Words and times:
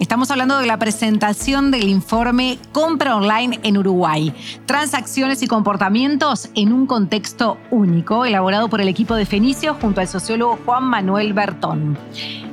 Estamos 0.00 0.30
hablando 0.30 0.58
de 0.58 0.66
la 0.66 0.78
presentación 0.78 1.70
del 1.70 1.86
informe 1.90 2.58
Compra 2.72 3.16
Online 3.16 3.60
en 3.62 3.76
Uruguay. 3.76 4.34
Transacciones 4.64 5.42
y 5.42 5.46
comportamientos 5.46 6.48
en 6.54 6.72
un 6.72 6.86
contexto 6.86 7.58
único, 7.70 8.24
elaborado 8.24 8.70
por 8.70 8.80
el 8.80 8.88
equipo 8.88 9.14
de 9.14 9.26
Fenicio 9.26 9.74
junto 9.74 10.00
al 10.00 10.08
sociólogo 10.08 10.58
Juan 10.64 10.84
Manuel 10.84 11.34
Bertón. 11.34 11.98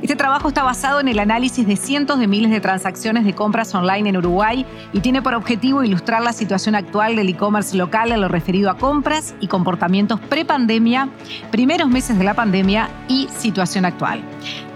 Este 0.01 0.17
trabajo 0.17 0.49
está 0.49 0.63
basado 0.63 0.99
en 0.99 1.07
el 1.07 1.19
análisis 1.19 1.65
de 1.65 1.77
cientos 1.77 2.19
de 2.19 2.27
miles 2.27 2.51
de 2.51 2.59
transacciones 2.59 3.23
de 3.23 3.33
compras 3.33 3.73
online 3.73 4.09
en 4.09 4.17
Uruguay 4.17 4.65
y 4.91 4.99
tiene 4.99 5.21
por 5.21 5.33
objetivo 5.33 5.85
ilustrar 5.85 6.21
la 6.21 6.33
situación 6.33 6.75
actual 6.75 7.15
del 7.15 7.29
e-commerce 7.29 7.77
local 7.77 8.11
en 8.11 8.19
lo 8.19 8.27
referido 8.27 8.69
a 8.69 8.77
compras 8.77 9.35
y 9.39 9.47
comportamientos 9.47 10.19
pre-pandemia, 10.19 11.07
primeros 11.49 11.87
meses 11.87 12.17
de 12.17 12.25
la 12.25 12.33
pandemia 12.33 12.89
y 13.07 13.29
situación 13.37 13.85
actual. 13.85 14.21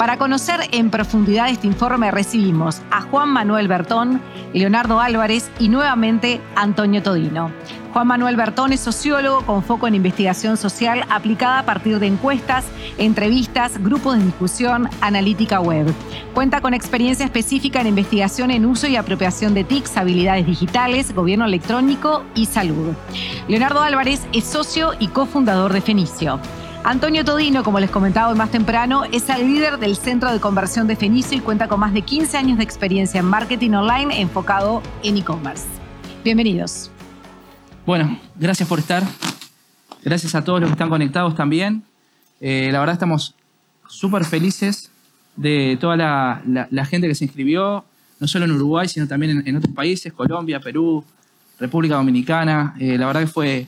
Para 0.02 0.18
conocer 0.18 0.62
en 0.72 0.90
profundidad 0.90 1.50
este 1.50 1.68
informe 1.68 2.10
recibimos 2.10 2.82
a 2.90 3.02
Juan 3.02 3.30
Manuel 3.30 3.68
Bertón, 3.68 4.20
Leonardo 4.52 5.00
Álvarez 5.00 5.52
y 5.60 5.70
nuevamente 5.70 6.42
Antonio 6.56 7.04
Todino. 7.04 7.52
Juan 7.94 8.08
Manuel 8.08 8.36
Bertón 8.36 8.74
es 8.74 8.80
sociólogo 8.80 9.46
con 9.46 9.62
foco 9.62 9.88
en 9.88 9.94
investigación 9.94 10.58
social 10.58 11.06
aplicada 11.12 11.60
a 11.60 11.66
partir 11.66 12.00
de 12.00 12.08
encuestas, 12.08 12.66
entrevistas, 12.98 13.78
grupos 13.78 14.18
de 14.18 14.26
discusión, 14.26 14.90
analítica 15.02 15.62
web. 15.62 15.94
Cuenta 16.34 16.62
con 16.62 16.74
experiencia 16.74 17.24
específica 17.24 17.80
en 17.80 17.86
investigación 17.86 18.50
en 18.50 18.66
uso 18.66 18.88
y 18.88 18.96
apropiación 18.96 19.54
de 19.54 19.66
TICs, 19.66 19.98
habilidades 19.98 20.48
digitales, 20.48 21.14
gobierno 21.14 21.46
electrónico 21.46 22.24
y 22.34 22.48
salud. 22.48 22.96
Leonardo 23.48 23.84
Álvarez 23.84 24.26
es 24.34 24.46
socio 24.46 24.94
y 24.98 25.10
cofundador 25.10 25.72
de 25.74 25.82
Fenicio. 25.82 26.40
Antonio 26.84 27.24
Todino, 27.24 27.64
como 27.64 27.80
les 27.80 27.92
comentaba 27.92 28.34
más 28.34 28.50
temprano, 28.50 29.04
es 29.06 29.30
el 29.30 29.46
líder 29.46 29.78
del 29.78 29.96
Centro 29.96 30.34
de 30.34 30.40
Conversión 30.40 30.88
de 30.88 30.96
Fenicio 30.96 31.38
y 31.38 31.40
cuenta 31.40 31.68
con 31.68 31.80
más 31.80 31.94
de 31.94 32.02
15 32.02 32.38
años 32.38 32.58
de 32.58 32.64
experiencia 32.64 33.20
en 33.20 33.28
marketing 33.28 33.72
online 33.72 34.20
enfocado 34.20 34.82
en 35.04 35.16
e-commerce. 35.16 35.66
Bienvenidos. 36.24 36.90
Bueno, 37.86 38.20
gracias 38.36 38.68
por 38.68 38.80
estar. 38.80 39.04
Gracias 40.04 40.34
a 40.34 40.44
todos 40.44 40.60
los 40.60 40.70
que 40.70 40.74
están 40.74 40.90
conectados 40.90 41.36
también. 41.36 41.84
Eh, 42.40 42.70
la 42.72 42.80
verdad 42.80 42.94
estamos 42.94 43.36
súper 43.88 44.26
felices 44.26 44.90
de 45.36 45.78
toda 45.80 45.96
la, 45.96 46.86
gente 46.86 47.08
que 47.08 47.14
se 47.14 47.26
inscribió, 47.26 47.86
no 48.20 48.28
solo 48.28 48.46
en 48.46 48.54
Uruguay, 48.54 48.88
sino 48.88 49.08
también 49.08 49.44
en, 49.46 49.56
otros 49.56 49.76
países, 49.76 50.12
Colombia, 50.14 50.60
Perú, 50.60 51.06
República 51.60 51.94
Dominicana. 51.94 52.74
Eh, 52.80 52.98
la 52.98 53.06
verdad 53.06 53.22
que 53.22 53.28
fue 53.28 53.68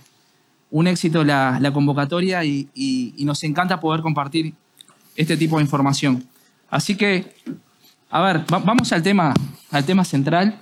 un 0.74 0.88
éxito 0.88 1.24
la, 1.24 1.72
convocatoria 1.74 2.44
y, 2.44 3.16
nos 3.20 3.42
encanta 3.44 3.80
poder 3.80 4.02
compartir 4.02 4.54
este 5.16 5.38
tipo 5.38 5.58
de 5.58 5.64
información. 5.64 6.26
Así 6.70 6.96
que, 6.96 7.34
a 8.10 8.22
ver, 8.22 8.44
vamos 8.50 8.92
al 8.92 9.02
tema, 9.02 9.34
al 9.72 9.86
tema 9.86 10.04
central, 10.04 10.60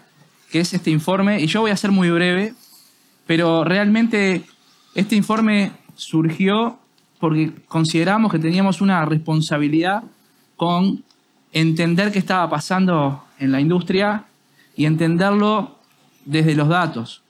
que 0.51 0.59
es 0.59 0.73
este 0.73 0.91
informe, 0.91 1.41
y 1.41 1.47
yo 1.47 1.61
voy 1.61 1.71
a 1.71 1.77
ser 1.77 1.91
muy 1.91 2.09
breve 2.09 2.53
pero 3.31 3.63
realmente 3.63 4.43
este 4.93 5.15
informe 5.15 5.71
surgió 5.95 6.77
porque 7.17 7.53
consideramos 7.67 8.29
que 8.29 8.39
teníamos 8.39 8.81
una 8.81 9.05
responsabilidad 9.05 10.03
con 10.57 11.01
entender 11.53 12.11
qué 12.11 12.19
estaba 12.19 12.49
pasando 12.49 13.23
en 13.39 13.53
la 13.53 13.61
industria 13.61 14.25
y 14.75 14.83
entenderlo 14.83 15.77
desde 16.25 16.55
los 16.55 16.67
datos, 16.67 17.21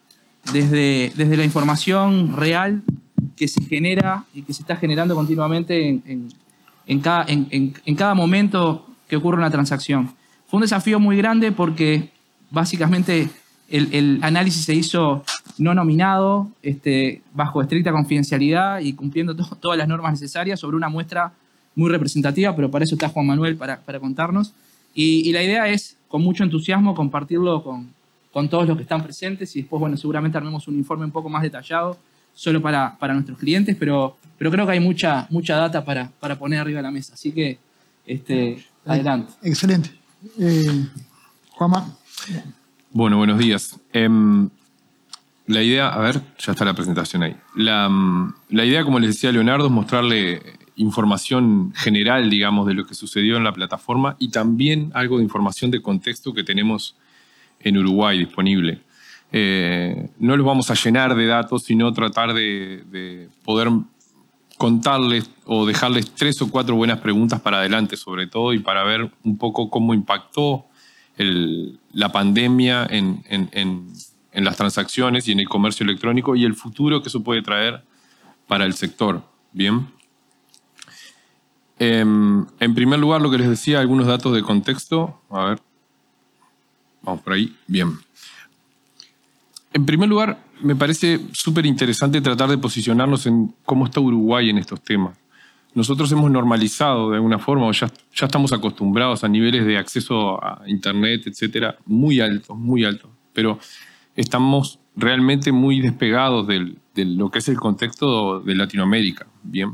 desde, 0.54 1.12
desde 1.16 1.38
la 1.38 1.44
información 1.44 2.36
real 2.36 2.82
que 3.36 3.48
se 3.48 3.64
genera 3.64 4.26
y 4.34 4.44
que 4.44 4.54
se 4.54 4.62
está 4.62 4.76
generando 4.76 5.16
continuamente 5.16 5.88
en, 5.88 6.30
en, 6.86 7.00
cada, 7.00 7.26
en, 7.28 7.96
cada, 7.96 8.14
momento 8.14 8.86
que 9.08 9.16
ocurre 9.16 9.38
una 9.38 9.52
transacción. 9.52 10.14
Fue 10.48 10.58
un 10.58 10.62
desafío 10.62 11.00
muy 11.00 11.18
grande 11.18 11.52
porque 11.52 12.10
básicamente 12.50 13.30
el, 13.70 14.20
análisis 14.22 14.66
se 14.66 14.76
hizo 14.76 15.24
no 15.58 15.74
nominado, 15.74 16.50
este, 16.62 17.22
bajo 17.34 17.62
estricta 17.62 17.92
confidencialidad 17.92 18.80
y 18.80 18.94
cumpliendo 18.94 19.36
todas 19.36 19.78
las 19.78 19.88
normas 19.88 20.14
necesarias 20.14 20.60
sobre 20.60 20.78
una 20.78 20.90
muestra 20.90 21.34
muy 21.76 21.90
representativa, 21.90 22.56
pero 22.56 22.70
para 22.70 22.84
eso 22.84 22.96
está 22.96 23.10
Juan 23.10 23.28
Manuel 23.28 23.56
para, 23.56 23.80
contarnos. 24.00 24.54
Y, 24.94 25.32
la 25.32 25.42
idea 25.42 25.70
es, 25.70 25.98
con 26.10 26.22
mucho 26.22 26.44
entusiasmo, 26.44 26.96
compartirlo 26.96 27.64
con, 27.64 27.90
con, 28.32 28.50
todos 28.50 28.68
los 28.68 28.78
que 28.78 28.84
están 28.84 29.04
presentes 29.04 29.56
y 29.56 29.62
después, 29.62 29.80
bueno, 29.80 29.98
seguramente 29.98 30.38
armemos 30.38 30.68
un 30.68 30.76
informe 30.76 31.06
un 31.06 31.12
poco 31.12 31.30
más 31.30 31.42
detallado 31.42 31.98
solo 32.34 32.62
para, 32.62 32.98
para 32.98 33.14
nuestros 33.14 33.38
clientes, 33.38 33.76
pero, 33.78 34.18
pero 34.38 34.52
creo 34.52 34.66
que 34.66 34.72
hay 34.74 34.80
mucha, 34.80 35.28
mucha 35.30 35.58
data 35.58 35.84
para, 35.84 36.10
para 36.20 36.38
poner 36.38 36.60
arriba 36.60 36.78
de 36.78 36.84
la 36.84 36.92
mesa. 36.92 37.14
Así 37.14 37.32
que, 37.32 37.60
este, 38.06 38.66
adelante. 38.86 39.34
Excelente. 39.44 39.92
Eh, 40.40 40.88
Juanma. 41.52 41.98
Bueno, 42.92 43.18
buenos 43.18 43.38
días. 43.38 43.80
Em, 43.94 44.50
la 45.48 45.64
idea, 45.64 45.90
a 45.90 46.00
ver, 46.00 46.22
ya 46.40 46.54
está 46.54 46.66
la 46.66 46.74
presentación 46.74 47.24
ahí. 47.24 47.36
La, 47.56 47.90
mm, 47.90 48.34
la, 48.50 48.66
idea, 48.66 48.84
como 48.84 49.00
les 49.00 49.12
decía 49.12 49.32
Leonardo, 49.32 49.66
es 49.66 49.72
mostrarle 49.72 50.42
información 50.76 51.74
general, 51.76 52.30
digamos, 52.30 52.68
de 52.68 52.74
lo 52.74 52.86
que 52.86 52.96
sucedió 52.96 53.38
en 53.38 53.44
la 53.44 53.54
plataforma 53.54 54.16
y 54.20 54.30
también 54.30 54.92
algo 54.94 55.18
de 55.18 55.24
información 55.24 55.72
de 55.72 55.82
contexto 55.82 56.34
que 56.34 56.44
tenemos 56.44 56.96
en 57.64 57.78
Uruguay 57.78 58.20
disponible. 58.20 58.82
Eh, 59.32 60.10
no 60.20 60.36
los 60.36 60.46
vamos 60.46 60.70
a 60.72 60.74
llenar 60.74 61.16
de 61.16 61.26
datos, 61.26 61.64
sino 61.64 61.94
tratar 61.94 62.34
de, 62.34 62.84
de, 62.92 63.30
poder 63.46 63.70
contarles 64.58 65.32
o 65.46 65.66
dejarles 65.66 66.12
tres 66.12 66.42
o 66.42 66.52
cuatro 66.52 66.76
buenas 66.76 67.00
preguntas 67.00 67.40
para 67.40 67.60
adelante, 67.60 67.98
sobre 67.98 68.28
todo, 68.28 68.54
y 68.54 68.60
para 68.60 68.84
ver 68.84 69.10
un 69.24 69.38
poco 69.38 69.70
cómo 69.70 69.94
impactó 69.94 70.66
la 71.94 72.12
pandemia 72.12 72.88
en, 72.90 73.24
las 74.34 74.58
transacciones 74.58 75.28
y 75.28 75.32
en 75.32 75.40
el 75.40 75.50
comercio 75.50 75.84
electrónico 75.84 76.36
y 76.36 76.46
el 76.46 76.56
futuro 76.56 77.02
que 77.02 77.10
eso 77.10 77.24
puede 77.24 77.42
traer 77.42 77.84
para 78.48 78.66
el 78.66 78.74
sector. 78.74 79.24
Bien. 79.52 79.88
Em, 81.80 82.46
en 82.60 82.76
primer 82.76 83.00
lugar, 83.00 83.22
lo 83.22 83.30
que 83.32 83.38
les 83.38 83.50
decía, 83.50 83.80
algunos 83.80 84.08
datos 84.08 84.34
de 84.34 84.42
contexto. 84.42 85.22
A 85.30 85.46
ver. 85.46 85.60
Vamos 87.02 87.22
por 87.22 87.34
ahí. 87.34 87.56
Bien. 87.68 87.98
En 89.74 89.86
primer 89.86 90.10
lugar, 90.10 90.44
me 90.62 90.76
parece 90.76 91.20
súper 91.32 91.66
interesante 91.66 92.22
tratar 92.22 92.50
de 92.50 92.58
posicionarnos 92.58 93.26
en 93.26 93.54
cómo 93.66 93.86
está 93.86 94.00
Uruguay 94.00 94.50
en 94.50 94.58
estos 94.58 94.82
temas 94.82 95.22
nosotros 95.74 96.12
hemos 96.12 96.30
normalizado 96.30 97.12
de 97.12 97.16
alguna 97.18 97.40
forma, 97.40 97.68
o 97.68 97.72
ya, 97.72 97.90
estamos 98.14 98.52
acostumbrados 98.52 99.24
a 99.24 99.30
niveles 99.30 99.66
de 99.66 99.78
acceso 99.78 100.44
a 100.44 100.64
Internet, 100.68 101.24
etcétera, 101.28 101.78
muy 101.86 102.20
altos, 102.20 102.58
muy 102.58 102.84
altos. 102.84 103.10
Pero 103.34 103.60
estamos 104.16 104.80
realmente 104.96 105.52
muy 105.52 105.80
despegados 105.80 106.48
de 106.48 106.76
lo 107.06 107.32
que 107.32 107.40
es 107.40 107.48
el 107.48 107.58
contexto 107.58 108.42
de 108.42 108.56
Latinoamérica. 108.56 109.28
Bien. 109.44 109.72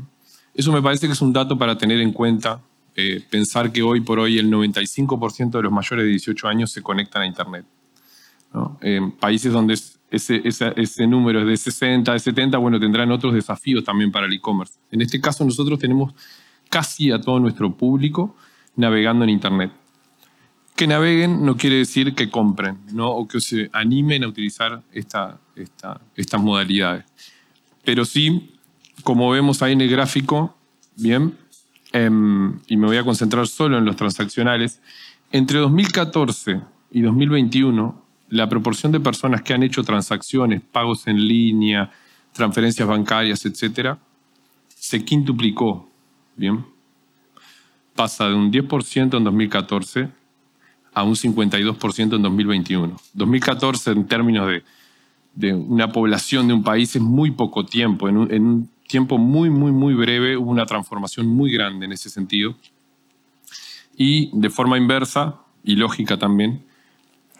Eso 0.54 0.72
me 0.72 0.82
parece 0.82 1.06
que 1.06 1.12
es 1.12 1.20
un 1.20 1.32
dato 1.32 1.58
para 1.58 1.76
tener 1.76 2.00
en 2.00 2.12
cuenta. 2.12 2.60
Eh, 3.00 3.22
pensar 3.30 3.70
que 3.70 3.80
hoy 3.80 4.00
por 4.00 4.18
hoy 4.18 4.40
el 4.40 4.50
95% 4.50 5.50
de 5.52 5.62
los 5.62 5.70
mayores 5.70 6.04
de 6.04 6.10
18 6.10 6.48
años 6.48 6.72
se 6.72 6.82
conectan 6.82 7.22
a 7.22 7.26
Internet. 7.26 7.64
En 8.80 9.12
países 9.12 9.52
donde 9.52 9.74
ese, 10.10 10.42
ese, 10.44 11.06
número 11.06 11.42
es 11.42 11.46
de 11.46 11.56
60, 11.58 12.12
de 12.12 12.18
70, 12.18 12.58
bueno, 12.58 12.80
tendrán 12.80 13.12
otros 13.12 13.34
desafíos 13.34 13.84
también 13.84 14.10
para 14.10 14.26
el 14.26 14.32
e-commerce. 14.32 14.80
En 14.90 15.00
este 15.00 15.20
caso 15.20 15.44
nosotros 15.44 15.78
tenemos 15.78 16.12
casi 16.68 17.12
a 17.12 17.20
todo 17.20 17.38
nuestro 17.38 17.72
público 17.72 18.34
navegando 18.74 19.22
en 19.22 19.30
Internet. 19.30 19.70
Que 20.74 20.88
naveguen 20.88 21.46
no 21.46 21.56
quiere 21.56 21.76
decir 21.76 22.16
que 22.16 22.28
compren, 22.28 22.78
¿no? 22.92 23.10
o 23.10 23.28
que 23.28 23.40
se 23.40 23.70
animen 23.72 24.24
a 24.24 24.26
utilizar 24.26 24.82
esta, 24.92 25.38
esta, 25.54 26.00
estas 26.16 26.40
modalidades. 26.40 27.04
Pero 27.84 28.04
sí, 28.04 28.56
como 29.04 29.30
vemos 29.30 29.62
ahí 29.62 29.74
en 29.74 29.82
el 29.82 29.88
gráfico, 29.88 30.56
bien, 30.96 31.36
em, 31.92 32.58
y 32.66 32.76
me 32.76 32.86
voy 32.86 32.96
a 32.96 33.04
concentrar 33.04 33.46
solo 33.46 33.78
en 33.78 33.84
los 33.84 33.96
transaccionales, 33.96 34.80
entre 35.32 35.58
2014 35.58 36.60
y 36.90 37.00
2021 37.02 38.02
la 38.30 38.48
proporción 38.48 38.92
de 38.92 39.00
personas 39.00 39.42
que 39.42 39.54
han 39.54 39.62
hecho 39.62 39.82
transacciones, 39.82 40.60
pagos 40.60 41.06
en 41.06 41.26
línea, 41.26 41.90
transferencias 42.32 42.86
bancarias, 42.86 43.44
etcétera, 43.44 43.98
se 44.68 45.04
quintuplicó. 45.04 45.88
Bien. 46.36 46.64
Pasa 47.94 48.28
de 48.28 48.34
un 48.34 48.52
10% 48.52 49.16
en 49.16 49.24
2014 49.24 50.08
a 50.94 51.02
un 51.02 51.14
52% 51.14 52.16
en 52.16 52.22
2021. 52.22 52.96
2014 53.14 53.90
en 53.90 54.06
términos 54.06 54.48
de, 55.34 55.54
una 55.54 55.90
población 55.90 56.48
de 56.48 56.54
un 56.54 56.62
país 56.62 56.94
es 56.94 57.02
muy 57.02 57.30
poco 57.30 57.64
tiempo. 57.64 58.08
En 58.08 58.16
un, 58.16 58.70
tiempo 58.88 59.18
muy, 59.18 59.50
muy, 59.50 59.70
muy 59.70 59.94
breve 59.94 60.36
hubo 60.36 60.50
una 60.50 60.66
transformación 60.66 61.28
muy 61.28 61.52
grande 61.52 61.86
en 61.86 61.92
ese 61.92 62.10
sentido. 62.10 62.56
Y 63.96 64.30
de 64.32 64.50
forma 64.50 64.76
inversa 64.76 65.36
y 65.62 65.76
lógica 65.76 66.16
también, 66.16 66.64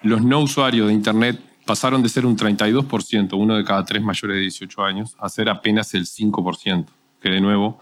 los 0.03 0.23
no 0.23 0.41
usuarios 0.41 0.87
de 0.89 0.93
Internet 0.93 1.41
pasaron 1.65 2.03
de 2.03 2.09
ser 2.09 2.27
un 2.27 2.37
32%, 2.37 3.37
uno 3.37 3.57
de 3.57 3.65
cada 3.65 3.85
tres 3.85 4.03
mayores 4.03 4.37
de 4.37 4.43
18 4.43 4.85
años, 4.85 5.17
a 5.19 5.29
ser 5.29 5.49
apenas 5.49 5.93
el 5.95 6.07
5%, 6.07 6.87
que 7.21 7.31
de 7.31 7.41
nuevo 7.41 7.81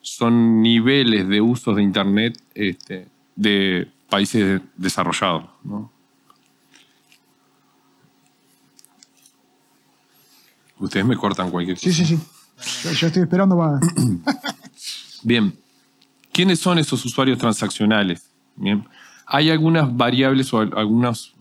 son 0.00 0.62
niveles 0.62 1.28
de 1.28 1.40
usos 1.40 1.76
de 1.76 1.82
Internet 1.82 2.40
este, 2.54 3.08
de 3.34 3.90
países 4.08 4.60
desarrollados. 4.76 5.44
¿no? 5.64 5.90
Ustedes 10.78 11.04
me 11.04 11.16
cortan 11.16 11.50
cualquier 11.50 11.76
cosa. 11.76 11.90
Sí, 11.90 11.92
sí, 11.92 12.16
sí. 12.16 12.35
Yo, 12.84 13.06
estoy 13.08 13.22
esperando 13.22 13.56
para... 13.56 13.80
Bien. 15.22 15.54
¿Quiénes 16.32 16.58
son 16.60 16.78
esos 16.78 17.04
usuarios 17.04 17.38
transaccionales? 17.38 18.30
Bien. 18.56 18.86
Hay 19.26 19.50
algunas 19.50 19.94
variables 19.96 20.52
o 20.52 20.60
al- 20.60 20.72
algunas, 20.76 21.32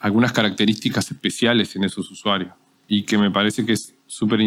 algunas 0.00 0.32
características 0.32 1.10
especiales 1.10 1.74
en 1.76 1.84
esos 1.84 2.10
usuarios 2.10 2.52
y 2.86 3.02
que 3.02 3.18
me 3.18 3.30
parece 3.30 3.66
que 3.66 3.72
es 3.72 3.94
súper 4.06 4.40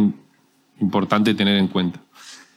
importante 0.80 1.34
tener 1.34 1.58
en 1.58 1.68
cuenta. 1.68 2.00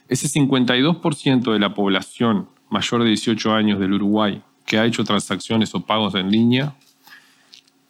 Ese 0.07 0.27
52% 0.27 1.51
de 1.53 1.59
la 1.59 1.73
población 1.73 2.47
mayor 2.69 3.03
de 3.03 3.09
18 3.09 3.53
años 3.53 3.79
del 3.79 3.93
Uruguay 3.93 4.41
que 4.65 4.77
ha 4.79 4.85
hecho 4.85 5.03
transacciones 5.03 5.73
o 5.75 5.85
pagos 5.85 6.15
en 6.15 6.31
línea 6.31 6.75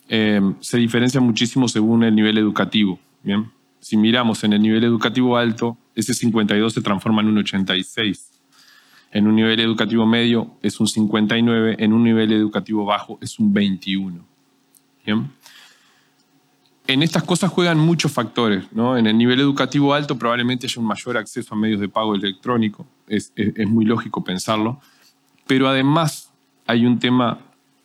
eh, 0.09 0.41
se 0.59 0.77
diferencia 0.77 1.19
muchísimo 1.21 1.67
según 1.67 2.03
el 2.03 2.15
nivel 2.15 2.37
educativo. 2.37 2.99
Bien. 3.23 3.51
Si 3.85 3.97
miramos 3.97 4.43
en 4.43 4.53
el 4.53 4.63
nivel 4.63 4.83
educativo 4.83 5.37
alto, 5.37 5.77
ese 5.93 6.15
52 6.15 6.73
se 6.73 6.81
transforma 6.81 7.21
en 7.21 7.27
un 7.27 7.37
86. 7.37 8.31
En 9.11 9.27
un 9.27 9.35
nivel 9.35 9.59
educativo 9.59 10.07
medio 10.07 10.57
es 10.63 10.79
un 10.79 10.87
59, 10.87 11.75
en 11.77 11.93
un 11.93 12.03
nivel 12.03 12.33
educativo 12.33 12.83
bajo 12.83 13.19
es 13.21 13.37
un 13.37 13.53
21. 13.53 14.25
Bien. 15.05 15.29
En 16.87 17.03
estas 17.03 17.21
cosas 17.21 17.51
juegan 17.51 17.77
muchos 17.77 18.11
factores. 18.11 18.65
¿no? 18.71 18.97
En 18.97 19.05
el 19.05 19.15
nivel 19.19 19.39
educativo 19.39 19.93
alto 19.93 20.17
probablemente 20.17 20.65
haya 20.65 20.81
un 20.81 20.87
mayor 20.87 21.17
acceso 21.17 21.53
a 21.53 21.57
medios 21.57 21.79
de 21.79 21.87
pago 21.87 22.15
electrónico, 22.15 22.87
es, 23.07 23.31
es- 23.35 23.53
es 23.55 23.69
muy 23.69 23.85
lógico 23.85 24.23
pensarlo, 24.23 24.79
pero 25.45 25.67
además 25.67 26.31
hay 26.65 26.87
un 26.87 26.97
tema, 26.97 27.37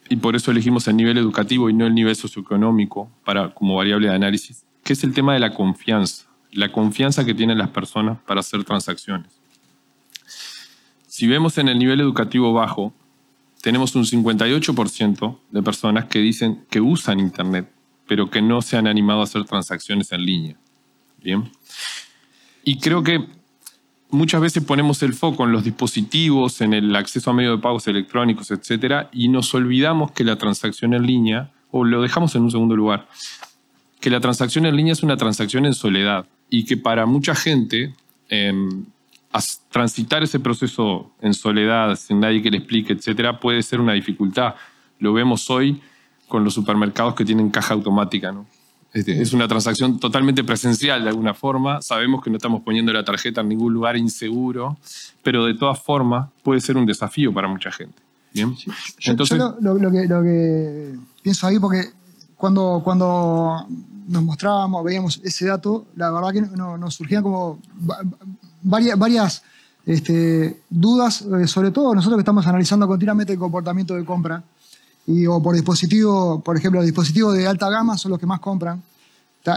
y 0.09 0.17
por 0.17 0.35
eso 0.35 0.51
elegimos 0.51 0.89
el 0.89 0.97
nivel 0.97 1.19
educativo 1.19 1.69
y 1.69 1.75
no 1.75 1.87
el 1.87 1.95
nivel 1.95 2.17
socioeconómico 2.17 3.11
para, 3.23 3.53
como 3.53 3.77
variable 3.77 4.09
de 4.09 4.15
análisis, 4.15 4.65
que 4.91 4.95
es 4.95 5.05
el 5.05 5.15
tema 5.15 5.35
de 5.35 5.39
la 5.39 5.55
confianza, 5.55 6.27
la 6.51 6.73
confianza 6.73 7.25
que 7.25 7.33
tienen 7.33 7.59
las 7.59 7.69
personas 7.69 8.19
para 8.27 8.41
hacer 8.41 8.65
transacciones. 8.65 9.31
Si 11.07 11.29
vemos 11.29 11.59
en 11.59 11.69
el 11.69 11.79
nivel 11.79 12.01
educativo 12.01 12.53
bajo, 12.53 12.93
tenemos 13.63 13.95
un 13.95 14.05
58% 14.05 15.39
de 15.53 15.63
personas 15.63 16.07
que 16.07 16.19
dicen 16.19 16.65
que 16.69 16.81
usan 16.81 17.21
Internet, 17.21 17.71
pero 18.09 18.31
que 18.31 18.43
no 18.43 18.63
se 18.63 18.77
han 18.77 18.89
animado 18.89 19.21
a 19.21 19.23
hacer 19.23 19.45
transacciones 19.45 20.11
en 20.11 20.27
línea. 20.27 20.57
Bien. 21.23 21.49
Y 22.65 22.81
creo 22.81 23.05
que 23.05 23.29
muchas 24.11 24.41
veces 24.41 24.65
ponemos 24.65 25.05
el 25.05 25.15
foco 25.15 25.45
en 25.45 25.53
los 25.53 25.63
dispositivos, 25.63 26.63
en 26.63 26.75
el 26.75 26.97
acceso 26.97 27.31
a 27.31 27.33
medios 27.33 27.59
de 27.59 27.63
pagos 27.63 27.87
electrónicos, 27.87 28.51
etcétera, 28.51 29.09
y 29.13 29.29
nos 29.29 29.55
olvidamos 29.55 30.11
que 30.11 30.25
la 30.25 30.35
transacción 30.35 30.95
en 30.95 31.07
línea, 31.07 31.53
o 31.71 31.85
lo 31.85 32.03
dejamos 32.03 32.35
en 32.35 32.43
un 32.43 32.51
segundo 32.51 32.75
lugar, 32.75 33.07
que 34.01 34.11
la 34.11 34.21
transacción 34.21 34.67
en 34.67 34.77
línea 34.77 34.93
es 34.93 35.03
una 35.03 35.17
transacción 35.17 35.67
en 35.67 35.75
soledad 35.75 36.27
y 36.49 36.65
que 36.65 36.77
para 36.77 37.07
mucha 37.07 37.35
gente 37.35 37.95
em, 38.29 38.85
transitar 39.71 40.23
ese 40.23 40.41
proceso 40.41 41.13
en 41.21 41.35
soledad, 41.35 41.97
sin 41.97 42.21
nadie 42.21 42.43
que 42.43 42.51
le 42.51 42.59
explique, 42.59 42.93
etcétera, 42.93 43.39
puede 43.39 43.63
ser 43.63 43.81
una 43.81 43.93
dificultad. 43.93 44.55
Lo 44.99 45.13
vemos 45.13 45.49
hoy 45.51 45.81
con 46.29 46.45
los 46.45 46.55
supermercados 46.55 47.15
que 47.15 47.25
tienen 47.25 47.51
caja 47.51 47.75
automática, 47.75 48.33
¿no? 48.33 48.47
Este, 48.93 49.23
Es 49.23 49.33
una 49.33 49.47
transacción 49.47 50.01
totalmente 50.01 50.43
presencial 50.43 51.05
de 51.05 51.11
alguna 51.11 51.33
forma. 51.33 51.81
Sabemos 51.81 52.23
que 52.25 52.31
no 52.31 52.39
estamos 52.39 52.63
poniendo 52.63 52.93
la 52.93 53.05
tarjeta 53.05 53.41
en 53.41 53.49
ningún 53.49 53.73
lugar 53.73 53.97
inseguro, 53.97 54.79
pero 55.23 55.45
de 55.45 55.55
todas 55.55 55.81
formas 55.81 56.29
puede 56.43 56.61
ser 56.61 56.77
un 56.77 56.87
desafío 56.87 57.33
para 57.33 57.47
mucha 57.47 57.71
gente. 57.71 58.03
Bien. 58.35 58.57
Yo, 58.57 58.73
Entonces, 59.13 59.39
yo 59.39 59.57
lo, 59.61 59.75
lo- 59.75 59.79
lo 59.79 59.91
que, 59.93 60.07
lo 60.09 60.23
que 60.23 60.95
pienso 61.23 61.47
ahí, 61.47 61.59
porque 61.61 61.85
cuando, 62.41 62.81
cuando 62.83 63.67
nos 64.09 64.23
mostrábamos, 64.23 64.83
veíamos 64.83 65.21
ese 65.23 65.47
dato, 65.47 65.87
la 65.95 66.11
verdad 66.11 66.33
que 66.33 66.41
no- 66.57 66.79
nos 66.79 66.95
surgían 66.95 67.23
como 67.23 67.59
va- 67.89 68.01
varias, 68.63 68.99
varias 68.99 69.43
este, 69.87 70.61
dudas, 70.71 71.23
eh, 71.23 71.47
sobre 71.47 71.71
todo 71.71 71.95
nosotros 71.95 72.17
que 72.19 72.23
estamos 72.23 72.47
analizando 72.47 72.87
continuamente 72.89 73.33
el 73.35 73.39
comportamiento 73.39 73.95
de 73.95 74.05
compra, 74.05 74.43
y, 75.07 75.27
o 75.27 75.43
por 75.43 75.55
dispositivo, 75.55 76.41
por 76.41 76.57
ejemplo, 76.57 76.83
dispositivos 76.83 77.35
de 77.35 77.47
alta 77.47 77.69
gama 77.69 77.97
son 77.99 78.11
los 78.13 78.19
que 78.21 78.27
más 78.27 78.41
compran, 78.41 78.83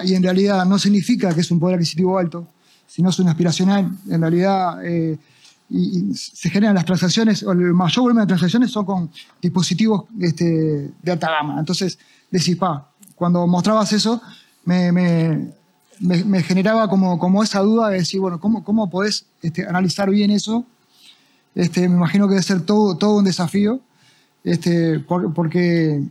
y 0.04 0.14
en 0.16 0.24
realidad 0.24 0.66
no 0.66 0.78
significa 0.80 1.34
que 1.34 1.42
es 1.42 1.52
un 1.52 1.60
poder 1.60 1.76
adquisitivo 1.76 2.18
alto, 2.18 2.48
sino 2.88 3.10
es 3.10 3.20
un 3.20 3.28
aspiracional. 3.28 3.92
En 4.10 4.22
realidad, 4.22 4.86
eh, 4.86 5.18
y, 5.74 6.14
se 6.14 6.50
generan 6.50 6.76
las 6.76 6.86
transacciones, 6.86 7.42
o 7.44 7.52
el 7.52 7.74
mayor 7.74 8.04
volumen 8.04 8.24
de 8.24 8.28
transacciones 8.28 8.72
son 8.72 8.86
con 8.86 9.10
dispositivos 9.42 10.04
este, 10.20 10.92
de 11.02 11.12
alta 11.12 11.30
gama. 11.32 11.60
Entonces, 11.60 11.98
decís, 12.32 12.56
pa, 12.56 12.90
cuando 13.16 13.46
mostrabas 13.48 13.92
eso, 13.92 14.22
me, 14.66 14.92
me- 14.92 15.52
me- 16.00 16.24
me 16.24 16.44
generaba 16.44 16.88
como, 16.88 17.18
como 17.20 17.44
esa 17.44 17.60
duda 17.62 17.90
de 17.90 17.98
decir, 18.00 18.20
bueno, 18.20 18.40
¿cómo, 18.40 18.64
cómo 18.64 18.90
podés 18.90 19.26
este, 19.42 19.66
analizar 19.68 20.10
bien 20.10 20.32
eso? 20.32 20.66
Este, 21.56 21.88
me 21.90 21.96
imagino 21.96 22.28
que 22.28 22.32
debe 22.36 22.44
ser 22.44 22.62
todo, 22.62 22.96
todo 22.98 23.18
un 23.18 23.26
desafío, 23.26 23.80
este, 24.44 25.00
por- 25.00 25.34
porque 25.34 26.04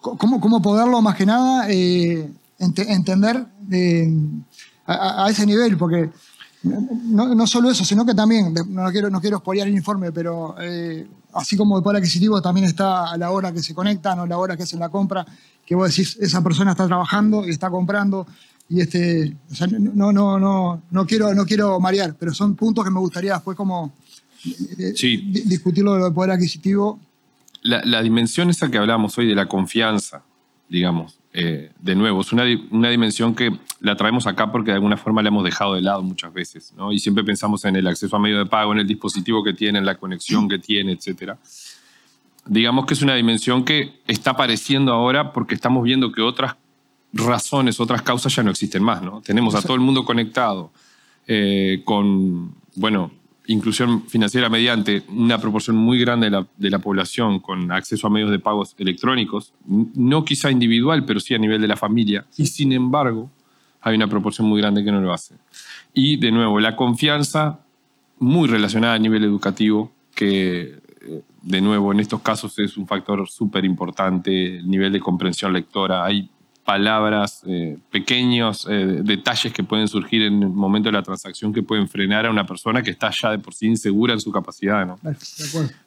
cómo, 0.00 0.40
cómo 0.40 0.60
poderlo 0.60 1.00
más 1.00 1.16
que 1.16 1.26
nada 1.26 1.66
eh, 1.70 2.28
ente- 2.58 2.90
entender 2.92 3.46
eh, 3.70 4.12
a- 4.86 5.24
a 5.26 5.30
ese 5.30 5.46
nivel, 5.46 5.76
porque 5.78 6.10
no, 6.64 7.34
no 7.34 7.46
solo 7.46 7.70
eso, 7.70 7.84
sino 7.84 8.04
que 8.06 8.14
también, 8.14 8.54
no 8.68 8.90
quiero, 8.90 9.10
no 9.10 9.20
quiero 9.20 9.38
spoilear 9.38 9.68
el 9.68 9.74
informe, 9.74 10.10
pero 10.12 10.54
eh, 10.60 11.06
así 11.34 11.56
como 11.56 11.76
el 11.76 11.82
poder 11.82 11.98
adquisitivo 11.98 12.40
también 12.40 12.66
está 12.66 13.10
a 13.10 13.16
la 13.18 13.30
hora 13.30 13.52
que 13.52 13.62
se 13.62 13.74
conectan 13.74 14.18
o 14.20 14.26
la 14.26 14.38
hora 14.38 14.56
que 14.56 14.62
hacen 14.62 14.80
la 14.80 14.88
compra, 14.88 15.26
que 15.66 15.74
vos 15.74 15.88
decís, 15.88 16.16
esa 16.20 16.42
persona 16.42 16.70
está 16.72 16.86
trabajando 16.86 17.46
y 17.46 17.50
está 17.50 17.70
comprando, 17.70 18.26
y 18.68 18.80
este, 18.80 19.36
o 19.50 19.54
sea, 19.54 19.66
no, 19.66 20.12
no, 20.12 20.38
no, 20.38 20.82
no, 20.90 21.06
quiero, 21.06 21.34
no 21.34 21.44
quiero 21.44 21.78
marear, 21.80 22.16
pero 22.18 22.32
son 22.32 22.54
puntos 22.56 22.84
que 22.84 22.90
me 22.90 23.00
gustaría 23.00 23.34
después 23.34 23.56
como 23.56 23.92
eh, 24.78 24.92
Sí. 24.96 25.16
di- 25.18 25.42
discutirlo 25.42 25.94
del 26.02 26.12
poder 26.12 26.30
adquisitivo. 26.32 26.98
la, 27.62 27.82
la 27.84 28.02
dimensión 28.02 28.48
esa 28.50 28.70
que 28.70 28.78
hablamos 28.78 29.16
hoy 29.18 29.26
de 29.26 29.34
la 29.34 29.46
confianza, 29.48 30.22
digamos, 30.68 31.18
eh, 31.36 31.72
de 31.80 31.96
nuevo, 31.96 32.20
es 32.20 32.32
una, 32.32 32.44
una 32.70 32.90
dimensión 32.90 33.34
que 33.34 33.52
la 33.80 33.96
traemos 33.96 34.28
acá 34.28 34.52
porque 34.52 34.70
de 34.70 34.76
alguna 34.76 34.96
forma 34.96 35.20
la 35.20 35.30
hemos 35.30 35.42
dejado 35.42 35.74
de 35.74 35.82
lado 35.82 36.00
muchas 36.00 36.32
veces, 36.32 36.72
¿no? 36.76 36.92
Y 36.92 37.00
siempre 37.00 37.24
pensamos 37.24 37.64
en 37.64 37.74
el 37.74 37.88
acceso 37.88 38.14
a 38.14 38.20
medio 38.20 38.38
de 38.38 38.46
pago, 38.46 38.72
en 38.72 38.78
el 38.78 38.86
dispositivo 38.86 39.42
que 39.42 39.52
tiene, 39.52 39.80
en 39.80 39.84
la 39.84 39.96
conexión 39.96 40.48
que 40.48 40.60
tiene, 40.60 40.92
etcétera. 40.92 41.36
Digamos 42.46 42.86
que 42.86 42.94
es 42.94 43.02
una 43.02 43.16
dimensión 43.16 43.64
que 43.64 44.00
está 44.06 44.30
apareciendo 44.30 44.92
ahora 44.92 45.32
porque 45.32 45.56
estamos 45.56 45.82
viendo 45.82 46.12
que 46.12 46.22
otras 46.22 46.54
razones, 47.12 47.80
otras 47.80 48.02
causas 48.02 48.32
ya 48.32 48.44
no 48.44 48.52
existen 48.52 48.84
más, 48.84 49.02
¿no? 49.02 49.20
Tenemos 49.20 49.56
a 49.56 49.62
todo 49.62 49.74
el 49.74 49.80
mundo 49.80 50.04
conectado 50.04 50.70
eh, 51.26 51.82
con, 51.84 52.54
bueno, 52.76 53.10
inclusión 53.46 54.06
financiera 54.06 54.48
mediante 54.48 55.02
una 55.08 55.38
proporción 55.38 55.76
muy 55.76 55.98
grande 55.98 56.26
de 56.26 56.30
la, 56.30 56.46
de 56.56 56.70
la 56.70 56.78
población 56.78 57.40
con 57.40 57.70
acceso 57.72 58.06
a 58.06 58.10
medios 58.10 58.30
de 58.30 58.38
pagos 58.38 58.74
electrónicos, 58.78 59.52
no 59.66 60.24
quizá 60.24 60.50
individual, 60.50 61.04
pero 61.04 61.20
sí 61.20 61.34
a 61.34 61.38
nivel 61.38 61.60
de 61.60 61.68
la 61.68 61.76
familia, 61.76 62.24
y 62.36 62.46
sin 62.46 62.72
embargo 62.72 63.30
hay 63.82 63.96
una 63.96 64.08
proporción 64.08 64.48
muy 64.48 64.60
grande 64.60 64.82
que 64.82 64.90
no 64.90 65.00
lo 65.00 65.12
hace. 65.12 65.34
Y 65.92 66.16
de 66.16 66.32
nuevo, 66.32 66.58
la 66.58 66.74
confianza 66.74 67.60
muy 68.18 68.48
relacionada 68.48 68.94
a 68.94 68.98
nivel 68.98 69.24
educativo, 69.24 69.92
que 70.14 70.78
eh, 71.02 71.22
de 71.42 71.60
nuevo 71.60 71.92
en 71.92 72.00
estos 72.00 72.22
casos 72.22 72.58
es 72.58 72.78
un 72.78 72.86
factor 72.86 73.28
súper 73.28 73.64
importante, 73.64 74.56
el 74.56 74.68
nivel 74.68 74.92
de 74.92 75.00
comprensión 75.00 75.52
lectora, 75.52 76.04
hay 76.04 76.30
palabras, 76.64 77.42
eh, 77.46 77.76
pequeños 77.90 78.66
eh, 78.70 79.00
detalles 79.02 79.52
que 79.52 79.62
pueden 79.62 79.86
surgir 79.86 80.22
en 80.22 80.42
el 80.42 80.48
momento 80.48 80.88
de 80.88 80.92
la 80.92 81.02
transacción 81.02 81.52
que 81.52 81.62
pueden 81.62 81.88
frenar 81.88 82.26
a 82.26 82.30
una 82.30 82.46
persona 82.46 82.82
que 82.82 82.90
está 82.90 83.10
ya 83.10 83.30
de 83.32 83.38
por 83.38 83.54
sí 83.54 83.66
insegura 83.66 84.14
en 84.14 84.20
su 84.20 84.32
capacidad. 84.32 84.86
¿no? 84.86 84.98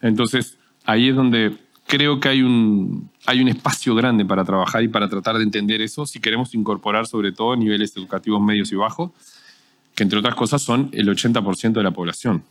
Entonces, 0.02 0.58
ahí 0.86 1.10
es 1.10 1.16
donde 1.16 1.58
creo 1.88 2.20
que 2.20 2.30
hay 2.30 2.44
un, 2.44 3.10
hay 3.26 3.42
un 3.42 3.48
espacio 3.48 3.96
grande 3.96 4.24
para 4.24 4.46
trabajar 4.46 4.84
y 4.84 4.88
para 4.88 5.10
tratar 5.10 5.38
de 5.38 5.44
entender 5.44 5.82
eso 5.82 6.06
si 6.06 6.20
queremos 6.20 6.54
incorporar 6.54 7.08
sobre 7.08 7.32
todo 7.32 7.56
niveles 7.56 7.96
educativos 7.98 8.40
medios 8.42 8.72
y 8.72 8.76
bajos, 8.76 9.12
que 9.96 10.04
entre 10.04 10.20
otras 10.20 10.36
cosas 10.36 10.62
son 10.62 10.90
el 10.92 11.08
80% 11.10 11.72
de 11.72 11.84
la 11.84 11.92
población 11.92 12.44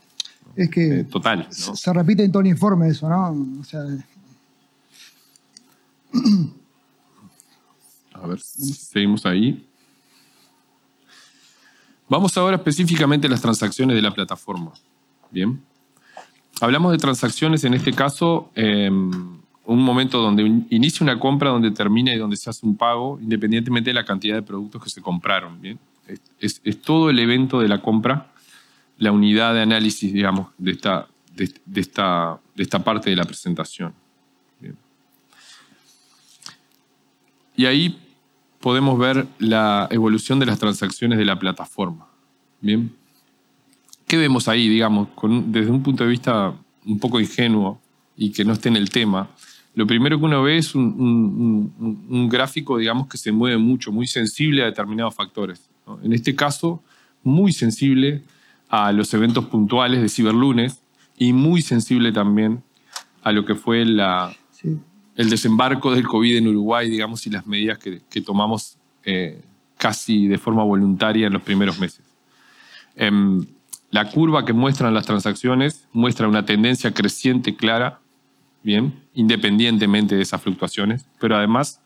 Es 0.57 0.69
que 0.69 0.99
eh, 0.99 1.03
total. 1.05 1.47
se 1.49 1.93
repite 1.93 2.25
en 2.25 2.31
todo 2.31 2.41
el 2.41 2.47
informe 2.47 2.89
eso, 2.89 3.07
¿no? 3.07 3.61
O 3.61 3.63
sea, 3.63 3.85
A 8.21 8.27
ver, 8.27 8.39
seguimos 8.39 9.25
ahí. 9.25 9.67
Vamos 12.09 12.37
ahora 12.37 12.55
específicamente 12.55 13.27
a 13.27 13.29
las 13.29 13.41
transacciones 13.41 13.95
de 13.95 14.01
la 14.01 14.13
plataforma. 14.13 14.71
Bien. 15.29 15.61
Hablamos 16.61 16.91
de 16.91 16.97
transacciones, 16.97 17.63
en 17.65 17.73
este 17.73 17.93
caso, 17.93 18.49
em, 18.55 19.39
un 19.65 19.81
momento 19.81 20.19
donde 20.19 20.43
inicia 20.69 21.03
una 21.03 21.19
compra, 21.19 21.49
donde 21.49 21.71
termina 21.71 22.13
y 22.13 22.17
donde 22.17 22.37
se 22.37 22.49
hace 22.49 22.65
un 22.65 22.77
pago, 22.77 23.19
independientemente 23.21 23.89
de 23.89 23.93
la 23.93 24.05
cantidad 24.05 24.35
de 24.35 24.41
productos 24.41 24.83
que 24.83 24.89
se 24.89 25.01
compraron. 25.01 25.61
Bien. 25.61 25.77
Es, 26.39 26.61
todo 26.81 27.09
el 27.09 27.19
evento 27.19 27.59
de 27.59 27.67
la 27.67 27.81
compra, 27.81 28.31
la 28.97 29.11
unidad 29.11 29.53
de 29.53 29.61
análisis, 29.61 30.13
digamos, 30.13 30.47
de 30.57 30.71
esta, 30.71 31.07
de, 31.35 31.51
esta, 31.75 32.39
de 32.55 32.63
esta 32.63 32.83
parte 32.83 33.09
de 33.09 33.17
la 33.17 33.25
presentación. 33.25 33.93
Bien. 34.61 34.77
Y 37.57 37.65
ahí 37.65 38.06
podemos 38.59 38.97
ver 38.97 39.27
la 39.39 39.87
evolución 39.91 40.39
de 40.39 40.45
las 40.45 40.59
transacciones 40.59 41.17
de 41.17 41.25
la 41.25 41.37
plataforma. 41.39 42.07
Bien. 42.61 42.91
¿Qué 44.07 44.17
vemos 44.17 44.47
ahí, 44.47 44.69
digamos, 44.69 45.09
desde 45.47 45.69
un 45.69 45.83
punto 45.83 46.03
de 46.03 46.09
vista 46.09 46.53
un 46.85 46.99
poco 46.99 47.19
ingenuo 47.19 47.79
y 48.15 48.31
que 48.31 48.45
no 48.45 48.53
esté 48.53 48.69
en 48.69 48.77
el 48.77 48.89
tema? 48.89 49.29
Lo 49.75 49.85
primero 49.85 50.17
que 50.17 50.25
uno 50.25 50.41
ve 50.41 50.57
es 50.57 50.73
un, 50.73 52.27
gráfico, 52.31 52.77
digamos, 52.77 53.07
que 53.07 53.17
se 53.17 53.31
mueve 53.31 53.57
mucho, 53.57 53.91
muy 53.91 54.07
sensible 54.07 54.63
a 54.63 54.65
determinados 54.65 55.13
factores. 55.13 55.69
En 56.01 56.13
este 56.13 56.35
caso, 56.35 56.81
muy 57.23 57.51
sensible 57.51 58.23
a 58.69 58.91
los 58.91 59.13
eventos 59.13 59.45
puntuales 59.45 60.01
de 60.01 60.09
Ciberlunes 60.09 60.81
y 61.17 61.33
muy 61.33 61.61
sensible 61.61 62.11
también 62.11 62.63
a 63.21 63.31
lo 63.31 63.45
que 63.45 63.55
fue 63.55 63.85
la. 63.85 64.35
El 65.17 65.29
desembarco 65.29 65.93
del 65.93 66.07
COVID 66.07 66.37
en 66.37 66.47
Uruguay, 66.47 66.89
digamos, 66.89 67.27
y 67.27 67.29
las 67.29 67.45
medidas 67.45 67.77
que, 67.79 68.01
que 68.09 68.21
tomamos 68.21 68.77
eh, 69.03 69.41
casi 69.77 70.27
de 70.27 70.37
forma 70.37 70.63
voluntaria 70.63 71.27
en 71.27 71.33
los 71.33 71.41
primeros 71.41 71.77
meses. 71.79 72.01
Em, 72.95 73.45
la 73.91 74.09
curva 74.09 74.45
que 74.45 74.53
muestran 74.53 74.93
las 74.93 75.05
transacciones 75.05 75.87
muestra 75.93 76.27
una 76.27 76.45
tendencia 76.45 76.93
creciente 76.93 77.55
clara, 77.55 77.99
bien, 78.63 78.93
independientemente 79.13 80.15
de 80.15 80.21
esas 80.21 80.41
fluctuaciones, 80.41 81.05
pero 81.19 81.35
además 81.35 81.81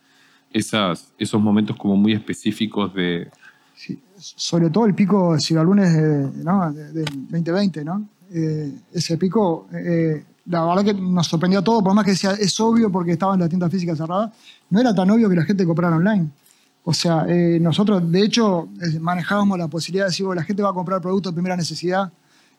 esas, 0.53 1.13
esos 1.17 1.41
momentos 1.41 1.75
como 1.77 1.95
muy 1.95 2.13
específicos 2.13 2.93
de... 2.93 3.29
Sí, 3.75 3.99
sobre 4.17 4.69
todo 4.69 4.85
el 4.85 4.93
pico 4.93 5.35
ciberlunes 5.39 5.93
de, 5.93 6.43
¿no? 6.43 6.71
de- 6.71 6.91
del 6.91 7.05
2020, 7.29 7.83
¿no? 7.85 8.07
Eh, 8.33 8.71
ese 8.93 9.17
pico, 9.17 9.67
eh, 9.73 10.23
la 10.45 10.65
verdad 10.65 10.83
que 10.83 10.93
nos 10.93 11.27
sorprendió 11.27 11.59
a 11.59 11.63
todos, 11.63 11.83
por 11.83 11.93
más 11.93 12.03
que 12.05 12.11
decía, 12.11 12.31
es 12.31 12.59
obvio 12.59 12.91
porque 12.91 13.11
estaban 13.13 13.39
las 13.39 13.49
tiendas 13.49 13.71
físicas 13.71 13.97
cerradas, 13.97 14.31
no 14.69 14.79
era 14.79 14.93
tan 14.93 15.09
obvio 15.11 15.29
que 15.29 15.35
la 15.35 15.43
gente 15.43 15.65
comprara 15.65 15.95
online. 15.95 16.29
O 16.83 16.93
sea, 16.93 17.25
eh, 17.27 17.59
nosotros 17.61 18.11
de 18.11 18.21
hecho 18.23 18.69
manejábamos 18.99 19.57
la 19.59 19.67
posibilidad 19.67 20.05
de 20.05 20.09
decir, 20.09 20.25
"Bueno, 20.25 20.41
la 20.41 20.45
gente 20.45 20.63
va 20.63 20.69
a 20.69 20.73
comprar 20.73 20.99
productos 21.01 21.31
de 21.31 21.35
primera 21.35 21.55
necesidad, 21.55 22.11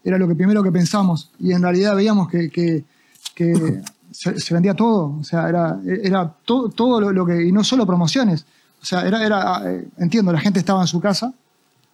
era 0.05 0.17
lo 0.19 0.29
que 0.29 0.35
primero 0.37 0.63
que 0.63 0.71
pensamos, 0.71 1.31
y 1.41 1.53
en 1.53 1.63
realidad 1.63 1.97
veíamos 1.97 2.29
que, 2.29 2.49
que- 2.51 2.85
que 3.35 3.83
se, 4.13 4.39
se 4.39 4.55
vendía 4.55 4.75
todo, 4.75 5.17
o 5.21 5.25
sea, 5.25 5.49
era, 5.49 5.81
era 5.85 6.33
todo, 6.45 6.69
todo 6.69 7.01
lo, 7.01 7.13
lo 7.13 7.27
que, 7.27 7.43
y 7.47 7.51
no 7.51 7.65
solo 7.65 7.85
promociones, 7.87 8.45
o 8.81 8.85
sea, 8.85 9.07
era, 9.07 9.25
era 9.25 9.63
eh, 9.73 9.89
entiendo, 9.99 10.33
la 10.33 10.41
gente 10.41 10.59
estaba 10.61 10.83
en 10.83 10.87
su 10.87 11.01
casa, 11.01 11.33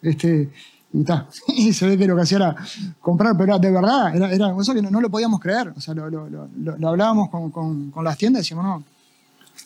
este, 0.02 0.50
y, 0.92 1.04
ta, 1.04 1.28
y 1.48 1.72
se 1.72 1.86
ve 1.86 1.98
que 1.98 2.06
lo 2.06 2.16
que 2.16 2.22
hacía 2.22 2.36
era 2.38 2.56
comprar, 3.00 3.32
pero 3.36 3.44
era 3.54 3.58
de 3.58 3.70
verdad, 3.70 4.16
era, 4.16 4.32
era 4.32 4.54
eso 4.60 4.72
que 4.74 4.82
no, 4.82 4.90
no 4.90 5.00
lo 5.00 5.10
podíamos 5.10 5.40
creer, 5.40 5.72
o 5.76 5.80
sea, 5.80 5.94
lo, 5.94 6.08
lo- 6.10 6.28
lo- 6.28 6.88
hablábamos 6.88 7.28
con, 7.30 7.50
con- 7.50 7.90
con 7.90 8.04
las 8.04 8.16
tiendas 8.16 8.40
y 8.40 8.42
decíamos, 8.44 8.64
no, 8.64 8.84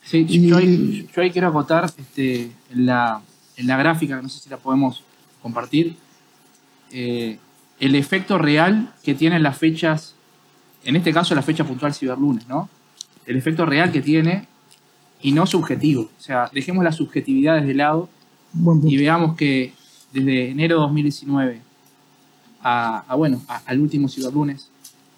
Sí, 0.04 0.24
Y- 0.28 0.48
yo, 0.48 0.56
ahí, 0.56 1.08
yo 1.14 1.22
ahí 1.22 1.30
quiero 1.30 1.48
acotar 1.48 1.84
este, 1.96 2.50
en, 2.70 2.86
la, 2.86 3.20
en 3.56 3.66
la 3.66 3.76
gráfica, 3.76 4.16
que 4.16 4.22
no 4.22 4.28
sé 4.28 4.40
si 4.40 4.48
la 4.48 4.56
podemos 4.56 5.02
compartir, 5.42 5.96
eh, 6.90 7.38
el 7.78 7.94
efecto 7.94 8.38
real 8.38 8.92
que 9.02 9.14
tienen 9.14 9.42
las 9.42 9.56
fechas, 9.58 10.14
en 10.84 10.96
este 10.96 11.12
caso 11.12 11.34
la 11.34 11.42
fecha 11.42 11.64
puntual 11.64 11.94
ciberlunes, 11.94 12.46
¿no? 12.48 12.68
El 13.26 13.36
efecto 13.36 13.66
real 13.66 13.92
que 13.92 14.00
tiene 14.02 14.46
y 15.20 15.32
no 15.32 15.46
subjetivo. 15.46 16.02
O 16.18 16.20
sea, 16.22 16.48
dejemos 16.52 16.82
las 16.84 16.96
subjetividades 16.96 17.66
de 17.66 17.74
lado 17.74 18.08
y 18.90 18.96
veamos 18.96 19.36
que 19.36 19.72
desde 20.12 20.50
enero 20.50 20.76
de 20.76 20.80
2019 20.82 21.60
a, 22.62 22.98
a, 23.08 23.14
bueno, 23.14 23.42
a- 23.48 23.62
al 23.66 23.80
último 23.80 24.08
ciberlunes 24.08 24.68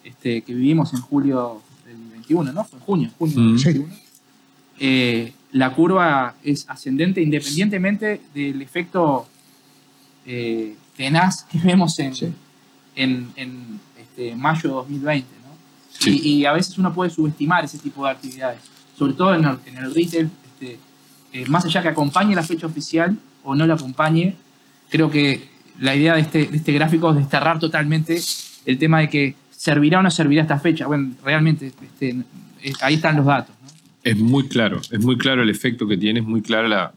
este, 0.04 0.42
que 0.42 0.54
vivimos 0.54 0.92
en 0.94 1.00
julio 1.00 1.62
del 1.86 1.96
21, 2.10 2.52
¿no? 2.52 2.64
Fue 2.64 2.78
en 2.78 2.84
junio, 2.84 3.10
junio 3.18 3.34
del 3.36 3.44
Mm. 3.54 3.58
Sí. 3.58 3.64
21. 3.64 3.94
Eh, 4.80 5.32
la 5.52 5.72
curva 5.72 6.34
es 6.42 6.68
ascendente 6.68 7.20
independientemente 7.22 8.20
del 8.34 8.60
efecto 8.60 9.26
eh, 10.26 10.74
tenaz 10.96 11.44
que 11.44 11.58
vemos 11.58 11.98
en, 11.98 12.14
Sí. 12.14 12.32
en, 12.96 13.30
en, 13.36 13.80
este, 14.00 14.34
mayo 14.36 14.62
de 14.68 14.74
2020. 14.76 15.28
¿no? 15.42 15.48
Sí. 15.98 16.20
Y, 16.22 16.28
y 16.40 16.44
a 16.46 16.52
veces 16.52 16.76
uno 16.78 16.92
puede 16.94 17.10
subestimar 17.10 17.64
ese 17.64 17.78
tipo 17.78 18.04
de 18.04 18.10
actividades, 18.10 18.60
sobre 18.96 19.12
todo 19.14 19.34
en 19.34 19.44
el, 19.44 19.58
en 19.66 19.76
el 19.78 19.94
retail, 19.94 20.30
este, 20.46 20.78
eh, 21.32 21.46
más 21.46 21.64
allá 21.64 21.82
que 21.82 21.88
acompañe 21.88 22.34
la 22.34 22.42
fecha 22.42 22.66
oficial 22.66 23.16
o 23.42 23.54
no 23.54 23.66
la 23.66 23.74
acompañe, 23.74 24.34
creo 24.90 25.10
que 25.10 25.48
la 25.80 25.94
idea 25.94 26.14
de 26.14 26.20
este, 26.20 26.46
de 26.46 26.56
este 26.56 26.72
gráfico 26.72 27.10
es 27.10 27.16
desterrar 27.16 27.58
totalmente 27.58 28.20
el 28.66 28.78
tema 28.78 29.00
de 29.00 29.08
que 29.08 29.34
servirá 29.50 29.98
o 30.00 30.02
no 30.02 30.10
servirá 30.10 30.42
esta 30.42 30.58
fecha. 30.58 30.86
Bueno, 30.86 31.14
realmente 31.24 31.72
este, 31.82 32.10
eh, 32.62 32.72
ahí 32.80 32.94
están 32.94 33.16
los 33.16 33.26
datos. 33.26 33.54
¿no? 33.62 33.68
Es 34.02 34.16
muy 34.18 34.46
claro, 34.48 34.80
es 34.90 35.00
muy 35.04 35.16
claro 35.18 35.42
el 35.42 35.50
efecto 35.50 35.86
que 35.88 35.96
tiene, 35.96 36.20
es 36.20 36.26
muy 36.26 36.42
clara 36.42 36.68
la, 36.68 36.92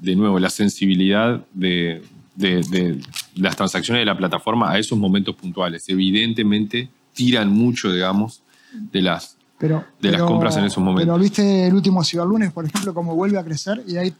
de 0.00 0.14
nuevo, 0.16 0.38
la 0.38 0.50
sensibilidad 0.50 1.44
de, 1.54 2.02
de- 2.36 2.62
de 2.70 3.00
las 3.34 3.56
transacciones 3.56 4.00
de 4.02 4.06
la 4.06 4.16
plataforma 4.16 4.70
a 4.70 4.78
esos 4.78 4.96
momentos 4.98 5.34
puntuales. 5.36 5.88
Evidentemente 5.88 6.88
tiran 7.14 7.50
mucho, 7.52 7.92
digamos, 7.92 8.42
de 8.92 9.02
las, 9.02 9.36
Pero, 9.58 9.84
de 10.00 10.12
las 10.12 10.22
compras 10.22 10.56
en 10.56 10.64
esos 10.64 10.82
momentos. 10.82 11.06
Pero 11.12 11.18
viste 11.22 11.66
el 11.66 11.74
último 11.74 12.04
ciberlunes, 12.04 12.52
por 12.52 12.64
ejemplo, 12.64 12.94
cómo 12.94 13.14
vuelve 13.16 13.38
a 13.38 13.44
crecer 13.44 13.82
y 13.86 13.96
ahí 13.96 14.12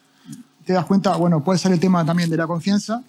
te 0.65 0.73
das 0.73 0.85
cuenta, 0.87 1.17
bueno, 1.17 1.43
puede 1.43 1.59
ser 1.59 1.73
el 1.73 1.81
tema 1.81 2.05
también 2.05 2.31
de 2.31 2.37
la 2.37 2.47
confianza. 2.47 3.03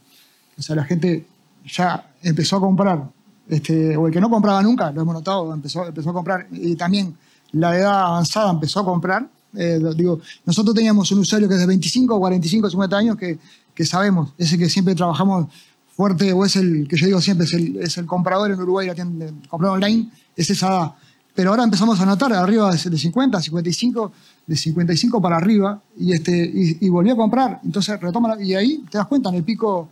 O 0.58 0.62
sea, 0.62 0.76
la 0.76 0.84
gente 0.84 1.26
ya 1.66 2.12
empezó 2.22 2.58
a 2.58 2.60
comprar, 2.60 3.04
este, 3.48 3.96
o 3.98 4.08
el 4.08 4.14
que 4.14 4.22
no 4.22 4.30
compraba 4.30 4.62
nunca, 4.62 4.92
lo 4.92 5.02
hemos 5.02 5.14
notado, 5.14 5.54
empezó, 5.54 5.86
empezó 5.86 6.10
a 6.10 6.14
comprar. 6.14 6.48
Y 6.52 6.76
también 6.76 7.16
la 7.52 7.78
edad 7.78 8.06
avanzada 8.06 8.52
empezó 8.52 8.80
a 8.80 8.86
comprar. 8.86 9.28
Eh, 9.56 9.80
digo, 9.96 10.22
nosotros 10.46 10.74
teníamos 10.74 11.12
un 11.12 11.20
usuario 11.20 11.48
que 11.48 11.56
es 11.56 11.60
de 11.60 11.68
25, 11.68 12.20
45, 12.20 12.70
50 12.70 12.98
años 12.98 13.18
que, 13.18 13.38
que 13.74 13.86
sabemos, 13.86 14.34
ese 14.38 14.58
que 14.58 14.70
siempre 14.70 14.96
trabajamos 14.96 15.48
fuerte, 15.96 16.32
o 16.34 16.46
es 16.46 16.56
el 16.56 16.88
que 16.88 16.96
yo 16.96 17.06
digo 17.06 17.22
siempre, 17.22 17.46
es 17.46 17.54
el, 17.54 17.78
es 17.78 17.98
el 17.98 18.06
comprador 18.06 18.52
en 18.52 18.60
Uruguay, 18.60 18.88
la 18.88 18.96
tienda, 18.96 19.28
online, 19.50 20.10
es 20.36 20.50
esa 20.50 20.68
edad. 20.68 20.92
Pero 21.36 21.52
ahora 21.52 21.64
empezamos 21.64 22.00
a 22.00 22.06
notar 22.06 22.34
arriba 22.34 22.72
de 22.72 22.98
50, 22.98 23.42
55, 23.42 24.12
de 24.48 24.56
55 24.56 25.22
para 25.22 25.38
arriba, 25.38 25.82
y, 25.98 26.14
este, 26.14 26.52
y, 26.82 26.90
volvió 26.90 27.14
a 27.14 27.16
comprar. 27.16 27.60
Entonces 27.64 28.00
retoma, 28.00 28.42
y 28.42 28.54
ahí 28.54 28.84
te 28.90 28.98
das 28.98 29.08
cuenta 29.08 29.30
en 29.30 29.36
el 29.36 29.44
pico 29.44 29.90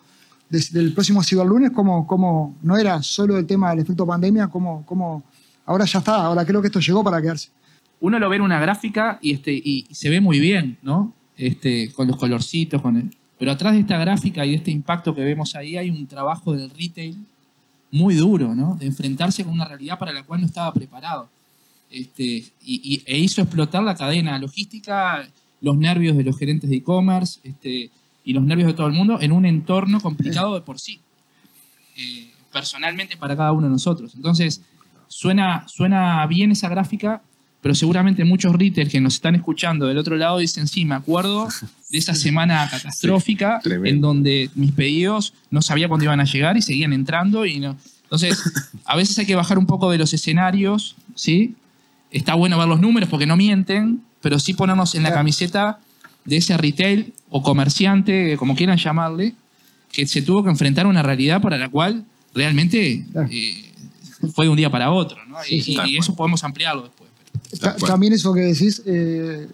de- 0.49 0.65
del 0.71 0.93
próximo 0.93 1.23
ciberlunes, 1.23 1.71
como, 1.71 2.05
como 2.07 2.55
no 2.61 2.77
era 2.77 3.01
solo 3.03 3.37
el 3.37 3.45
tema 3.45 3.69
del 3.69 3.79
efecto 3.79 4.05
pandemia, 4.05 4.47
como, 4.47 4.85
como 4.85 5.23
ahora 5.65 5.85
ya 5.85 5.99
está, 5.99 6.15
ahora 6.25 6.43
creo 6.45 6.61
que 6.61 6.67
esto 6.67 6.79
llegó 6.79 7.03
para 7.03 7.21
quedarse. 7.21 7.49
uno 8.01 8.17
lo 8.17 8.29
ve 8.29 8.37
en 8.37 8.41
una 8.43 8.59
gráfica 8.59 9.19
y, 9.21 9.33
este, 9.33 9.53
y, 9.53 9.85
y 9.89 9.93
se 9.95 10.09
ve 10.09 10.19
muy 10.21 10.39
bien, 10.39 10.77
¿no? 10.81 11.13
Este, 11.37 11.91
con 11.93 12.07
los 12.07 12.17
colorcitos, 12.17 12.81
con 12.81 12.97
el... 12.97 13.15
Pero 13.37 13.51
atrás 13.51 13.73
de 13.73 13.79
esta 13.79 13.97
gráfica 13.97 14.45
y 14.45 14.51
de 14.51 14.55
este 14.57 14.71
impacto 14.71 15.13
que 15.15 15.21
vemos 15.21 15.55
ahí 15.55 15.77
hay 15.77 15.89
un 15.89 16.05
trabajo 16.07 16.53
del 16.53 16.69
retail 16.69 17.17
muy 17.91 18.15
duro, 18.15 18.53
¿no? 18.55 18.75
De 18.75 18.85
enfrentarse 18.85 19.43
con 19.43 19.53
una 19.53 19.65
realidad 19.65 19.97
para 19.99 20.11
la 20.13 20.23
cual 20.23 20.41
no 20.41 20.47
estaba 20.47 20.73
preparado. 20.73 21.29
Este, 21.91 22.23
y, 22.23 22.43
y- 22.65 23.03
e 23.05 23.17
hizo 23.17 23.41
explotar 23.41 23.81
la 23.83 23.95
cadena 23.95 24.37
logística, 24.37 25.27
los 25.61 25.77
nervios 25.77 26.15
de 26.15 26.23
los 26.23 26.37
gerentes 26.37 26.69
de 26.69 26.77
e-commerce 26.77 27.39
este, 27.43 27.89
y 28.23 28.33
los 28.33 28.43
nervios 28.43 28.67
de 28.67 28.73
todo 28.73 28.87
el 28.87 28.93
mundo 28.93 29.19
en 29.21 29.31
un 29.31 29.45
entorno 29.45 29.99
complicado 29.99 30.53
de 30.55 30.61
por 30.61 30.79
sí, 30.79 30.99
eh, 31.97 32.29
personalmente 32.51 33.17
para 33.17 33.35
cada 33.35 33.51
uno 33.51 33.67
de 33.67 33.71
nosotros. 33.71 34.13
Entonces, 34.15 34.61
suena, 35.07 35.67
suena 35.67 36.25
bien 36.27 36.51
esa 36.51 36.69
gráfica, 36.69 37.21
pero 37.61 37.75
seguramente 37.75 38.23
muchos 38.23 38.53
retailers 38.53 38.89
que 38.91 39.01
nos 39.01 39.15
están 39.15 39.35
escuchando 39.35 39.85
del 39.87 39.97
otro 39.97 40.15
lado 40.15 40.37
dicen, 40.37 40.67
sí, 40.67 40.85
me 40.85 40.95
acuerdo 40.95 41.49
de 41.89 41.97
esa 41.97 42.15
semana 42.15 42.67
catastrófica 42.69 43.59
en 43.89 43.99
donde 44.01 44.49
mis 44.55 44.71
pedidos 44.71 45.33
no 45.51 45.61
sabía 45.61 45.87
cuándo 45.89 46.05
iban 46.05 46.19
a 46.21 46.23
llegar 46.23 46.55
y 46.55 46.61
seguían 46.61 46.93
entrando. 46.93 47.45
Y 47.45 47.59
no. 47.59 47.75
Entonces, 48.03 48.41
a 48.85 48.95
veces 48.95 49.17
hay 49.19 49.25
que 49.25 49.35
bajar 49.35 49.57
un 49.57 49.65
poco 49.65 49.91
de 49.91 49.97
los 49.97 50.13
escenarios, 50.13 50.95
¿sí? 51.15 51.55
Está 52.11 52.33
bueno 52.35 52.57
ver 52.57 52.67
los 52.67 52.79
números 52.79 53.09
porque 53.09 53.25
no 53.25 53.37
mienten, 53.37 54.01
pero 54.21 54.39
sí 54.39 54.53
ponernos 54.53 54.95
en 54.95 55.03
la 55.03 55.09
camiseta 55.13 55.79
de 56.25 56.37
ese 56.37 56.57
retail 56.57 57.13
o 57.29 57.41
comerciante, 57.43 58.35
como 58.37 58.55
quieran 58.55 58.77
llamarle, 58.77 59.35
que 59.91 60.05
se 60.07 60.21
tuvo 60.21 60.43
que 60.43 60.49
enfrentar 60.49 60.85
a 60.85 60.89
una 60.89 61.01
realidad 61.03 61.41
para 61.41 61.57
la 61.57 61.69
cual 61.69 62.03
realmente 62.33 63.05
eh, 63.31 63.73
fue 64.33 64.45
de 64.45 64.49
un 64.49 64.57
día 64.57 64.69
para 64.69 64.91
otro. 64.91 65.17
¿no? 65.27 65.37
Sí, 65.43 65.55
y, 65.55 65.61
sí. 65.61 65.77
y 65.87 65.97
eso 65.97 66.15
podemos 66.15 66.43
ampliarlo 66.43 66.83
después. 66.83 67.09
También 67.87 68.13
eso 68.13 68.33
que 68.33 68.41
decís, 68.41 68.81
eh, 68.85 69.47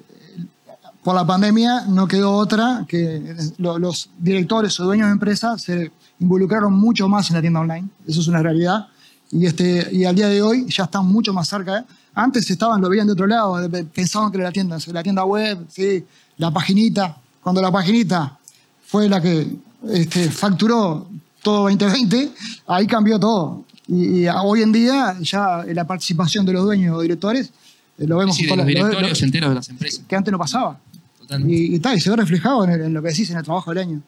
por 1.03 1.15
la 1.15 1.25
pandemia 1.25 1.81
no 1.87 2.07
quedó 2.07 2.31
otra 2.33 2.85
que 2.87 3.35
lo- 3.57 3.77
los 3.77 4.09
directores 4.17 4.79
o 4.79 4.85
dueños 4.85 5.07
de 5.07 5.13
empresas 5.13 5.61
se 5.61 5.91
involucraron 6.19 6.73
mucho 6.73 7.07
más 7.07 7.29
en 7.29 7.35
la 7.35 7.41
tienda 7.41 7.59
online. 7.59 7.87
Eso 8.07 8.21
es 8.21 8.27
una 8.27 8.41
realidad. 8.41 8.87
Y, 9.31 9.45
este, 9.45 9.87
y 9.91 10.05
al 10.05 10.15
día 10.15 10.27
de 10.29 10.41
hoy 10.41 10.65
ya 10.69 10.85
están 10.85 11.05
mucho 11.05 11.33
más 11.33 11.47
cerca. 11.47 11.85
Antes 12.15 12.49
estaban, 12.49 12.81
lo 12.81 12.89
veían 12.89 13.05
de 13.07 13.13
otro 13.13 13.27
lado, 13.27 13.69
pensaban 13.93 14.31
que 14.31 14.37
era 14.37 14.45
la 14.47 14.51
tienda, 14.53 14.77
la 14.87 15.03
tienda 15.03 15.25
web, 15.25 15.65
sí, 15.69 16.03
la 16.37 16.49
paginita. 16.49 17.17
Cuando 17.43 17.61
la 17.61 17.71
paginita 17.71 18.37
fue 18.85 19.07
la 19.09 19.21
que 19.21 19.47
este, 19.89 20.29
facturó 20.31 21.07
todo 21.43 21.63
2020, 21.63 22.31
ahí 22.67 22.87
cambió 22.87 23.19
todo. 23.19 23.65
Y, 23.87 24.21
y 24.23 24.27
hoy 24.29 24.61
en 24.63 24.71
día 24.71 25.15
ya 25.21 25.63
la 25.67 25.85
participación 25.85 26.45
de 26.45 26.53
los 26.53 26.63
dueños 26.63 26.97
o 26.97 27.01
directores 27.01 27.51
eh, 27.97 28.07
lo 28.07 28.17
vemos 28.17 28.35
Sí, 28.35 28.43
de 28.43 28.49
con 28.49 28.57
los 28.59 28.65
la- 28.65 28.71
lo- 28.73 28.79
directorios 28.87 29.19
lo- 29.19 29.25
enteros 29.25 29.49
de 29.49 29.55
las 29.55 29.69
empresas. 29.69 30.01
que 30.07 30.15
antes 30.15 30.31
no 30.31 30.39
pasaba. 30.39 30.79
Totalmente. 31.19 31.53
Y, 31.53 31.75
y, 31.75 31.79
tal, 31.79 31.97
y 31.97 32.01
se 32.01 32.09
ve 32.09 32.15
reflejado 32.15 32.63
en, 32.63 32.69
el- 32.71 32.81
en 32.81 32.93
lo 32.93 33.01
que 33.01 33.09
decís 33.09 33.29
en 33.29 33.37
el 33.37 33.43
trabajo 33.43 33.71
del 33.71 33.79
año. 33.79 34.01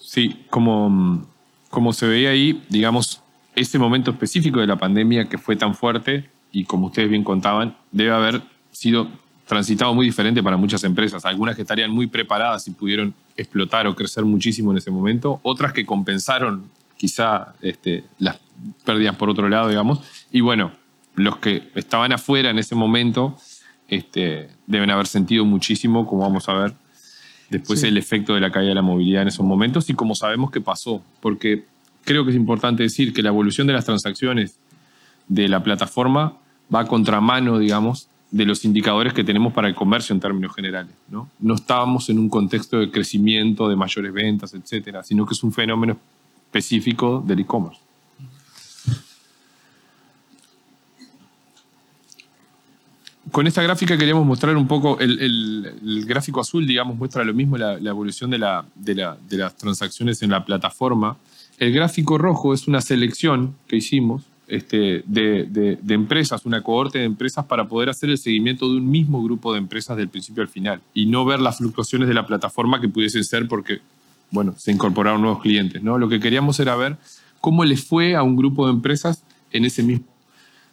Sí, 0.00 0.44
como, 0.50 1.26
como 1.70 1.92
se 1.92 2.06
veía 2.06 2.30
ahí, 2.30 2.62
digamos, 2.68 3.20
ese 3.56 3.78
momento 3.78 4.12
específico 4.12 4.60
de 4.60 4.66
la 4.68 4.76
pandemia 4.76 5.28
que 5.28 5.38
fue 5.38 5.56
tan 5.56 5.74
fuerte 5.74 6.30
y 6.52 6.64
como 6.64 6.86
ustedes 6.86 7.10
bien 7.10 7.24
contaban, 7.24 7.76
debe 7.90 8.12
haber 8.12 8.42
sido 8.70 9.08
transitado 9.46 9.94
muy 9.94 10.06
diferente 10.06 10.42
para 10.42 10.56
muchas 10.56 10.84
empresas. 10.84 11.24
Algunas 11.24 11.56
que 11.56 11.62
estarían 11.62 11.90
muy 11.90 12.06
preparadas 12.06 12.66
y 12.68 12.70
pudieron 12.72 13.14
explotar 13.36 13.86
o 13.86 13.94
crecer 13.96 14.24
muchísimo 14.24 14.70
en 14.72 14.78
ese 14.78 14.90
momento, 14.90 15.40
otras 15.42 15.72
que 15.72 15.84
compensaron 15.84 16.70
quizá 16.96 17.54
este, 17.60 18.04
las 18.18 18.38
pérdidas 18.84 19.16
por 19.16 19.28
otro 19.30 19.48
lado, 19.48 19.68
digamos. 19.68 20.00
Y 20.32 20.40
bueno, 20.40 20.72
los 21.14 21.36
que 21.38 21.70
estaban 21.74 22.12
afuera 22.12 22.50
en 22.50 22.58
ese 22.58 22.74
momento 22.74 23.36
este, 23.88 24.48
deben 24.66 24.90
haber 24.90 25.06
sentido 25.06 25.44
muchísimo, 25.44 26.06
como 26.06 26.22
vamos 26.22 26.48
a 26.48 26.54
ver, 26.54 26.74
después 27.50 27.80
Sí. 27.80 27.86
el 27.86 27.96
efecto 27.98 28.34
de 28.34 28.40
la 28.40 28.50
caída 28.50 28.70
de 28.70 28.74
la 28.74 28.82
movilidad 28.82 29.22
en 29.22 29.28
esos 29.28 29.46
momentos 29.46 29.88
y 29.90 29.94
como 29.94 30.14
sabemos 30.14 30.50
que 30.50 30.60
pasó, 30.60 31.02
porque 31.20 31.64
creo 32.06 32.24
que 32.24 32.30
es 32.30 32.36
importante 32.36 32.82
decir 32.82 33.12
que 33.12 33.22
la 33.22 33.28
evolución 33.28 33.66
de 33.66 33.74
las 33.74 33.84
transacciones 33.84 34.58
de 35.28 35.48
la 35.48 35.62
plataforma 35.62 36.38
va 36.74 36.80
a 36.80 36.86
contramano, 36.86 37.58
digamos, 37.58 38.08
de 38.30 38.46
los 38.46 38.64
indicadores 38.64 39.12
que 39.12 39.24
tenemos 39.24 39.52
para 39.52 39.68
el 39.68 39.74
comercio 39.74 40.14
en 40.14 40.20
términos 40.20 40.54
generales. 40.54 40.92
No, 41.08 41.28
estábamos 41.54 42.08
en 42.08 42.18
un 42.18 42.28
contexto 42.28 42.78
de 42.78 42.90
crecimiento, 42.90 43.68
de 43.68 43.76
mayores 43.76 44.12
ventas, 44.12 44.54
etcétera, 44.54 45.02
sino 45.02 45.26
que 45.26 45.34
es 45.34 45.42
un 45.42 45.52
fenómeno 45.52 45.98
específico 46.46 47.22
del 47.26 47.40
e-commerce. 47.40 47.80
Con 53.32 53.46
esta 53.46 53.62
gráfica 53.62 53.98
queríamos 53.98 54.24
mostrar 54.24 54.56
un 54.56 54.68
poco, 54.68 54.98
el, 55.00 56.04
gráfico 56.06 56.40
azul, 56.40 56.66
digamos, 56.66 56.96
muestra 56.96 57.24
lo 57.24 57.34
mismo, 57.34 57.58
la, 57.58 57.74
evolución 57.74 58.30
de 58.30 58.38
las 58.38 59.56
transacciones 59.56 60.22
en 60.22 60.30
la 60.30 60.44
plataforma. 60.44 61.16
El 61.58 61.72
gráfico 61.72 62.18
rojo 62.18 62.52
es 62.52 62.68
una 62.68 62.80
selección 62.80 63.54
que 63.66 63.76
hicimos 63.76 64.24
este, 64.46 65.02
de, 65.06 65.78
empresas, 65.88 66.44
una 66.46 66.62
cohorte 66.62 66.98
de 66.98 67.04
empresas 67.04 67.46
para 67.46 67.66
poder 67.66 67.88
hacer 67.88 68.10
el 68.10 68.18
seguimiento 68.18 68.70
de 68.70 68.76
un 68.76 68.90
mismo 68.90 69.22
grupo 69.22 69.52
de 69.52 69.58
empresas 69.58 69.96
del 69.96 70.08
principio 70.08 70.42
al 70.42 70.48
final 70.48 70.80
y 70.94 71.06
no 71.06 71.24
ver 71.24 71.40
las 71.40 71.58
fluctuaciones 71.58 72.08
de 72.08 72.14
la 72.14 72.26
plataforma 72.26 72.80
que 72.80 72.88
pudiesen 72.88 73.24
ser 73.24 73.48
porque, 73.48 73.80
bueno, 74.30 74.54
se 74.56 74.70
incorporaron 74.70 75.22
nuevos 75.22 75.40
clientes. 75.40 75.82
¿no? 75.82 75.98
Lo 75.98 76.08
que 76.08 76.20
queríamos 76.20 76.60
era 76.60 76.76
ver 76.76 76.96
cómo 77.40 77.64
les 77.64 77.84
fue 77.84 78.14
a 78.14 78.22
un 78.22 78.36
grupo 78.36 78.66
de 78.66 78.72
empresas 78.72 79.22
en 79.50 79.64
ese 79.64 79.82
mismo 79.82 80.06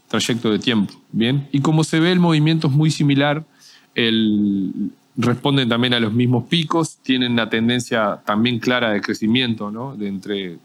trayecto 0.10 0.52
de 0.52 0.60
tiempo. 0.60 0.94
Bien, 1.12 1.48
y 1.52 1.62
como 1.62 1.84
se 1.84 2.00
ve, 2.00 2.12
el 2.12 2.20
movimiento 2.20 2.68
es 2.68 2.74
muy 2.74 2.92
similar. 2.92 3.46
El, 3.96 4.92
responden 5.16 5.70
también 5.70 5.94
a 5.94 6.00
los 6.00 6.14
mismos 6.14 6.46
picos, 6.46 6.98
tienen 7.04 7.34
una 7.34 7.50
tendencia 7.50 8.22
también 8.26 8.60
clara 8.60 8.92
de 8.92 9.02
crecimiento, 9.02 9.72
¿no? 9.72 9.96
De 9.96 10.08
entre, 10.08 10.58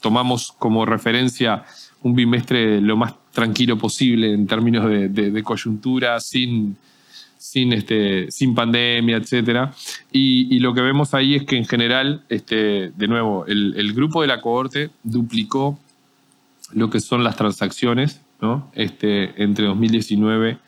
tomamos 0.00 0.52
como 0.58 0.84
referencia 0.86 1.64
un 2.02 2.14
bimestre 2.14 2.80
lo 2.80 2.96
más 2.96 3.14
tranquilo 3.32 3.78
posible 3.78 4.32
en 4.32 4.46
términos 4.46 4.88
de, 4.88 5.42
coyuntura, 5.42 6.20
sin, 6.20 6.76
sin, 7.38 7.72
este, 7.72 8.30
sin 8.30 8.54
pandemia, 8.54 9.16
etc. 9.16 9.70
Y, 10.10 10.58
lo 10.58 10.74
que 10.74 10.80
vemos 10.80 11.14
ahí 11.14 11.36
es 11.36 11.44
que 11.44 11.56
en 11.56 11.64
general, 11.64 12.24
este, 12.28 12.90
de 12.90 13.08
nuevo, 13.08 13.46
el, 13.46 13.74
el 13.76 13.92
grupo 13.92 14.22
de 14.22 14.28
la 14.28 14.40
cohorte 14.40 14.90
duplicó 15.02 15.78
lo 16.74 16.90
que 16.90 17.00
son 17.00 17.22
las 17.24 17.36
transacciones 17.36 18.20
¿no? 18.40 18.70
este, 18.74 19.42
entre 19.42 19.66
2019 19.66 20.58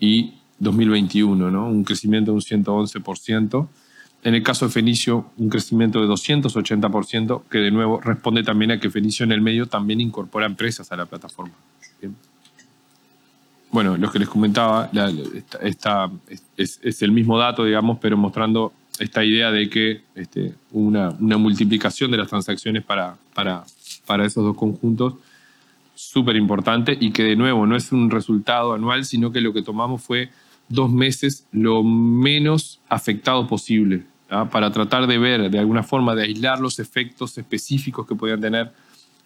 y 0.00 0.34
2021, 0.58 1.50
¿no? 1.50 1.66
un 1.68 1.84
crecimiento 1.84 2.32
de 2.32 2.36
un 2.36 2.40
111%. 2.42 3.68
En 4.24 4.34
el 4.34 4.42
caso 4.42 4.66
de 4.66 4.72
Fenicio, 4.72 5.26
un 5.36 5.48
crecimiento 5.48 6.00
de 6.00 6.06
280%, 6.06 7.42
que 7.50 7.58
de 7.58 7.70
nuevo 7.72 8.00
responde 8.00 8.42
también 8.44 8.70
a 8.70 8.78
que 8.80 8.88
Fenicio 8.90 9.24
en 9.24 9.32
el 9.32 9.40
medio 9.40 9.66
también 9.66 10.00
incorpora 10.00 10.46
empresas 10.46 10.92
a 10.92 10.96
la 10.96 11.06
plataforma. 11.06 11.54
Bueno, 13.70 13.96
lo 13.96 14.10
que 14.12 14.18
les 14.18 14.28
comentaba, 14.28 14.90
la- 14.92 15.10
esta- 15.62 16.10
es, 16.56 17.02
el 17.02 17.10
mismo 17.10 17.38
dato, 17.38 17.64
digamos, 17.64 17.98
pero 18.00 18.16
mostrando 18.16 18.72
esta 18.98 19.24
idea 19.24 19.50
de 19.50 19.68
que 19.70 20.02
este, 20.14 20.54
una, 20.72 21.10
una 21.18 21.38
multiplicación 21.38 22.10
de 22.10 22.18
las 22.18 22.28
transacciones 22.28 22.84
para, 22.84 23.16
para, 23.34 23.64
para 24.06 24.26
esos 24.26 24.44
dos 24.44 24.56
conjuntos 24.56 25.14
súper 25.94 26.36
importante 26.36 26.96
y 27.00 27.10
que 27.12 27.22
de 27.22 27.34
nuevo 27.36 27.66
no 27.66 27.74
es 27.74 27.90
un 27.92 28.10
resultado 28.10 28.74
anual, 28.74 29.04
sino 29.06 29.32
que 29.32 29.40
lo 29.40 29.52
que 29.54 29.62
tomamos 29.62 30.02
fue 30.02 30.28
dos 30.68 30.90
meses 30.90 31.46
lo 31.52 31.82
menos 31.82 32.78
afectado 32.90 33.46
posible, 33.46 34.02
¿ah? 34.32 34.48
para 34.50 34.72
tratar 34.72 35.06
de 35.06 35.18
ver, 35.18 35.50
de 35.50 35.58
alguna 35.58 35.82
forma, 35.82 36.14
de 36.14 36.24
aislar 36.24 36.58
los 36.58 36.78
efectos 36.78 37.38
específicos 37.38 38.06
que 38.06 38.14
podían 38.14 38.40
tener 38.40 38.72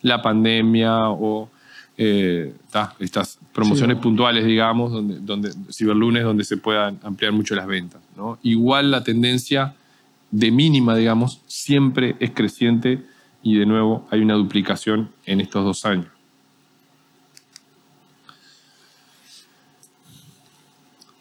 la 0.02 0.20
pandemia 0.20 1.08
o 1.08 1.48
eh, 1.96 2.52
ta, 2.70 2.94
estas 2.98 3.38
promociones 3.54 3.96
Sí. 3.96 4.02
puntuales, 4.02 4.44
digamos, 4.44 4.92
donde, 4.92 5.18
donde 5.20 5.52
ciberlunes, 5.70 6.24
donde 6.24 6.44
se 6.44 6.58
puedan 6.58 6.98
ampliar 7.02 7.32
mucho 7.32 7.54
las 7.54 7.66
ventas. 7.66 8.02
¿no? 8.16 8.38
Igual 8.42 8.90
la 8.90 9.02
tendencia 9.02 9.74
de 10.30 10.50
mínima, 10.50 10.94
digamos, 10.94 11.40
siempre 11.46 12.16
es 12.20 12.32
creciente 12.32 13.02
y 13.42 13.54
de 13.56 13.64
nuevo 13.64 14.06
hay 14.10 14.20
una 14.20 14.34
duplicación 14.34 15.10
en 15.24 15.40
estos 15.40 15.64
dos 15.64 15.86
años. 15.86 16.08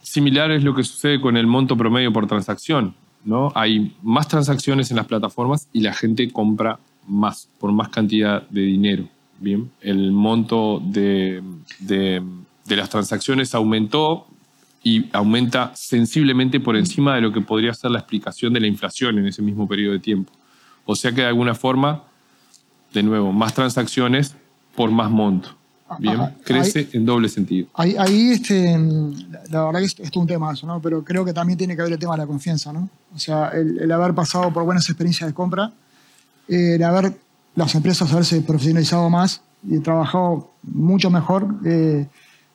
Similar 0.02 0.52
es 0.52 0.64
lo 0.64 0.74
que 0.74 0.84
sucede 0.84 1.20
con 1.20 1.36
el 1.38 1.46
monto 1.46 1.76
promedio 1.76 2.12
por 2.14 2.26
transacción. 2.28 2.96
¿No? 3.26 3.52
Hay 3.56 3.96
más 4.02 4.28
transacciones 4.28 4.92
en 4.92 4.98
las 4.98 5.08
plataformas 5.08 5.68
y 5.74 5.82
la 5.82 5.94
gente 5.94 6.32
compra 6.32 6.80
más, 7.08 7.50
por 7.60 7.72
más 7.72 7.90
cantidad 7.90 8.48
de 8.50 8.62
dinero. 8.62 9.08
Bien, 9.40 9.70
el 9.82 10.12
monto 10.12 10.82
de, 10.84 11.44
de- 11.80 12.24
de 12.66 12.76
las 12.76 12.90
transacciones 12.90 13.54
aumentó 13.54 14.26
y 14.84 15.06
aumenta 15.14 15.72
sensiblemente 15.76 16.60
por 16.60 16.76
encima 16.78 17.16
de 17.16 17.22
lo 17.22 17.32
que 17.32 17.42
podría 17.42 17.74
ser 17.74 17.92
la 17.92 18.00
explicación 18.00 18.54
de 18.54 18.60
la 18.62 18.68
inflación 18.68 19.18
en 19.20 19.28
ese 19.28 19.42
mismo 19.42 19.68
periodo 19.68 19.94
de 19.94 20.00
tiempo. 20.00 20.32
O 20.86 20.96
sea 20.96 21.12
que 21.12 21.22
de 21.22 21.28
alguna 21.28 21.54
forma, 21.56 22.04
de 22.94 23.04
nuevo, 23.04 23.34
más 23.34 23.54
transacciones 23.54 24.36
por 24.76 24.92
más 24.92 25.12
monto. 25.12 25.50
Bien, 26.00 26.16
Ajá. 26.20 26.34
crece 26.44 26.90
en 26.94 27.06
doble 27.06 27.30
sentido. 27.30 27.68
Ahí, 27.76 27.96
ahí, 27.98 28.32
este, 28.32 28.76
la- 29.50 29.66
verdad 29.66 29.80
que 29.80 30.04
es, 30.04 30.16
un 30.16 30.26
tema 30.28 30.52
eso, 30.52 30.66
¿no? 30.66 30.82
Pero 30.82 31.04
creo 31.04 31.24
que 31.24 31.32
también 31.32 31.58
tiene 31.58 31.76
que 31.76 31.84
ver 31.84 31.94
el 31.94 32.00
tema 32.00 32.14
de 32.16 32.20
la 32.24 32.28
confianza, 32.28 32.74
¿no? 32.74 32.90
O 33.14 33.20
sea, 33.20 33.50
el, 33.50 33.80
el 33.80 33.92
haber 33.92 34.14
pasado 34.16 34.52
por 34.52 34.64
buenas 34.64 34.90
experiencias 34.90 35.30
de 35.30 35.34
compra, 35.34 35.72
el 36.48 36.82
haber 36.84 37.16
las 37.56 37.74
empresas 37.76 38.12
haberse 38.12 38.42
profesionalizado 38.42 39.10
más 39.10 39.42
y 39.64 39.80
trabajado 39.80 40.52
mucho 40.64 41.10
mejor, 41.12 41.56
eh, 41.66 42.08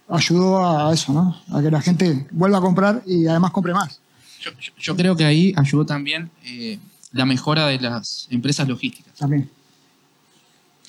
ayudó 0.09 0.89
a 0.89 0.93
eso, 0.93 1.13
¿no? 1.13 1.37
A 1.57 1.63
que 1.63 1.71
la 1.71 1.81
gente 1.81 2.27
vuelva 2.33 2.59
a 2.59 2.61
comprar 2.61 3.03
y 3.07 3.27
además 3.29 3.53
compre 3.53 3.73
más. 3.73 4.01
Yo, 4.41 4.51
yo- 4.61 4.73
yo 4.79 4.97
creo 4.97 5.17
que 5.17 5.25
ahí 5.25 5.55
ayudó 5.57 5.87
también 5.87 6.31
eh, 6.45 6.79
la 7.13 7.25
mejora 7.27 7.67
de 7.69 7.79
las 7.79 8.27
empresas 8.31 8.67
logísticas, 8.69 9.15
También. 9.15 9.49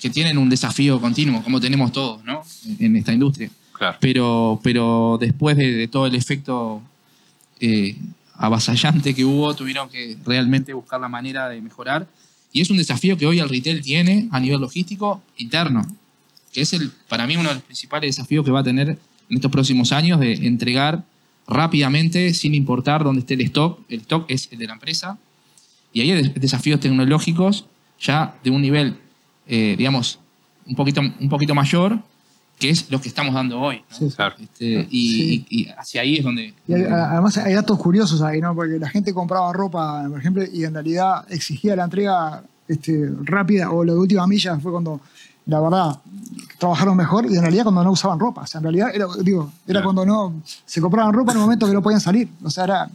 Que 0.02 0.10
tienen 0.10 0.36
un 0.36 0.50
desafío 0.50 1.00
continuo, 1.00 1.42
como 1.44 1.60
tenemos 1.60 1.92
todos, 1.92 2.24
¿no? 2.24 2.42
En, 2.80 2.96
esta 2.96 3.12
industria. 3.12 3.48
Claro. 3.72 3.96
Pero, 4.00 4.60
pero 4.62 5.16
después 5.20 5.56
de, 5.56 5.72
de 5.72 5.86
todo 5.88 6.06
el 6.06 6.16
efecto 6.16 6.82
eh, 7.60 7.96
avasallante 8.34 9.14
que 9.14 9.24
hubo, 9.24 9.54
tuvieron 9.54 9.88
que 9.88 10.16
realmente 10.26 10.72
buscar 10.72 11.00
la 11.00 11.08
manera 11.08 11.48
de 11.48 11.60
mejorar. 11.60 12.08
Y 12.52 12.60
es 12.60 12.68
un 12.70 12.76
desafío 12.78 13.16
que 13.16 13.26
hoy 13.26 13.38
el 13.38 13.48
retail 13.48 13.80
tiene 13.80 14.28
a 14.32 14.40
nivel 14.40 14.60
logístico 14.60 15.22
interno, 15.38 15.86
que 16.52 16.62
es 16.62 16.72
el, 16.72 16.90
para 17.08 17.26
mí 17.26 17.36
uno 17.36 17.48
de 17.50 17.54
los 17.54 17.64
principales 17.64 18.16
desafíos 18.16 18.44
que 18.44 18.50
va 18.50 18.60
a 18.60 18.64
tener 18.64 18.88
en 18.88 19.36
estos 19.36 19.50
próximos 19.50 19.92
años 19.92 20.18
de 20.20 20.32
entregar 20.46 21.04
rápidamente, 21.46 22.34
sin 22.34 22.54
importar 22.54 23.04
dónde 23.04 23.20
esté 23.20 23.34
el 23.34 23.42
stock. 23.42 23.80
El 23.88 24.00
stock 24.00 24.24
es 24.28 24.48
el 24.50 24.58
de 24.58 24.66
la 24.66 24.72
empresa. 24.74 25.18
Y 25.92 26.00
ahí 26.00 26.10
hay 26.10 26.22
des- 26.22 26.34
desafíos 26.34 26.80
tecnológicos 26.80 27.66
ya 28.00 28.34
de 28.42 28.50
un 28.50 28.60
nivel, 28.62 28.96
eh, 29.54 29.74
digamos, 29.76 30.18
un 30.66 30.74
poquito, 30.74 31.00
un 31.02 31.28
poquito 31.28 31.54
mayor, 31.54 31.98
que 32.58 32.70
es 32.70 32.90
lo 32.90 33.00
que 33.00 33.08
estamos 33.08 33.34
dando 33.34 33.60
hoy. 33.60 33.82
¿no? 33.90 33.96
Sí. 33.96 34.08
Claro. 34.16 34.34
Este, 34.40 34.86
y, 34.90 35.02
Sí. 35.12 35.46
y- 35.50 35.62
y 35.62 35.68
hacia 35.76 36.00
ahí 36.02 36.16
es 36.18 36.24
donde... 36.24 36.54
Y 36.68 36.72
hay- 36.74 36.84
además 36.84 37.36
hay 37.38 37.52
datos 37.54 37.78
curiosos 37.78 38.22
ahí, 38.22 38.40
¿no? 38.40 38.54
Porque 38.54 38.78
la 38.78 38.88
gente 38.88 39.12
compraba 39.12 39.52
ropa, 39.52 40.04
por 40.08 40.18
ejemplo, 40.18 40.42
y 40.50 40.64
en 40.64 40.72
realidad 40.74 41.24
exigía 41.30 41.74
la 41.76 41.84
entrega 41.84 42.42
este, 42.68 43.10
rápida 43.24 43.70
o 43.72 43.84
lo 43.84 43.94
de 43.94 43.98
última 43.98 44.26
milla 44.26 44.58
fue 44.60 44.70
cuando, 44.72 45.00
la 45.46 45.60
verdad, 45.60 45.98
trabajaron 46.58 46.96
mejor 46.96 47.26
y 47.30 47.34
en 47.34 47.42
realidad 47.42 47.64
cuando 47.64 47.82
no 47.84 47.90
usaban 47.90 48.18
ropa. 48.20 48.42
O 48.42 48.46
sea, 48.46 48.58
en 48.60 48.62
realidad, 48.64 48.88
era, 48.94 49.06
digo, 49.22 49.52
era 49.66 49.80
Claro. 49.80 49.84
cuando 49.92 50.06
no 50.06 50.34
se 50.64 50.80
compraban 50.80 51.12
ropa 51.12 51.32
en 51.32 51.38
el 51.38 51.42
momento 51.42 51.66
que 51.66 51.74
no 51.74 51.82
podían 51.82 52.00
salir. 52.00 52.28
O 52.44 52.48
sea, 52.50 52.64
era... 52.64 52.88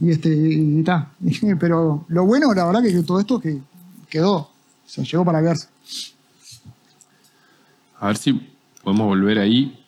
Y 0.00 0.10
este, 0.10 0.28
y 0.28 0.82
ta. 0.82 1.08
Pero 1.60 2.04
lo 2.08 2.24
bueno, 2.26 2.52
la 2.52 2.64
verdad, 2.66 2.82
que 2.82 3.02
todo 3.02 3.20
esto 3.20 3.38
que 3.40 3.58
quedó. 4.10 4.50
O 4.88 4.90
sea, 4.90 5.04
llegó 5.04 5.22
para 5.22 5.40
quedarse. 5.40 5.68
A 8.00 8.06
ver 8.06 8.16
si 8.16 8.40
podemos 8.82 9.06
volver 9.06 9.38
ahí. 9.38 9.78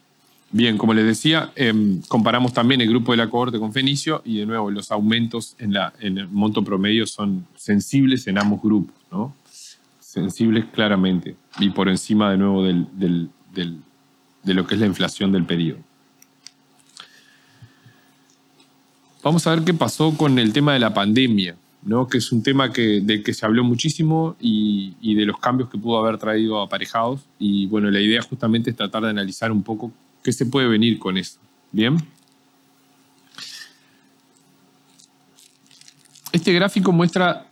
Bien, 0.52 0.76
como 0.76 0.92
les 0.92 1.06
decía, 1.06 1.52
em, 1.56 2.02
comparamos 2.02 2.52
también 2.52 2.82
el 2.82 2.88
grupo 2.88 3.12
de 3.12 3.18
la 3.18 3.30
cohorte 3.30 3.58
con 3.58 3.72
Fenicio 3.72 4.20
y 4.26 4.38
de 4.38 4.46
nuevo 4.46 4.70
los 4.70 4.90
aumentos 4.90 5.54
en, 5.58 5.72
la, 5.72 5.94
en 6.00 6.18
el 6.18 6.28
monto 6.28 6.62
promedio 6.62 7.06
son 7.06 7.46
sensibles 7.56 8.26
en 8.26 8.36
ambos 8.36 8.60
grupos, 8.60 8.94
¿no? 9.10 9.34
Sensibles 10.00 10.66
claramente 10.66 11.36
y 11.60 11.70
por 11.70 11.88
encima 11.88 12.30
de 12.32 12.36
nuevo 12.36 12.64
del, 12.64 12.88
del, 12.92 13.30
de 14.42 14.54
lo 14.54 14.66
que 14.66 14.74
es 14.74 14.80
la 14.80 14.86
inflación 14.86 15.32
del 15.32 15.46
periodo. 15.46 15.78
Vamos 19.22 19.46
a 19.46 19.54
ver 19.54 19.64
qué 19.64 19.72
pasó 19.72 20.14
con 20.16 20.38
el 20.38 20.52
tema 20.52 20.72
de 20.72 20.80
la 20.80 20.92
pandemia, 20.92 21.54
¿no? 21.82 22.06
que 22.08 22.18
es 22.18 22.32
un 22.32 22.42
tema 22.42 22.72
que, 22.72 23.00
del 23.00 23.22
que 23.22 23.34
se 23.34 23.46
habló 23.46 23.64
muchísimo 23.64 24.36
y, 24.40 24.94
y 25.00 25.14
de 25.14 25.24
los 25.26 25.38
cambios 25.38 25.70
que 25.70 25.78
pudo 25.78 25.98
haber 25.98 26.18
traído 26.18 26.60
aparejados. 26.60 27.20
Y 27.38 27.66
bueno, 27.66 27.90
la 27.90 28.00
idea 28.00 28.22
justamente 28.22 28.70
es 28.70 28.76
tratar 28.76 29.02
de 29.02 29.10
analizar 29.10 29.50
un 29.52 29.62
poco 29.62 29.92
qué 30.22 30.32
se 30.32 30.46
puede 30.46 30.68
venir 30.68 30.98
con 30.98 31.16
eso. 31.16 31.38
Bien. 31.72 31.96
Este 36.32 36.52
gráfico 36.52 36.92
muestra 36.92 37.46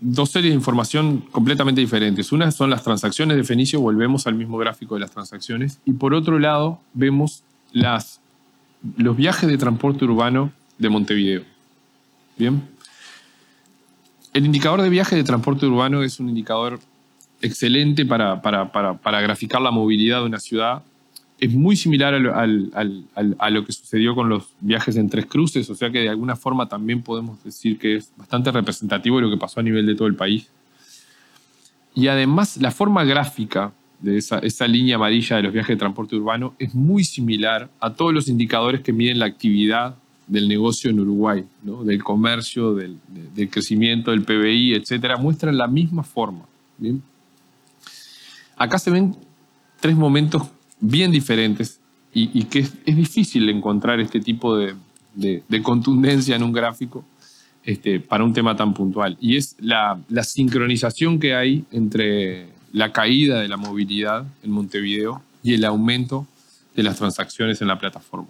dos 0.00 0.30
series 0.30 0.52
de 0.52 0.56
información 0.56 1.24
completamente 1.30 1.80
diferentes. 1.80 2.30
Una 2.32 2.50
son 2.50 2.70
las 2.70 2.82
transacciones 2.82 3.36
de 3.36 3.44
Fenicio, 3.44 3.80
volvemos 3.80 4.26
al 4.26 4.34
mismo 4.34 4.58
gráfico 4.58 4.94
de 4.94 5.00
las 5.00 5.10
transacciones, 5.10 5.80
y 5.84 5.92
por 5.92 6.14
otro 6.14 6.38
lado 6.38 6.80
vemos 6.94 7.42
las, 7.72 8.20
los 8.96 9.16
viajes 9.16 9.48
de 9.48 9.58
transporte 9.58 10.04
urbano 10.04 10.52
de 10.78 10.88
Montevideo. 10.88 11.42
Bien. 12.36 12.62
El 14.38 14.46
indicador 14.46 14.82
de 14.82 14.88
viaje 14.88 15.16
de 15.16 15.24
transporte 15.24 15.66
urbano 15.66 16.04
es 16.04 16.20
un 16.20 16.28
indicador 16.28 16.78
excelente 17.42 18.06
para, 18.06 18.40
graficar 19.20 19.60
la 19.60 19.72
movilidad 19.72 20.20
de 20.20 20.26
una 20.26 20.38
ciudad 20.38 20.84
es 21.40 21.52
muy 21.52 21.74
similar 21.74 22.14
a 22.14 23.50
lo 23.50 23.64
que 23.64 23.72
sucedió 23.72 24.14
con 24.14 24.28
los 24.28 24.50
viajes 24.60 24.96
en 24.96 25.10
tres 25.10 25.26
cruces, 25.26 25.68
o 25.70 25.74
sea 25.74 25.90
que 25.90 26.02
de 26.02 26.08
alguna 26.08 26.36
forma 26.36 26.68
también 26.68 27.02
podemos 27.02 27.42
decir 27.42 27.80
que 27.80 27.96
es 27.96 28.12
bastante 28.16 28.52
representativo 28.52 29.16
de 29.16 29.22
lo 29.22 29.30
que 29.30 29.38
pasó 29.38 29.58
a 29.58 29.64
nivel 29.64 29.84
de 29.86 29.96
todo 29.96 30.06
el 30.06 30.14
país. 30.14 30.48
Y 31.96 32.06
además 32.06 32.58
la 32.58 32.70
forma 32.70 33.02
gráfica 33.02 33.72
de 33.98 34.18
esa 34.18 34.68
línea 34.68 34.94
amarilla 34.94 35.34
de 35.34 35.42
los 35.42 35.52
viajes 35.52 35.74
de 35.74 35.80
transporte 35.80 36.14
urbano 36.14 36.54
es 36.60 36.76
muy 36.76 37.02
similar 37.02 37.70
a 37.80 37.92
todos 37.92 38.14
los 38.14 38.28
indicadores 38.28 38.82
que 38.82 38.92
miden 38.92 39.18
la 39.18 39.26
actividad 39.26 39.96
del 40.28 40.46
negocio 40.46 40.90
en 40.90 41.00
Uruguay, 41.00 41.44
¿no? 41.62 41.82
del 41.82 42.04
comercio, 42.04 42.74
del, 42.74 42.98
del, 43.34 43.50
crecimiento, 43.50 44.10
del 44.10 44.22
PBI, 44.22 44.74
etcétera, 44.74 45.16
muestran 45.16 45.56
la 45.56 45.66
misma 45.66 46.02
forma. 46.04 46.44
Acá 48.56 48.78
se 48.78 48.90
ven 48.90 49.16
tres 49.80 49.96
momentos 49.96 50.42
bien 50.80 51.10
diferentes 51.10 51.80
y, 52.12 52.44
que 52.44 52.60
es, 52.60 52.72
difícil 52.84 53.48
encontrar 53.48 54.00
este 54.00 54.20
tipo 54.20 54.56
de, 54.56 54.74
de, 55.14 55.42
de 55.48 55.62
contundencia 55.62 56.36
en 56.36 56.42
un 56.42 56.52
gráfico 56.52 57.04
este, 57.64 58.00
para 58.00 58.24
un 58.24 58.32
tema 58.32 58.56
tan 58.56 58.74
puntual. 58.74 59.16
Y 59.20 59.36
es 59.36 59.56
la, 59.60 60.00
la, 60.08 60.24
sincronización 60.24 61.20
que 61.20 61.34
hay 61.34 61.64
entre 61.70 62.48
la 62.72 62.92
caída 62.92 63.40
de 63.40 63.48
la 63.48 63.56
movilidad 63.56 64.26
en 64.42 64.50
Montevideo 64.50 65.22
y 65.42 65.54
el 65.54 65.64
aumento 65.64 66.26
de 66.74 66.82
las 66.82 66.96
transacciones 66.96 67.60
en 67.60 67.68
la 67.68 67.78
plataforma. 67.78 68.28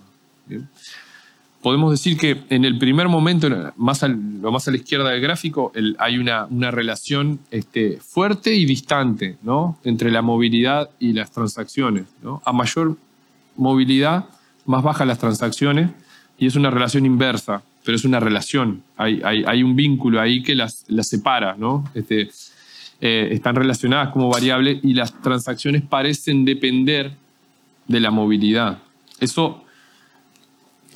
Podemos 1.62 1.90
decir 1.90 2.16
que 2.16 2.44
en 2.50 2.64
el 2.64 2.78
primer 2.78 3.08
momento, 3.08 3.48
más 3.76 4.02
lo 4.02 4.52
más 4.52 4.68
a 4.68 4.70
la 4.70 4.76
izquierda 4.76 5.10
del 5.10 5.20
gráfico, 5.20 5.72
hay 5.98 6.18
una, 6.18 6.46
relación 6.70 7.40
este, 7.50 7.98
fuerte 8.00 8.54
y 8.54 8.64
distante 8.64 9.38
¿no? 9.42 9.76
entre 9.82 10.12
la 10.12 10.22
movilidad 10.22 10.90
y 11.00 11.12
las 11.14 11.32
transacciones. 11.32 12.04
A 12.44 12.52
mayor 12.52 12.96
movilidad, 13.56 14.26
más 14.66 14.84
bajas 14.84 15.06
las 15.06 15.18
transacciones 15.18 15.90
y 16.38 16.46
es 16.46 16.54
una 16.54 16.70
relación 16.70 17.04
inversa, 17.04 17.62
pero 17.84 17.96
es 17.96 18.04
una 18.04 18.20
relación. 18.20 18.84
Hay, 18.96 19.62
un 19.62 19.74
vínculo 19.74 20.20
ahí 20.20 20.44
que 20.44 20.54
las, 20.54 20.84
separa. 21.02 21.56
¿no? 21.58 21.90
Este, 21.92 22.30
eh, 23.00 23.28
están 23.32 23.56
relacionadas 23.56 24.10
como 24.12 24.28
variable 24.28 24.78
y 24.82 24.94
las 24.94 25.20
transacciones 25.22 25.82
parecen 25.82 26.44
depender 26.44 27.12
de 27.88 27.98
la 27.98 28.12
movilidad. 28.12 28.78
Eso 29.18 29.64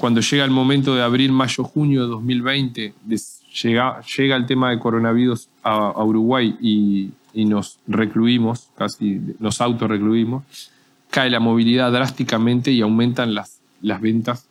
cuando 0.03 0.21
llega 0.21 0.45
el 0.45 0.51
momento 0.51 0.97
de 0.97 1.03
abril, 1.05 1.31
mayo, 1.31 1.63
junio 1.63 2.03
de 2.03 2.09
2020, 2.09 2.93
llega, 3.63 4.03
llega 4.17 4.35
el 4.35 4.47
tema 4.47 4.71
de 4.71 4.81
coronavirus 4.81 5.49
a, 5.63 6.03
Uruguay 6.03 6.57
y, 6.61 7.13
nos 7.45 7.79
recluimos, 7.87 8.67
casi 8.77 9.21
nos 9.39 9.61
autorrecluimos, 9.61 10.43
cae 11.09 11.31
la 11.31 11.39
movilidad 11.39 11.93
drásticamente 11.93 12.73
y 12.73 12.81
aumentan 12.81 13.33
las, 13.33 13.61
las 13.81 14.01
ventas 14.01 14.49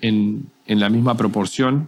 en, 0.00 0.46
en 0.66 0.80
la 0.80 0.88
misma 0.88 1.16
proporción, 1.16 1.86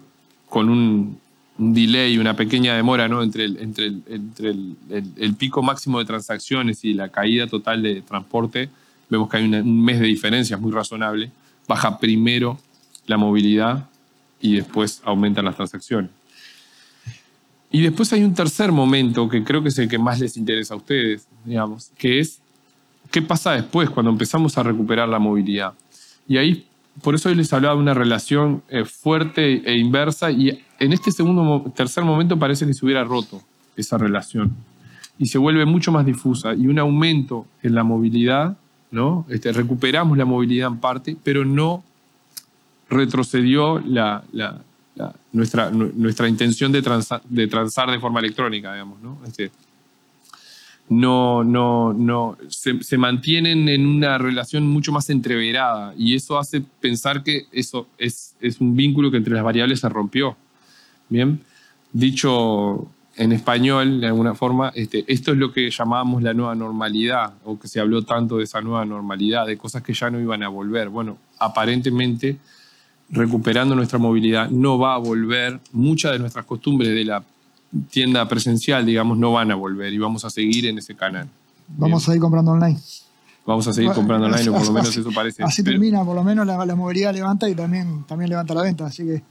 con 0.49 0.69
un, 0.69 1.19
delay, 1.59 2.17
una 2.17 2.37
pequeña 2.37 2.77
demora 2.77 3.09
¿no? 3.09 3.25
entre, 3.25 3.47
el, 3.47 3.57
entre, 3.57 3.87
entre 4.07 4.51
el, 4.51 5.35
pico 5.37 5.65
máximo 5.65 5.99
de 5.99 6.05
transacciones 6.05 6.85
y 6.85 6.95
la 6.95 7.09
caída 7.09 7.49
total 7.49 7.83
de 7.83 8.03
transporte. 8.03 8.71
Vemos 9.09 9.29
que 9.29 9.39
hay 9.39 9.47
un 9.47 9.85
mes 9.85 9.99
de 9.99 10.07
diferencia, 10.07 10.55
es 10.55 10.63
muy 10.63 10.71
razonable. 10.71 11.33
Baja 11.67 11.99
primero 11.99 12.57
la 13.11 13.17
movilidad 13.17 13.89
y 14.41 14.57
después 14.57 15.03
aumentan 15.05 15.45
las 15.45 15.57
transacciones. 15.57 16.11
Y 17.73 17.83
después 17.83 18.13
hay 18.13 18.23
un 18.23 18.35
tercer 18.35 18.73
momento 18.73 19.29
que 19.29 19.45
creo 19.45 19.63
que 19.63 19.69
es 19.69 19.79
el 19.79 19.89
que 19.89 19.99
más 19.99 20.21
les 20.21 20.37
interesa 20.37 20.75
a 20.75 20.77
ustedes, 20.77 21.27
digamos, 21.45 21.91
que 21.99 22.21
es 22.21 22.41
qué 23.11 23.21
pasa 23.21 23.53
después 23.53 23.91
cuando 23.91 24.11
empezamos 24.11 24.57
a 24.57 24.63
recuperar 24.63 25.09
la 25.09 25.19
movilidad. 25.19 25.75
Y 26.27 26.37
ahí, 26.37 26.67
por 27.03 27.15
eso 27.15 27.29
hoy 27.29 27.35
les 27.35 27.53
hablaba 27.53 27.75
de 27.75 27.81
una 27.81 27.95
relación 27.95 28.63
eh, 28.69 28.85
fuerte 28.85 29.63
e 29.69 29.77
inversa 29.77 30.31
y 30.31 30.63
en 30.79 30.93
este 30.93 31.11
segundo, 31.11 31.73
tercer 31.75 32.05
momento 32.05 32.39
parece 32.39 32.67
que 32.67 32.75
se 32.75 32.85
hubiera 32.85 33.05
roto 33.05 33.43
esa 33.77 33.99
relación 33.99 34.55
y 35.19 35.27
se 35.27 35.39
vuelve 35.39 35.67
mucho 35.67 35.91
más 35.91 36.07
difusa 36.07 36.55
y 36.55 36.69
un 36.69 36.79
aumento 36.79 37.47
en 37.63 37.75
la 37.75 37.83
movilidad, 37.83 38.57
¿no? 38.91 39.27
Este, 39.29 39.53
recuperamos 39.53 40.17
la 40.17 40.25
movilidad 40.25 40.69
en 40.69 40.79
parte, 40.79 41.17
pero 41.23 41.45
no 41.45 41.85
retrocedió 42.91 43.83
nuestra, 45.33 45.71
nuestra 45.71 46.29
intención 46.29 46.73
de, 46.73 46.83
de 47.29 47.47
transar 47.47 47.91
de 47.91 47.99
forma 47.99 48.21
electrónica, 48.21 48.73
digamos, 48.73 49.01
¿no? 49.01 49.19
Este, 49.27 49.51
no, 50.91 51.45
no, 51.45 52.37
se, 52.49 52.99
mantienen 52.99 53.69
en 53.69 53.87
una 53.87 54.19
relación 54.19 54.67
mucho 54.67 54.91
más 54.91 55.09
entreverada 55.09 55.95
y 55.97 56.17
eso 56.17 56.37
hace 56.37 56.63
pensar 56.81 57.23
que 57.23 57.47
eso 57.53 57.87
es, 57.97 58.35
un 58.59 58.75
vínculo 58.75 59.09
que 59.09 59.19
entre 59.19 59.35
las 59.35 59.45
variables 59.45 59.79
se 59.79 59.89
rompió. 59.89 60.37
Bien, 61.09 61.41
dicho 61.93 62.89
en 63.17 63.31
español, 63.31 64.01
de 64.01 64.09
alguna 64.09 64.35
forma, 64.35 64.73
este, 64.75 65.05
esto 65.07 65.31
es 65.31 65.39
lo 65.39 65.53
que 65.53 65.71
llamábamos 65.71 66.25
la 66.25 66.35
nueva 66.35 66.57
normalidad, 66.57 67.35
o 67.45 67.59
que 67.59 67.69
se 67.69 67.79
habló 67.79 68.03
tanto 68.03 68.39
de 68.39 68.45
esa 68.45 68.61
nueva 68.61 68.85
normalidad, 68.85 69.47
de 69.47 69.57
cosas 69.57 69.83
que 69.83 69.95
ya 69.95 70.11
no 70.11 70.19
iban 70.19 70.43
a 70.43 70.49
volver. 70.49 70.89
Bueno, 70.89 71.19
aparentemente 71.39 72.37
recuperando 73.11 73.75
nuestra 73.75 73.99
movilidad, 73.99 74.51
no 74.51 74.79
va 74.79 74.95
a 74.95 74.99
volver, 74.99 75.61
muchas 75.73 76.13
de 76.13 76.19
nuestras 76.19 76.45
costumbres 76.45 76.89
de 76.89 77.05
la 77.05 77.23
tienda 77.91 78.27
presencial, 78.29 78.85
digamos, 78.85 79.19
no 79.19 79.33
van 79.33 79.51
a 79.51 79.55
volver 79.55 79.93
y 79.93 79.99
vamos 79.99 80.25
a 80.25 80.31
seguir 80.31 80.67
en 80.67 80.79
ese 80.79 80.95
canal. 80.95 81.29
Vamos 81.69 82.05
Bien. 82.07 82.13
a 82.13 82.17
ir 82.17 82.21
comprando 82.21 82.51
online. 82.53 82.79
Vamos 83.47 83.67
a 83.67 83.73
seguir 83.73 83.93
comprando 83.93 84.27
online, 84.27 84.49
o 84.49 84.53
por 84.53 84.67
lo 84.67 84.73
menos 84.73 84.97
eso 84.97 85.11
parece. 85.13 85.43
Así 85.43 85.63
Pero, 85.63 85.75
termina, 85.75 86.05
por 86.05 86.15
lo 86.15 86.23
menos 86.23 86.47
la, 86.47 86.65
la, 86.65 86.77
movilidad 86.77 87.13
levanta 87.13 87.49
y 87.49 87.55
también, 87.55 88.05
también 88.07 88.31
levanta 88.31 88.55
la 88.55 88.63
venta, 88.63 88.87
así 88.87 89.05
que... 89.05 89.23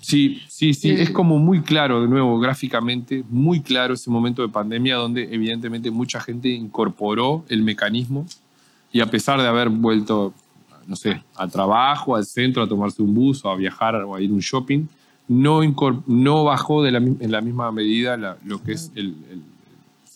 Sí, 0.00 0.40
sí, 0.48 0.74
sí, 0.74 0.90
es 0.90 1.10
como 1.10 1.38
muy 1.38 1.62
claro, 1.62 2.02
de 2.02 2.08
nuevo, 2.08 2.38
gráficamente, 2.38 3.24
muy 3.28 3.60
claro 3.60 3.94
ese 3.94 4.10
momento 4.10 4.42
de 4.42 4.48
pandemia 4.48 4.96
donde 4.96 5.32
evidentemente 5.32 5.90
mucha 5.90 6.20
gente 6.20 6.48
incorporó 6.48 7.44
el 7.48 7.62
mecanismo 7.62 8.26
y 8.92 9.00
a 9.00 9.06
pesar 9.06 9.40
de 9.40 9.46
haber 9.46 9.68
vuelto 9.68 10.32
no 10.86 10.96
sé, 10.96 11.22
al 11.34 11.50
trabajo, 11.50 12.16
al 12.16 12.24
centro, 12.24 12.62
a 12.62 12.68
tomarse 12.68 13.02
un 13.02 13.14
bus 13.14 13.44
o 13.44 13.50
a 13.50 13.56
viajar 13.56 13.96
o 13.96 14.14
a 14.14 14.20
ir 14.20 14.30
a 14.30 14.34
un 14.34 14.40
shopping, 14.40 14.86
no, 15.28 15.60
no 16.06 16.44
bajó 16.44 16.82
de 16.82 16.92
la, 16.92 16.98
en 16.98 17.30
la 17.32 17.40
misma 17.40 17.72
medida 17.72 18.16
la, 18.16 18.36
lo 18.44 18.62
que 18.62 18.72
es 18.72 18.92
el, 18.94 19.16
el, 19.30 19.42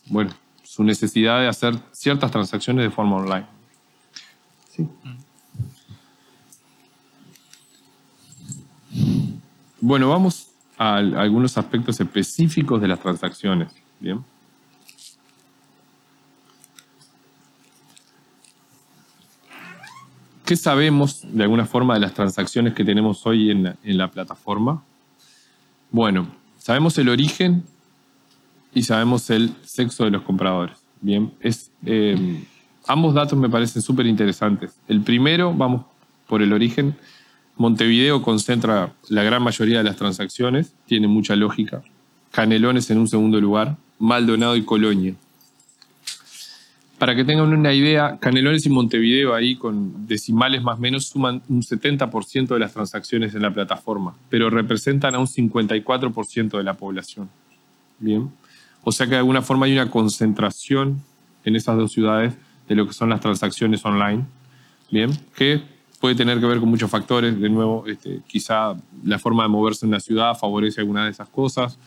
bueno, 0.07 0.31
su 0.63 0.85
necesidad 0.85 1.41
de 1.41 1.49
hacer 1.49 1.75
ciertas 1.91 2.31
transacciones 2.31 2.85
de 2.85 2.91
forma 2.91 3.17
online. 3.17 3.47
Sí. 4.71 4.87
Bueno, 9.81 10.09
vamos 10.09 10.49
a 10.79 10.97
algunos 10.97 11.57
aspectos 11.59 12.01
específicos 12.01 12.81
de 12.81 12.89
las 12.89 13.01
transacciones. 13.01 13.73
Bien. 13.99 14.25
¿Qué 20.51 20.57
sabemos 20.57 21.23
de 21.23 21.45
alguna 21.45 21.65
forma 21.65 21.95
de 21.95 22.01
las 22.01 22.13
transacciones 22.13 22.75
que 22.75 22.85
tenemos 22.85 23.25
hoy 23.25 23.53
en 23.53 23.77
la, 23.85 24.11
plataforma? 24.11 24.83
Bueno, 25.93 26.27
sabemos 26.59 26.99
el 26.99 27.09
origen 27.09 27.63
y 28.75 28.83
sabemos 28.83 29.31
el 29.31 29.55
sexo 29.63 30.03
de 30.07 30.11
los 30.11 30.23
compradores. 30.23 30.77
Bien, 31.01 31.33
eh, 31.87 32.45
ambos 32.89 33.15
datos 33.15 33.39
me 33.39 33.49
parecen 33.49 33.81
súper 33.81 34.07
interesantes. 34.07 34.77
El 34.89 35.03
primero, 35.03 35.55
vamos 35.55 35.83
por 36.27 36.43
el 36.43 36.53
origen. 36.53 36.97
Montevideo 37.55 38.21
concentra 38.21 38.93
la 39.09 39.23
gran 39.23 39.45
mayoría 39.45 39.79
de 39.79 39.85
las 39.85 39.95
transacciones, 39.95 40.75
tiene 40.85 41.07
mucha 41.07 41.37
lógica. 41.37 41.81
Canelones 42.33 42.91
en 42.91 42.99
un 42.99 43.07
segundo 43.07 43.41
lugar, 43.41 43.77
Maldonado 44.01 44.57
y 44.57 44.65
Colonia. 44.65 45.15
Para 47.01 47.17
que 47.17 47.25
tengan 47.25 47.51
una 47.51 47.73
idea, 47.73 48.19
Canelones 48.21 48.67
y 48.67 48.69
Montevideo 48.69 49.35
ahí 49.35 49.57
con 49.57 50.07
decimales 50.07 50.63
más 50.63 50.77
o 50.77 50.83
menos 50.83 51.07
suman 51.07 51.41
un 51.49 51.63
70% 51.63 52.49
de 52.49 52.59
las 52.59 52.75
transacciones 52.75 53.35
en 53.35 53.41
la 53.41 53.55
plataforma, 53.55 54.15
pero 54.29 54.51
representan 54.51 55.15
a 55.15 55.19
un 55.19 55.27
54% 55.27 56.59
de 56.59 56.63
la 56.63 56.75
población. 56.75 57.31
Bien. 58.01 58.31
O 58.85 58.93
sea 58.93 59.07
que 59.07 59.13
de 59.13 59.17
alguna 59.17 59.41
forma 59.41 59.65
hay 59.65 59.73
una 59.73 59.91
concentración 59.91 61.03
en 61.47 61.57
esas 61.57 61.79
dos 61.79 61.91
ciudades 61.91 62.35
de 62.69 62.75
lo 62.75 62.87
que 62.87 62.93
son 62.93 63.09
las 63.09 63.23
transacciones 63.23 63.83
online. 63.83 64.27
Bien. 64.91 65.11
Que 65.35 65.63
puede 66.01 66.15
tener 66.15 66.39
que 66.39 66.45
ver 66.45 66.61
con 66.61 66.69
muchos 66.69 66.91
factores. 66.91 67.41
De 67.41 67.49
nuevo, 67.49 67.87
este, 67.87 68.21
quizá 68.27 68.75
la 69.05 69.19
forma 69.19 69.45
de 69.45 69.49
moverse 69.49 69.87
en 69.87 69.93
la 69.93 70.01
ciudad 70.01 70.37
favorece 70.37 70.83
alguna 70.83 71.07
de 71.07 71.13
esas 71.13 71.31
cosas 71.31 71.79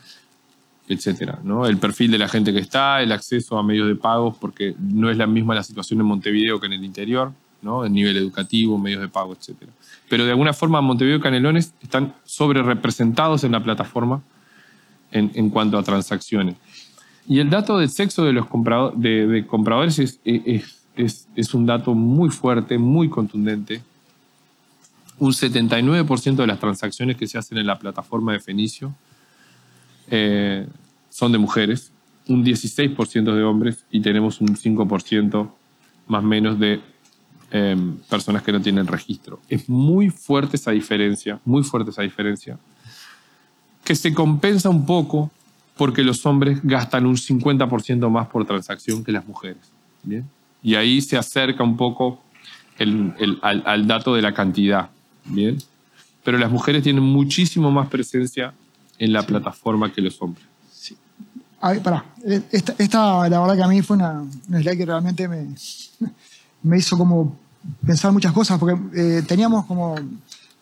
etcétera, 0.88 1.38
¿no? 1.42 1.66
El 1.66 1.78
perfil 1.78 2.10
de 2.10 2.18
la 2.18 2.28
gente 2.28 2.52
que 2.52 2.58
está, 2.58 3.00
el 3.02 3.12
acceso 3.12 3.58
a 3.58 3.62
medios 3.62 3.88
de 3.88 3.94
pagos, 3.94 4.36
porque 4.38 4.74
no 4.78 5.10
es 5.10 5.16
la 5.16 5.26
misma 5.26 5.54
la 5.54 5.62
situación 5.62 6.00
en 6.00 6.06
Montevideo 6.06 6.60
que 6.60 6.66
en 6.66 6.74
el 6.74 6.84
interior, 6.84 7.32
¿no? 7.62 7.84
El 7.84 7.92
nivel 7.92 8.16
educativo, 8.16 8.78
medios 8.78 9.00
de 9.00 9.08
pago, 9.08 9.32
etcétera. 9.32 9.72
Pero 10.08 10.24
de 10.24 10.30
alguna 10.30 10.52
forma 10.52 10.80
Montevideo 10.82 11.18
y 11.18 11.20
Canelones 11.20 11.72
están 11.82 12.14
sobre 12.24 12.62
representados 12.62 13.44
en 13.44 13.52
la 13.52 13.62
plataforma 13.62 14.22
en, 15.10 15.48
cuanto 15.50 15.78
a 15.78 15.82
transacciones. 15.82 16.56
Y 17.28 17.38
el 17.38 17.48
dato 17.48 17.78
del 17.78 17.88
sexo 17.88 18.24
de 18.24 18.32
los 18.32 18.46
de, 18.96 19.44
compradores 19.46 19.98
es, 20.00 20.20
es, 20.24 21.28
es, 21.36 21.54
un 21.54 21.66
dato 21.66 21.94
muy 21.94 22.30
fuerte, 22.30 22.78
muy 22.78 23.08
contundente. 23.08 23.80
Un 25.20 25.32
79% 25.32 26.34
de 26.34 26.46
las 26.48 26.58
transacciones 26.58 27.16
que 27.16 27.28
se 27.28 27.38
hacen 27.38 27.58
en 27.58 27.66
la 27.68 27.78
plataforma 27.78 28.32
de 28.32 28.40
Fenicio 28.40 28.92
eh, 30.10 30.66
son 31.10 31.32
de 31.32 31.38
mujeres, 31.38 31.92
un 32.28 32.44
16% 32.44 33.34
de 33.34 33.42
hombres 33.42 33.84
y 33.90 34.00
tenemos 34.00 34.40
un 34.40 34.56
5% 34.56 35.50
más 36.06 36.24
o 36.24 36.26
menos 36.26 36.58
de 36.58 36.80
em, 37.50 37.96
personas 38.10 38.42
que 38.42 38.52
no 38.52 38.60
tienen 38.60 38.86
registro. 38.86 39.40
Es 39.48 39.68
muy 39.68 40.10
fuerte 40.10 40.56
esa 40.56 40.70
diferencia, 40.70 41.40
muy 41.44 41.62
fuerte 41.62 41.90
esa 41.90 42.02
diferencia, 42.02 42.58
que 43.84 43.94
se 43.94 44.12
compensa 44.14 44.68
un 44.70 44.86
poco 44.86 45.30
porque 45.76 46.02
los 46.02 46.24
hombres 46.26 46.60
gastan 46.62 47.06
un 47.06 47.16
50% 47.16 48.08
más 48.10 48.28
por 48.28 48.46
transacción 48.46 49.04
que 49.04 49.12
las 49.12 49.26
mujeres. 49.26 49.70
¿bien? 50.02 50.28
Y 50.62 50.76
ahí 50.76 51.00
se 51.00 51.16
acerca 51.16 51.62
un 51.62 51.76
poco 51.76 52.22
al, 52.78 53.62
al, 53.64 53.86
dato 53.86 54.14
de 54.14 54.22
la 54.22 54.32
cantidad. 54.32 54.90
¿bien? 55.24 55.58
Pero 56.22 56.38
las 56.38 56.50
mujeres 56.50 56.82
tienen 56.82 57.02
muchísimo 57.02 57.70
más 57.70 57.88
presencia 57.88 58.54
en 58.98 59.12
la 59.12 59.22
plataforma 59.22 59.92
que 59.92 60.00
los 60.00 60.20
hombres. 60.20 60.44
Sí. 60.72 60.96
pará. 61.60 62.04
Esta, 62.50 62.74
esta, 62.78 63.28
la 63.28 63.40
verdad 63.40 63.56
que 63.56 63.62
a 63.62 63.68
mí 63.68 63.82
fue 63.82 63.96
una, 63.96 64.24
slide 64.48 64.76
que 64.76 64.86
realmente 64.86 65.28
me, 65.28 65.54
me 66.62 66.78
hizo 66.78 66.96
como 66.96 67.36
pensar 67.86 68.12
muchas 68.12 68.32
cosas, 68.32 68.58
porque 68.58 68.78
eh, 68.94 69.22
teníamos 69.26 69.66
como 69.66 69.94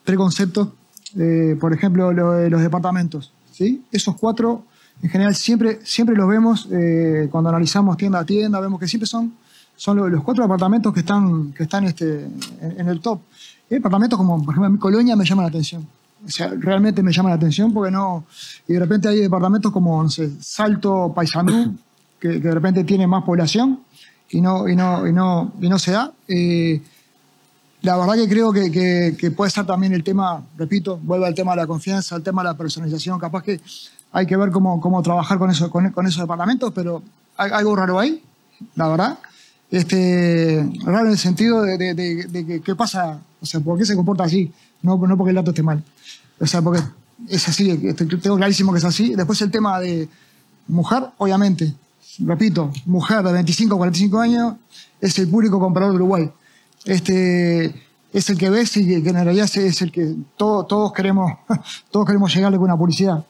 preconceptos, 0.04 0.68
eh, 1.16 1.56
por 1.60 1.72
ejemplo, 1.72 2.12
lo 2.12 2.32
de 2.32 2.50
los 2.50 2.60
departamentos. 2.62 3.32
¿sí? 3.50 3.82
Esos 3.90 4.16
cuatro, 4.16 4.64
en 5.02 5.10
general, 5.10 5.34
siempre, 5.34 5.80
siempre 5.84 6.16
los 6.16 6.28
vemos 6.28 6.68
eh, 6.70 7.28
cuando 7.30 7.50
analizamos 7.50 7.96
tienda 7.96 8.20
a 8.20 8.24
tienda, 8.26 8.60
vemos 8.60 8.80
que 8.80 8.88
siempre 8.88 9.06
son, 9.06 9.34
son 9.76 10.10
los, 10.10 10.22
cuatro 10.22 10.44
departamentos 10.44 10.92
que 10.92 11.00
están, 11.00 11.52
que 11.52 11.64
están 11.64 11.84
este, 11.84 12.26
en, 12.60 12.88
el 12.88 13.00
top. 13.00 13.20
departamentos 13.68 14.16
como, 14.16 14.42
por 14.44 14.54
ejemplo, 14.54 14.70
mi 14.70 14.78
Colonia 14.78 15.16
me 15.16 15.24
llama 15.24 15.42
la 15.42 15.48
atención. 15.48 15.86
O 16.24 16.28
sea, 16.28 16.52
realmente 16.56 17.02
me 17.02 17.12
llama 17.12 17.30
la 17.30 17.36
atención 17.36 17.72
porque 17.72 17.90
no. 17.90 18.24
Y 18.68 18.74
de 18.74 18.78
repente 18.78 19.08
hay 19.08 19.20
departamentos 19.20 19.72
como, 19.72 20.02
no 20.02 20.08
sé, 20.08 20.30
Salto, 20.40 21.12
Paysandú, 21.14 21.76
que, 22.20 22.28
de 22.28 22.50
repente 22.50 22.84
tiene 22.84 23.06
más 23.06 23.24
población 23.24 23.80
y 24.30 24.40
no, 24.40 24.68
y 24.68 24.76
no, 24.76 25.06
y 25.06 25.12
no, 25.12 25.52
y 25.60 25.68
no 25.68 25.78
se 25.78 25.92
da. 25.92 26.12
Eh, 26.28 26.80
la 27.82 27.96
verdad 27.96 28.14
que 28.14 28.28
creo 28.28 28.52
que, 28.52 28.70
que, 29.18 29.30
puede 29.32 29.50
ser 29.50 29.66
también 29.66 29.92
el 29.92 30.04
tema, 30.04 30.42
repito, 30.56 31.00
vuelve 31.02 31.26
al 31.26 31.34
tema 31.34 31.52
de 31.52 31.56
la 31.56 31.66
confianza, 31.66 32.14
al 32.14 32.22
tema 32.22 32.42
de 32.42 32.50
la 32.50 32.56
personalización. 32.56 33.18
Capaz 33.18 33.42
que 33.42 33.60
hay 34.12 34.26
que 34.26 34.36
ver 34.36 34.50
cómo, 34.50 34.80
cómo 34.80 35.02
trabajar 35.02 35.38
con, 35.38 35.50
eso, 35.50 35.68
con, 35.68 35.90
con 35.90 36.06
esos 36.06 36.22
departamentos, 36.22 36.72
pero 36.72 37.02
hay 37.36 37.50
algo 37.50 37.74
raro 37.74 37.98
ahí, 37.98 38.22
la 38.76 38.88
verdad. 38.88 39.18
Este, 39.68 40.64
raro 40.84 41.06
en 41.06 41.12
el 41.12 41.18
sentido 41.18 41.62
de, 41.62 41.76
de, 41.78 41.94
de, 41.94 42.46
que 42.46 42.60
qué 42.60 42.74
pasa, 42.76 43.18
o 43.40 43.46
sea, 43.46 43.58
por 43.60 43.78
qué 43.78 43.84
se 43.84 43.96
comporta 43.96 44.24
así, 44.24 44.52
no, 44.82 44.96
no 44.98 45.16
porque 45.16 45.30
el 45.30 45.36
dato 45.36 45.50
esté 45.50 45.62
mal. 45.62 45.82
O 46.42 46.46
sea, 46.46 46.60
porque 46.60 46.82
es 47.28 47.48
así, 47.48 47.78
tengo 47.94 48.36
clarísimo 48.36 48.72
que 48.72 48.78
es 48.78 48.84
así. 48.84 49.14
Después 49.14 49.40
el 49.42 49.50
tema 49.52 49.78
de 49.78 50.08
mujer, 50.66 51.04
obviamente, 51.18 51.72
repito, 52.18 52.72
mujer 52.84 53.22
de 53.22 53.32
25 53.32 53.74
a 53.74 53.78
45 53.78 54.18
años 54.18 54.54
es 55.00 55.16
el 55.20 55.28
público 55.28 55.60
comprador 55.60 55.92
de 55.92 55.96
Uruguay. 55.96 56.30
Este, 56.84 57.66
es 58.12 58.28
el 58.28 58.36
que 58.36 58.50
ves 58.50 58.76
y 58.76 58.86
que, 58.86 59.08
en 59.08 59.14
realidad 59.14 59.48
es 59.54 59.82
el 59.82 59.92
que 59.92 60.16
todos, 60.36 60.92
queremos, 60.92 61.32
todos 61.92 62.06
queremos 62.06 62.34
llegarle 62.34 62.58
con 62.58 62.64
una 62.64 62.76
publicidad. 62.76 63.24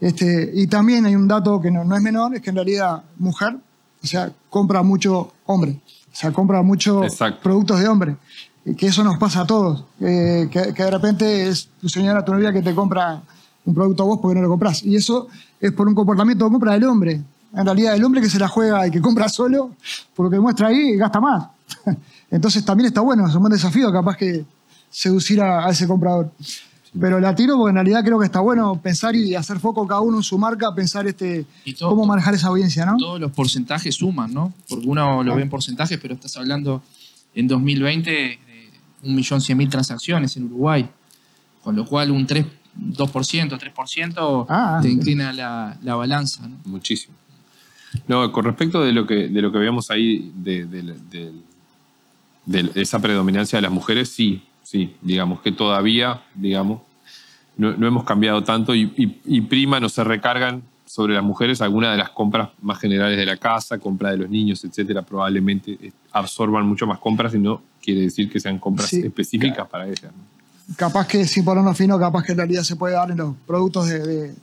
Este, 0.00 0.50
y 0.52 0.66
también 0.66 1.06
hay 1.06 1.14
un 1.14 1.28
dato 1.28 1.60
que 1.60 1.70
no, 1.70 1.84
no, 1.84 1.94
es 1.94 2.02
menor, 2.02 2.34
es 2.34 2.42
que 2.42 2.50
en 2.50 2.56
realidad 2.56 3.04
mujer, 3.16 3.56
o 4.02 4.06
sea, 4.06 4.32
compra 4.50 4.82
mucho 4.82 5.32
hombre, 5.46 5.80
o 6.12 6.16
sea, 6.16 6.32
compra 6.32 6.62
muchos 6.62 7.16
productos 7.40 7.78
de 7.78 7.88
hombre 7.88 8.16
que 8.74 8.86
eso 8.86 9.04
nos 9.04 9.18
pasa 9.18 9.42
a 9.42 9.46
todos, 9.46 9.84
que, 9.98 10.48
de 10.48 10.90
repente 10.90 11.48
es 11.48 11.68
tu 11.80 11.88
señora, 11.88 12.24
tu 12.24 12.32
novia 12.32 12.52
que 12.52 12.62
te 12.62 12.74
compra 12.74 13.22
un 13.64 13.74
producto 13.74 14.02
a 14.02 14.06
vos 14.06 14.18
porque 14.20 14.34
no 14.34 14.42
lo 14.42 14.48
compras. 14.48 14.82
Y 14.82 14.96
eso 14.96 15.28
es 15.60 15.72
por 15.72 15.86
un 15.86 15.94
comportamiento 15.94 16.44
de 16.44 16.50
compra 16.50 16.72
del 16.72 16.84
hombre. 16.84 17.20
En 17.52 17.64
realidad, 17.64 17.94
el 17.94 18.04
hombre 18.04 18.20
que 18.20 18.28
se 18.28 18.38
la 18.38 18.48
juega 18.48 18.86
y 18.86 18.90
que 18.90 19.00
compra 19.00 19.28
solo, 19.28 19.70
por 20.14 20.26
lo 20.26 20.30
que 20.30 20.40
muestra 20.40 20.68
ahí, 20.68 20.96
gasta 20.96 21.20
más. 21.20 21.48
Entonces 22.30 22.64
también 22.64 22.88
está 22.88 23.00
bueno, 23.00 23.26
es 23.26 23.34
un 23.34 23.40
buen 23.40 23.52
desafío 23.52 23.92
capaz 23.92 24.16
que 24.16 24.44
seducir 24.90 25.40
a, 25.40 25.68
ese 25.68 25.86
comprador. 25.86 26.32
Pero 26.98 27.20
la 27.20 27.34
tiro 27.34 27.56
porque 27.56 27.70
en 27.70 27.76
realidad 27.76 28.02
creo 28.02 28.18
que 28.18 28.24
está 28.24 28.40
bueno 28.40 28.80
pensar 28.80 29.14
y 29.14 29.34
hacer 29.34 29.60
foco 29.60 29.86
cada 29.86 30.00
uno 30.00 30.16
en 30.16 30.22
su 30.22 30.38
marca, 30.38 30.74
pensar 30.74 31.06
este 31.06 31.44
cómo 31.78 32.06
manejar 32.06 32.34
esa 32.34 32.48
audiencia, 32.48 32.86
¿no? 32.86 32.96
Todos 32.96 33.20
los 33.20 33.32
porcentajes 33.32 33.94
suman, 33.94 34.32
¿no? 34.32 34.54
Porque 34.68 34.86
uno 34.86 35.22
lo 35.22 35.36
ve 35.36 35.42
en 35.42 35.50
porcentajes, 35.50 35.98
pero 36.00 36.14
estás 36.14 36.36
hablando 36.36 36.82
en 37.34 37.46
2020 37.46 38.38
1.100.000 39.02 39.70
transacciones 39.70 40.36
en 40.36 40.44
Uruguay, 40.44 40.88
con 41.62 41.76
lo 41.76 41.84
cual 41.84 42.10
un 42.10 42.26
3, 42.26 42.46
2%, 42.76 43.58
3% 43.58 44.46
ah, 44.48 44.78
te 44.82 44.88
inclina 44.88 45.32
la, 45.32 45.76
la 45.82 45.94
balanza. 45.94 46.48
Muchísimo. 46.64 47.14
No, 48.08 48.30
con 48.32 48.44
respecto 48.44 48.82
de 48.82 48.92
lo 48.92 49.06
que, 49.06 49.28
de 49.28 49.42
lo 49.42 49.50
que 49.52 49.58
veíamos 49.58 49.90
ahí, 49.90 50.30
de, 50.34 50.66
de, 50.66 51.32
esa 52.74 53.00
predominancia 53.00 53.56
de 53.56 53.62
las 53.62 53.72
mujeres, 53.72 54.10
sí, 54.10 54.42
sí, 54.62 54.94
digamos 55.00 55.40
que 55.40 55.52
todavía, 55.52 56.22
digamos, 56.34 56.82
no, 57.56 57.70
hemos 57.70 58.04
cambiado 58.04 58.44
tanto 58.44 58.74
y, 58.74 58.92
y, 58.96 59.40
prima 59.42 59.80
no 59.80 59.88
se 59.88 60.04
recargan 60.04 60.62
sobre 60.86 61.14
las 61.14 61.22
mujeres 61.22 61.60
algunas 61.60 61.90
de 61.90 61.98
las 61.98 62.10
compras 62.10 62.48
más 62.62 62.78
generales 62.78 63.18
de 63.18 63.26
la 63.26 63.36
casa, 63.36 63.78
compra 63.78 64.12
de 64.12 64.18
los 64.18 64.30
niños, 64.30 64.64
etcétera, 64.64 65.02
probablemente 65.02 65.72
eh, 65.72 65.92
absorban 66.12 66.66
mucho 66.66 66.86
más 66.86 66.98
compras 67.00 67.34
y 67.34 67.38
no 67.38 67.60
quiere 67.82 68.02
decir 68.02 68.30
que 68.30 68.40
sean 68.40 68.58
compras 68.58 68.92
específicas 68.92 69.68
para 69.68 69.86
ellas. 69.86 70.12
Capaz 70.76 71.06
que 71.06 71.24
sin 71.26 71.44
ponernos 71.44 71.76
fino, 71.76 71.98
capaz 71.98 72.24
que 72.24 72.32
en 72.32 72.38
realidad 72.38 72.62
se 72.62 72.76
puede 72.76 72.94
dar 72.94 73.10
en 73.10 73.18
los 73.18 73.36
productos 73.46 73.88
de, 73.88 74.34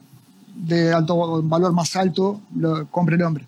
de, 0.55 0.93
alto 0.93 1.41
valor 1.41 1.73
más 1.73 1.95
alto, 1.95 2.41
lo 2.55 2.87
compre 2.87 3.15
el 3.15 3.23
hombre. 3.23 3.45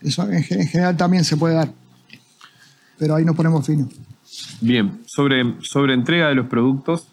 Eso 0.00 0.28
en, 0.30 0.42
general 0.42 0.96
también 0.96 1.24
se 1.24 1.36
puede 1.36 1.54
dar. 1.54 1.72
Pero 2.98 3.14
ahí 3.14 3.24
nos 3.24 3.36
ponemos 3.36 3.64
fino. 3.66 3.88
Bien, 4.60 5.00
sobre, 5.06 5.56
sobre 5.62 5.94
entrega 5.94 6.28
de 6.28 6.34
los 6.34 6.46
productos, 6.46 7.06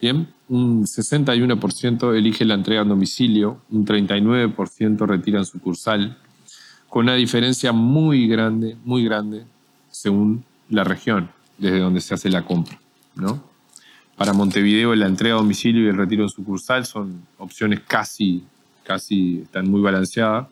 bien, 0.00 0.28
un 0.52 0.84
61% 0.84 2.14
elige 2.14 2.44
la 2.44 2.52
entrega 2.52 2.82
en 2.82 2.88
domicilio, 2.90 3.62
un 3.70 3.86
39% 3.86 5.06
retira 5.06 5.38
en 5.38 5.46
sucursal, 5.46 6.18
con 6.90 7.04
una 7.04 7.14
diferencia 7.14 7.72
muy 7.72 8.28
grande, 8.28 8.76
muy 8.84 9.02
grande, 9.02 9.44
según 9.90 10.44
la 10.68 10.84
región 10.84 11.30
desde 11.56 11.78
donde 11.78 12.02
se 12.02 12.12
hace 12.12 12.28
la 12.28 12.44
compra. 12.44 12.78
¿no? 13.14 13.42
Para 14.14 14.34
Montevideo 14.34 14.94
la 14.94 15.06
entrega 15.06 15.36
a 15.36 15.38
domicilio 15.38 15.84
y 15.84 15.88
el 15.88 15.96
retiro 15.96 16.24
en 16.24 16.28
sucursal 16.28 16.84
son 16.84 17.22
opciones 17.38 17.80
casi, 17.80 18.44
casi 18.84 19.38
están 19.44 19.70
muy 19.70 19.80
balanceadas. 19.80 20.48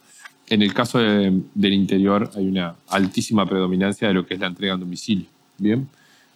En 0.49 0.63
el 0.63 0.73
caso 0.73 0.99
del 0.99 1.75
interior 1.75 2.31
hay 2.35 2.49
una 2.49 2.75
altísima 2.89 3.45
predominancia 3.45 4.09
de 4.09 4.15
lo 4.15 4.25
que 4.25 4.33
es 4.33 4.41
la 4.41 4.47
entrega 4.47 4.73
a 4.73 4.79
domicilio. 4.79 5.27
Bien. 5.59 5.87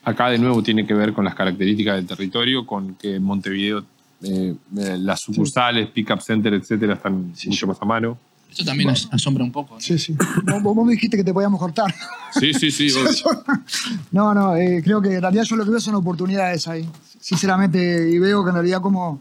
Acá 0.05 0.29
de 0.29 0.39
nuevo 0.39 0.63
tiene 0.63 0.87
que 0.87 0.95
ver 0.95 1.13
con 1.13 1.25
las 1.25 1.35
características 1.35 1.97
del 1.97 2.07
territorio, 2.07 2.67
con 2.67 2.95
que 2.95 3.17
en 3.17 3.23
Montevideo 3.23 3.85
eh, 4.23 4.55
eh, 4.79 4.97
las 4.99 5.21
sucursales, 5.21 5.89
pick-up 5.91 6.21
center, 6.21 6.55
etcétera, 6.55 6.95
están 6.95 7.33
mucho 7.47 7.67
más 7.67 7.79
a 7.81 7.85
mano. 7.85 8.19
Esto 8.51 8.65
también 8.65 8.91
nos 8.91 9.09
asombra 9.13 9.43
un 9.43 9.51
poco. 9.51 9.75
¿no? 9.75 9.81
Sí, 9.81 9.99
sí. 9.99 10.15
Vos, 10.45 10.63
vos 10.63 10.87
me 10.87 10.93
dijiste 10.93 11.17
que 11.17 11.25
te 11.25 11.33
podíamos 11.35 11.59
cortar. 11.59 11.93
Sí, 12.39 12.55
sí, 12.55 12.71
sí. 12.71 12.89
No, 14.13 14.33
no, 14.33 14.55
eh, 14.57 14.81
creo 14.85 15.01
que 15.03 15.15
en 15.15 15.21
realidad 15.23 15.43
yo 15.45 15.57
lo 15.57 15.65
que 15.65 15.71
veo 15.71 15.81
son 15.81 15.95
oportunidades 15.97 16.69
ahí. 16.69 16.89
Sinceramente, 17.21 18.09
y 18.11 18.19
veo 18.19 18.45
que 18.45 18.51
en 18.51 18.55
realidad 18.57 18.81
como 18.81 19.21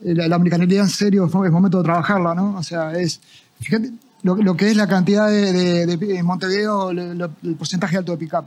la, 0.00 0.28
la 0.28 0.36
americanidad 0.36 0.84
en 0.84 0.88
serio 0.90 1.26
es 1.26 1.32
momento 1.52 1.78
de 1.78 1.84
trabajarla, 1.84 2.34
¿no? 2.34 2.56
O 2.56 2.62
sea, 2.62 2.92
es. 2.92 3.20
Fíjate 3.60 3.90
lo, 4.22 4.36
lo 4.36 4.56
que 4.56 4.70
es 4.70 4.76
la 4.76 4.86
cantidad 4.86 5.28
de, 5.28 5.86
de- 5.86 6.22
Montevideo, 6.22 6.92
lo- 6.92 7.14
lo- 7.14 7.30
el 7.42 7.54
porcentaje 7.56 7.96
alto 7.98 8.12
de 8.12 8.18
pick-up. 8.18 8.44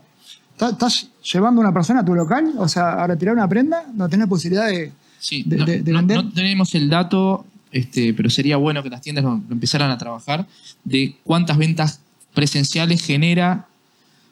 ¿Estás- 0.53 0.71
¿Estás 0.73 1.09
llevando 1.31 1.61
a 1.61 1.65
una 1.65 1.73
persona 1.73 1.99
a 2.01 2.05
tu 2.05 2.13
local? 2.15 2.53
O 2.57 2.67
sea, 2.67 3.03
a 3.03 3.07
retirar 3.07 3.33
una 3.35 3.47
prenda, 3.47 3.85
no 3.93 4.07
tenés 4.09 4.27
posibilidad 4.27 4.67
de. 4.67 4.91
Sí, 5.19 5.43
de- 5.45 5.57
no, 5.57 5.65
de- 5.65 5.81
de 5.81 5.91
no- 5.91 5.99
vender. 5.99 6.17
no 6.23 6.31
tenemos 6.31 6.73
el 6.75 6.89
dato, 6.89 7.45
este, 7.71 8.13
pero 8.13 8.29
sería 8.29 8.57
bueno 8.57 8.83
que 8.83 8.89
las 8.89 9.01
tiendas 9.01 9.23
lo, 9.23 9.31
lo 9.35 9.53
empezaran 9.53 9.89
a 9.91 9.97
trabajar 9.97 10.45
de 10.83 11.15
cuántas 11.23 11.57
ventas 11.57 11.99
presenciales 12.33 13.01
genera 13.05 13.67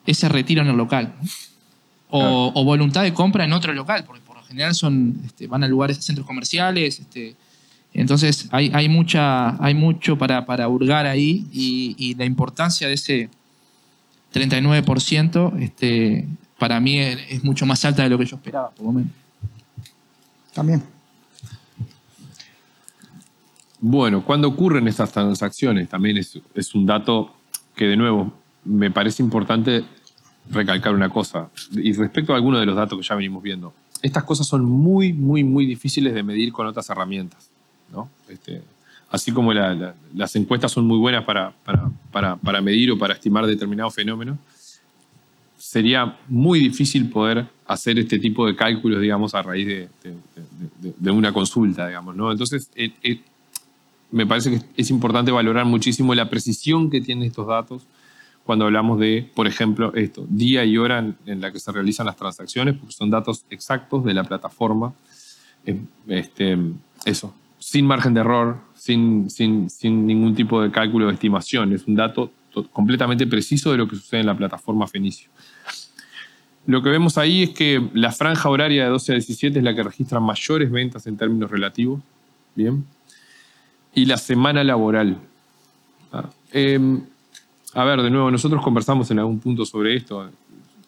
ese 0.05 0.27
retiro 0.29 0.61
en 0.61 0.67
el 0.69 0.77
local. 0.77 1.13
O, 2.09 2.19
Claro. 2.19 2.51
o 2.55 2.63
voluntad 2.65 3.03
de 3.03 3.13
compra 3.13 3.45
en 3.45 3.53
otro 3.53 3.73
local, 3.73 4.03
porque 4.05 4.21
por 4.21 4.35
lo 4.35 4.43
general 4.43 4.75
son, 4.75 5.21
este, 5.25 5.47
van 5.47 5.63
a 5.63 5.67
lugares, 5.67 5.97
a 5.97 6.01
centros 6.01 6.27
comerciales. 6.27 6.99
Este, 6.99 7.35
entonces 7.93 8.47
hay, 8.51 8.69
hay, 8.73 8.89
mucha, 8.89 9.63
hay 9.63 9.73
mucho 9.73 10.17
para, 10.17 10.45
para 10.45 10.67
hurgar 10.67 11.05
ahí 11.05 11.45
y, 11.53 11.95
y 11.97 12.15
la 12.15 12.25
importancia 12.25 12.87
de 12.89 12.95
ese 12.95 13.29
39% 14.33 15.59
este, 15.59 16.27
para 16.57 16.79
mí 16.79 16.99
es, 16.99 17.19
es 17.29 17.43
mucho 17.43 17.65
más 17.65 17.83
alta 17.85 18.03
de 18.03 18.09
lo 18.09 18.17
que 18.17 18.25
yo 18.25 18.35
esperaba, 18.35 18.71
por 18.71 18.85
lo 18.85 18.91
menos. 18.93 19.11
También. 20.53 20.83
Bueno, 23.79 24.23
cuando 24.23 24.47
ocurren 24.47 24.87
estas 24.87 25.11
transacciones, 25.11 25.89
también 25.89 26.17
es, 26.17 26.39
es 26.53 26.75
un 26.75 26.85
dato 26.85 27.33
que, 27.75 27.87
de 27.87 27.97
nuevo, 27.97 28.31
me 28.63 28.91
parece 28.91 29.23
importante 29.23 29.83
recalcar 30.49 30.93
una 30.93 31.09
cosa. 31.09 31.49
Y 31.71 31.93
respecto 31.93 32.33
a 32.33 32.35
algunos 32.35 32.59
de 32.59 32.65
los 32.67 32.75
datos 32.75 32.99
que 32.99 33.03
ya 33.03 33.15
venimos 33.15 33.41
viendo, 33.41 33.73
estas 34.01 34.23
cosas 34.23 34.47
son 34.47 34.65
muy, 34.65 35.13
muy, 35.13 35.43
muy 35.43 35.65
difíciles 35.65 36.13
de 36.13 36.21
medir 36.21 36.51
con 36.51 36.67
otras 36.67 36.89
herramientas. 36.89 37.49
¿no? 37.91 38.09
Este, 38.29 38.61
así 39.11 39.31
como 39.31 39.53
la- 39.53 39.73
la- 39.75 39.95
las 40.15 40.35
encuestas 40.35 40.71
son 40.71 40.85
muy 40.87 40.97
buenas 40.97 41.23
para, 41.25 41.51
para, 42.11 42.35
para, 42.37 42.61
medir 42.61 42.91
o 42.91 42.97
para 42.97 43.13
estimar 43.13 43.45
determinados 43.45 43.93
fenómenos, 43.93 44.37
sería 45.57 46.17
muy 46.27 46.59
difícil 46.59 47.09
poder 47.09 47.45
hacer 47.67 47.99
este 47.99 48.19
tipo 48.19 48.45
de 48.47 48.55
cálculos, 48.55 48.99
digamos, 49.01 49.35
a 49.35 49.41
raíz 49.41 49.67
de, 49.67 49.89
de- 50.99 51.11
una 51.11 51.31
consulta, 51.31 51.87
digamos, 51.87 52.15
¿no? 52.15 52.31
Entonces, 52.31 52.69
eh, 52.75 52.91
eh, 53.03 53.19
me 54.11 54.25
parece 54.25 54.51
que 54.51 54.61
es 54.75 54.89
importante 54.89 55.31
valorar 55.31 55.65
muchísimo 55.65 56.13
la 56.15 56.29
precisión 56.29 56.89
que 56.89 56.99
tienen 56.99 57.25
estos 57.25 57.47
datos 57.47 57.83
cuando 58.43 58.65
hablamos 58.65 58.99
de, 58.99 59.29
por 59.35 59.45
ejemplo, 59.47 59.93
esto, 59.93 60.25
día 60.27 60.65
y 60.65 60.77
hora 60.77 60.99
en, 60.99 61.15
en 61.27 61.41
la 61.41 61.51
que 61.51 61.59
se 61.59 61.71
realizan 61.71 62.07
las 62.07 62.17
transacciones, 62.17 62.75
porque 62.75 62.93
son 62.93 63.09
datos 63.11 63.45
exactos 63.51 64.03
de 64.03 64.13
la 64.15 64.23
plataforma. 64.23 64.93
Eh, 65.65 65.79
este, 66.07 66.57
eso, 67.05 67.33
sin 67.59 67.85
margen 67.85 68.15
de 68.15 68.21
error, 68.21 68.57
sin, 68.81 69.29
sin, 69.29 69.69
sin 69.69 70.07
ningún 70.07 70.33
tipo 70.33 70.59
de 70.59 70.71
cálculo 70.71 71.05
de 71.05 71.13
estimación. 71.13 71.71
Es 71.71 71.85
un 71.85 71.93
dato 71.93 72.31
to- 72.51 72.67
completamente 72.71 73.27
preciso 73.27 73.71
de 73.71 73.77
lo 73.77 73.87
que 73.87 73.95
sucede 73.95 74.21
en 74.21 74.25
la 74.25 74.35
plataforma 74.35 74.87
Fenicio. 74.87 75.29
Lo 76.65 76.81
que 76.81 76.89
vemos 76.89 77.19
ahí 77.19 77.43
es 77.43 77.49
que 77.51 77.79
la 77.93 78.11
franja 78.11 78.49
horaria 78.49 78.85
de 78.85 78.89
12 78.89 79.11
a 79.11 79.15
17 79.15 79.59
es 79.59 79.63
la 79.63 79.75
que 79.75 79.83
registra 79.83 80.19
mayores 80.19 80.71
ventas 80.71 81.05
en 81.05 81.15
términos 81.15 81.51
relativos. 81.51 82.01
Bien 82.55 82.83
y 83.93 84.05
la 84.05 84.17
semana 84.17 84.63
laboral. 84.63 85.17
Ah, 86.11 86.29
eh, 86.53 86.79
a 87.75 87.83
ver, 87.83 88.01
de 88.01 88.09
nuevo, 88.09 88.31
nosotros 88.31 88.63
conversamos 88.63 89.11
en 89.11 89.19
algún 89.19 89.39
punto 89.39 89.63
sobre 89.65 89.95
esto, 89.95 90.27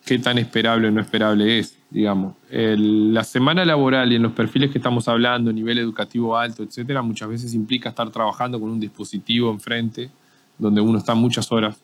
qué 0.06 0.20
tan 0.20 0.38
esperable 0.38 0.88
o 0.88 0.92
no 0.92 1.02
esperable 1.02 1.60
es, 1.60 1.78
digamos. 1.90 2.36
La 2.50 3.24
semana 3.24 3.64
laboral 3.66 4.12
y 4.12 4.16
en 4.16 4.24
los 4.24 4.34
perfiles 4.34 4.72
que 4.72 4.78
estamos 4.78 5.08
hablando, 5.08 5.52
nivel 5.54 5.78
educativo 5.78 6.38
alto, 6.38 6.64
etcétera, 6.64 7.02
muchas 7.02 7.30
veces 7.30 7.54
implica 7.54 7.90
estar 7.90 8.10
trabajando 8.10 8.60
con 8.60 8.70
un 8.70 8.80
dispositivo 8.80 9.52
enfrente, 9.52 10.10
donde 10.58 10.82
uno 10.82 10.98
está 10.98 11.16
muchas 11.16 11.52
horas 11.52 11.78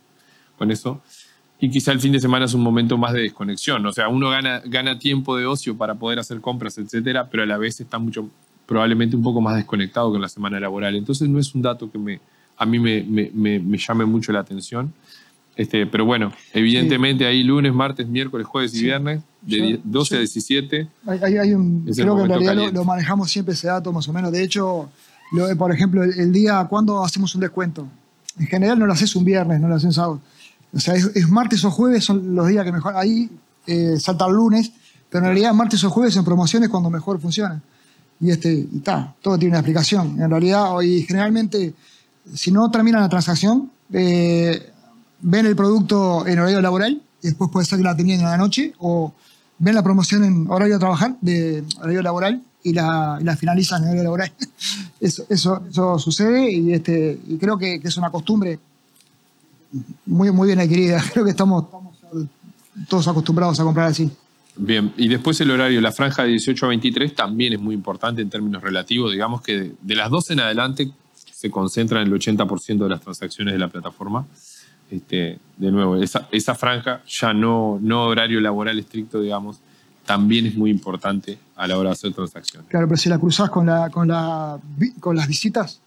con 0.58 0.70
eso. 0.72 1.02
Y 1.62 1.70
quizá 1.70 1.92
el 1.92 2.00
fin 2.00 2.12
de 2.14 2.20
semana 2.20 2.46
es 2.46 2.54
un 2.54 2.62
momento 2.62 2.98
más 2.98 3.14
de 3.14 3.22
desconexión. 3.22 3.86
O 3.86 3.92
sea, 3.92 4.08
uno 4.08 4.30
gana, 4.30 4.62
gana 4.66 4.98
tiempo 4.98 5.36
de 5.36 5.46
ocio 5.46 5.78
para 5.78 5.96
poder 5.96 6.20
hacer 6.20 6.40
compras, 6.40 6.78
etcétera, 6.78 7.30
pero 7.30 7.44
a 7.44 7.46
la 7.46 7.58
vez 7.58 7.80
está 7.82 8.00
mucho, 8.00 8.30
probablemente 8.66 9.16
un 9.16 9.24
poco 9.24 9.42
más 9.42 9.56
desconectado 9.56 10.12
que 10.12 10.16
en 10.18 10.22
la 10.22 10.30
semana 10.30 10.60
laboral. 10.60 10.96
Entonces 10.96 11.28
no 11.28 11.38
es 11.40 11.54
un 11.56 11.62
dato 11.62 11.92
que 11.92 11.98
me, 11.98 12.22
a 12.58 12.66
mí 12.66 12.80
me, 12.80 13.04
me, 13.04 13.30
me- 13.34 13.60
me 13.60 13.78
llame 13.78 14.06
mucho 14.06 14.32
la 14.32 14.40
atención. 14.40 14.94
Este, 15.60 15.86
pero 15.86 16.06
bueno, 16.06 16.32
evidentemente 16.54 17.26
ahí 17.26 17.44
lunes, 17.44 17.74
martes, 17.74 18.08
miércoles, 18.08 18.48
jueves 18.48 18.74
y 18.76 18.78
Sí. 18.78 18.84
viernes, 18.86 19.20
de 19.42 19.58
Yo- 19.58 19.66
10 19.66 19.80
12 19.84 20.16
a 20.16 20.18
yo- 20.18 20.20
17. 20.22 20.88
Hay, 21.06 21.20
hay- 21.22 21.38
hay 21.38 21.54
un, 21.54 21.84
creo 21.94 22.16
que 22.16 22.22
en 22.24 22.30
realidad 22.30 22.72
lo, 22.72 22.86
manejamos 22.86 23.30
siempre 23.30 23.56
ese 23.56 23.68
dato 23.68 23.92
más 23.92 24.08
o 24.08 24.14
menos. 24.14 24.32
De 24.32 24.42
hecho, 24.42 24.90
lo- 25.34 25.58
por 25.58 25.74
ejemplo, 25.74 26.02
el, 26.04 26.18
el 26.18 26.32
día 26.32 26.66
cuando 26.70 27.04
hacemos 27.04 27.36
un 27.36 27.42
descuento. 27.42 27.86
En 28.40 28.48
general 28.48 28.80
no 28.80 28.86
lo 28.86 28.94
haces 28.94 29.14
un 29.18 29.26
viernes, 29.26 29.60
no 29.60 29.68
lo 29.68 29.76
haces 29.76 29.88
un 29.88 29.94
sábado. 29.94 30.22
O 30.74 30.80
sea, 30.80 30.94
es, 30.96 31.12
es 31.14 31.28
martes 31.30 31.66
o 31.66 31.72
jueves 31.72 32.06
son 32.06 32.36
los 32.36 32.48
días 32.48 32.64
que 32.64 32.72
mejor. 32.72 32.96
Ahí 32.96 33.30
eh, 33.68 33.96
salta 34.00 34.28
el 34.28 34.34
lunes, 34.36 34.72
pero 35.10 35.26
en 35.26 35.32
realidad 35.32 35.54
martes 35.54 35.84
o 35.84 35.90
jueves 35.90 36.16
en 36.16 36.24
promociones 36.24 36.70
cuando 36.70 36.90
mejor 36.90 37.20
funciona. 37.20 37.62
Y 38.22 38.30
este, 38.32 38.54
y 38.72 38.78
está, 38.78 39.14
todo 39.22 39.38
tiene 39.38 39.52
una 39.52 39.60
explicación. 39.60 40.22
En 40.22 40.30
realidad, 40.30 40.74
hoy 40.74 41.02
generalmente, 41.06 41.74
si 42.34 42.50
no 42.50 42.72
terminan 42.72 43.02
la 43.02 43.10
transacción, 43.10 43.70
eh, 43.92 44.72
ven 45.22 45.46
el 45.46 45.56
producto 45.56 46.26
en 46.28 46.40
horario 46.40 46.62
laboral 46.62 47.02
y 47.22 47.28
después 47.28 47.50
puede 47.52 47.66
ser 47.66 47.78
que 47.78 47.84
la 47.84 47.96
tenían 47.96 48.20
en 48.20 48.26
la 48.26 48.38
noche 48.38 48.74
o 48.80 49.14
ven 49.58 49.76
la 49.76 49.84
promoción 49.84 50.24
en 50.24 50.50
horario 50.50 50.76
de 50.76 50.80
trabajar, 50.80 51.18
de 51.22 51.64
horario 51.80 52.02
laboral 52.02 52.42
y 52.64 52.74
la, 52.74 53.18
y 53.20 53.24
la 53.24 53.36
finalizan 53.36 53.84
en 53.84 53.90
horario 53.90 54.04
laboral. 54.04 54.34
Eso, 55.00 55.26
eso, 55.30 55.64
eso 55.70 55.98
sucede 55.98 56.52
y, 56.52 56.74
este, 56.74 57.18
y 57.26 57.38
creo 57.38 57.58
que, 57.58 57.80
es 57.82 57.96
una 57.96 58.10
costumbre 58.12 58.60
muy, 60.06 60.30
muy 60.30 60.48
bien 60.48 60.60
adquirida. 60.60 61.02
Creo 61.14 61.24
que 61.24 61.32
estamos, 61.32 61.68
todos 62.90 63.08
acostumbrados 63.08 63.58
a 63.62 63.64
comprar 63.64 63.88
así. 63.88 64.12
Bien, 64.58 64.92
y 64.98 65.08
después 65.08 65.40
el 65.40 65.52
horario, 65.52 65.80
la 65.80 65.94
franja 65.94 66.24
de 66.24 66.32
18 66.32 66.66
a 66.66 66.70
23 66.70 67.16
también 67.16 67.54
es 67.54 67.62
muy 67.62 67.76
importante 67.76 68.22
en 68.22 68.30
términos 68.30 68.62
relativos. 68.62 69.10
Digamos 69.10 69.42
que 69.42 69.58
de, 69.58 69.76
de 69.82 69.96
las 69.96 70.10
12 70.10 70.34
en 70.34 70.40
adelante 70.42 70.92
se 71.14 71.50
concentra 71.50 72.02
en 72.02 72.08
el 72.08 72.14
80% 72.14 72.78
de 72.78 72.90
las 72.90 73.00
transacciones 73.00 73.54
de 73.54 73.60
la 73.60 73.70
plataforma. 73.70 74.28
Este, 74.92 75.38
de 75.58 75.72
nuevo, 75.72 75.96
esa, 75.98 76.28
esa 76.32 76.56
franja, 76.56 77.02
ya 77.08 77.34
no, 77.34 77.78
no 77.82 78.06
horario 78.06 78.42
laboral 78.42 78.80
estricto, 78.80 79.22
digamos, 79.22 79.58
también 80.06 80.48
es 80.48 80.56
muy 80.56 80.72
importante 80.72 81.38
a 81.56 81.68
la 81.68 81.78
hora 81.78 81.90
de 81.90 81.94
hacer 81.94 82.14
transacciones. 82.14 82.68
Claro, 82.70 82.88
pero 82.88 82.98
si 82.98 83.10
la 83.10 83.20
cruzás 83.20 83.50
con, 83.52 83.68
la, 83.68 83.90
con, 83.92 84.08
la, 84.08 84.58
con 85.00 85.16
las 85.16 85.28
visitas, 85.28 85.80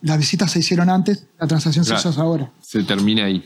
las 0.00 0.16
visitas 0.16 0.50
se 0.50 0.60
hicieron 0.60 0.88
antes, 0.88 1.26
la 1.38 1.46
transacción 1.46 1.84
Claro. 1.84 2.00
se 2.00 2.08
hizo 2.08 2.20
ahora. 2.22 2.50
Se 2.62 2.82
termina 2.84 3.24
ahí. 3.26 3.44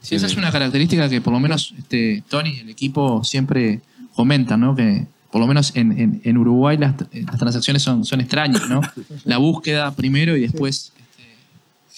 Sí, 0.00 0.14
esa 0.14 0.26
es 0.26 0.36
una 0.36 0.52
característica 0.52 1.08
que 1.08 1.20
por 1.20 1.32
lo 1.32 1.40
menos 1.40 1.74
este, 1.76 2.22
Tony 2.28 2.50
y 2.50 2.60
el 2.60 2.70
equipo 2.70 3.24
siempre 3.24 3.80
comentan, 4.14 4.60
¿no? 4.60 4.74
Que 4.76 5.06
por 5.32 5.40
lo 5.40 5.46
menos 5.48 5.72
en, 5.74 5.98
en- 5.98 6.20
en 6.24 6.38
Uruguay 6.38 6.76
las, 6.78 6.94
las 7.12 7.38
transacciones 7.38 7.82
son, 7.82 8.04
son 8.04 8.20
extrañas, 8.20 8.68
¿no? 8.68 8.80
La 9.24 9.38
búsqueda 9.38 9.90
primero 9.92 10.36
y 10.36 10.42
después... 10.42 10.92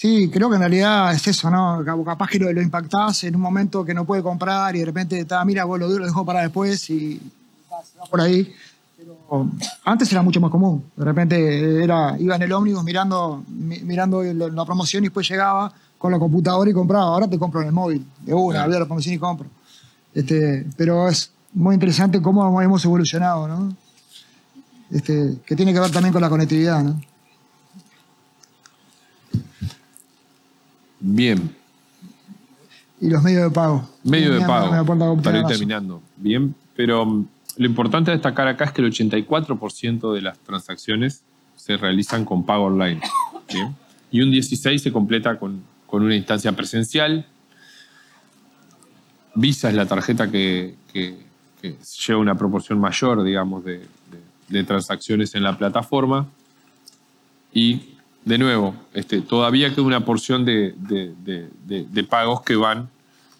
Sí, 0.03 0.29
creo 0.29 0.49
que 0.49 0.55
en 0.55 0.61
realidad 0.63 1.13
es 1.13 1.25
eso, 1.27 1.49
¿no? 1.49 1.81
Cap- 1.85 2.03
Capaz 2.03 2.27
que 2.27 2.37
lo, 2.37 2.51
lo 2.51 2.61
impactás 2.61 3.23
en 3.23 3.37
un 3.37 3.41
momento 3.41 3.85
que 3.85 3.93
no 3.93 4.03
puede 4.03 4.21
comprar 4.21 4.75
y 4.75 4.79
de 4.79 4.85
repente 4.85 5.17
está, 5.17 5.45
mira, 5.45 5.63
vos 5.63 5.79
lo 5.79 5.87
duro, 5.87 5.99
lo 5.99 6.05
dejo 6.07 6.25
para 6.25 6.41
después 6.41 6.89
y 6.89 7.21
va 7.71 8.05
por 8.09 8.19
ahí. 8.19 8.53
Pero 8.97 9.49
antes 9.85 10.11
era 10.11 10.21
mucho 10.21 10.41
más 10.41 10.51
común. 10.51 10.83
De 10.97 11.05
repente 11.05 11.81
era, 11.81 12.17
iba 12.19 12.35
en 12.35 12.41
el 12.41 12.51
ómnibus 12.51 12.83
mirando, 12.83 13.45
mi- 13.47 13.79
mirando 13.79 14.21
la, 14.21 14.65
promoción 14.65 15.05
y 15.05 15.07
después 15.07 15.25
llegaba 15.29 15.71
con 15.97 16.11
la 16.11 16.19
computadora 16.19 16.69
y 16.69 16.73
compraba. 16.73 17.05
Ahora 17.05 17.29
te 17.29 17.39
compro 17.39 17.61
en 17.61 17.67
el 17.67 17.73
móvil, 17.73 18.05
de 18.25 18.33
una, 18.33 18.67
veo 18.67 18.79
la 18.81 18.85
promoción 18.85 19.15
y 19.15 19.19
compro. 19.19 19.47
Este, 20.13 20.65
pero 20.75 21.07
es 21.07 21.31
muy 21.53 21.75
interesante 21.75 22.21
cómo 22.21 22.61
hemos 22.61 22.83
evolucionado, 22.83 23.47
¿no? 23.47 23.73
Este, 24.91 25.37
que 25.45 25.55
tiene 25.55 25.71
que 25.71 25.79
ver 25.79 25.91
también 25.91 26.11
con 26.11 26.21
la 26.21 26.29
conectividad, 26.29 26.83
¿no? 26.83 26.99
Bien, 31.05 31.53
Y 33.01 33.09
los 33.09 33.21
medios 33.21 33.43
de 33.43 33.49
pago. 33.51 33.89
medio 34.05 34.33
de 34.33 34.39
pago, 34.45 34.85
para 35.21 35.39
ir 35.39 35.45
terminando. 35.45 36.01
Bien, 36.15 36.55
pero 36.77 37.05
mm, 37.05 37.27
lo 37.57 37.65
importante 37.65 38.09
a 38.11 38.13
destacar 38.13 38.47
acá 38.47 38.63
es 38.65 38.71
que 38.71 38.81
el 38.81 38.89
84% 38.91 40.13
de 40.13 40.21
las 40.21 40.39
transacciones 40.39 41.23
se 41.57 41.75
realizan 41.75 42.23
con 42.23 42.45
pago 42.45 42.65
online. 42.65 43.01
Bien. 43.53 43.75
Y 44.11 44.21
un 44.21 44.31
16% 44.31 44.77
se 44.79 44.93
completa 44.93 45.37
con, 45.37 45.61
con 45.87 46.03
una 46.03 46.15
instancia 46.15 46.53
presencial. 46.53 47.25
Visa 49.35 49.67
es 49.69 49.75
la 49.75 49.85
tarjeta 49.85 50.31
que, 50.31 50.75
que- 50.91 51.17
que 51.61 51.75
lleva 52.07 52.19
una 52.19 52.35
proporción 52.35 52.79
mayor, 52.79 53.23
digamos, 53.23 53.63
de, 53.65 53.79
de- 53.79 53.87
de 54.49 54.63
transacciones 54.63 55.33
en 55.35 55.43
la 55.43 55.57
plataforma. 55.57 56.27
Y 57.53 57.92
de 58.25 58.37
nuevo, 58.37 58.75
este, 58.93 59.21
todavía 59.21 59.69
queda 59.71 59.81
una 59.83 60.05
porción 60.05 60.45
de, 60.45 60.73
de- 60.77 61.13
de- 61.25 61.49
de- 61.65 61.85
de 61.85 62.03
pagos 62.03 62.41
que 62.41 62.55
van 62.55 62.89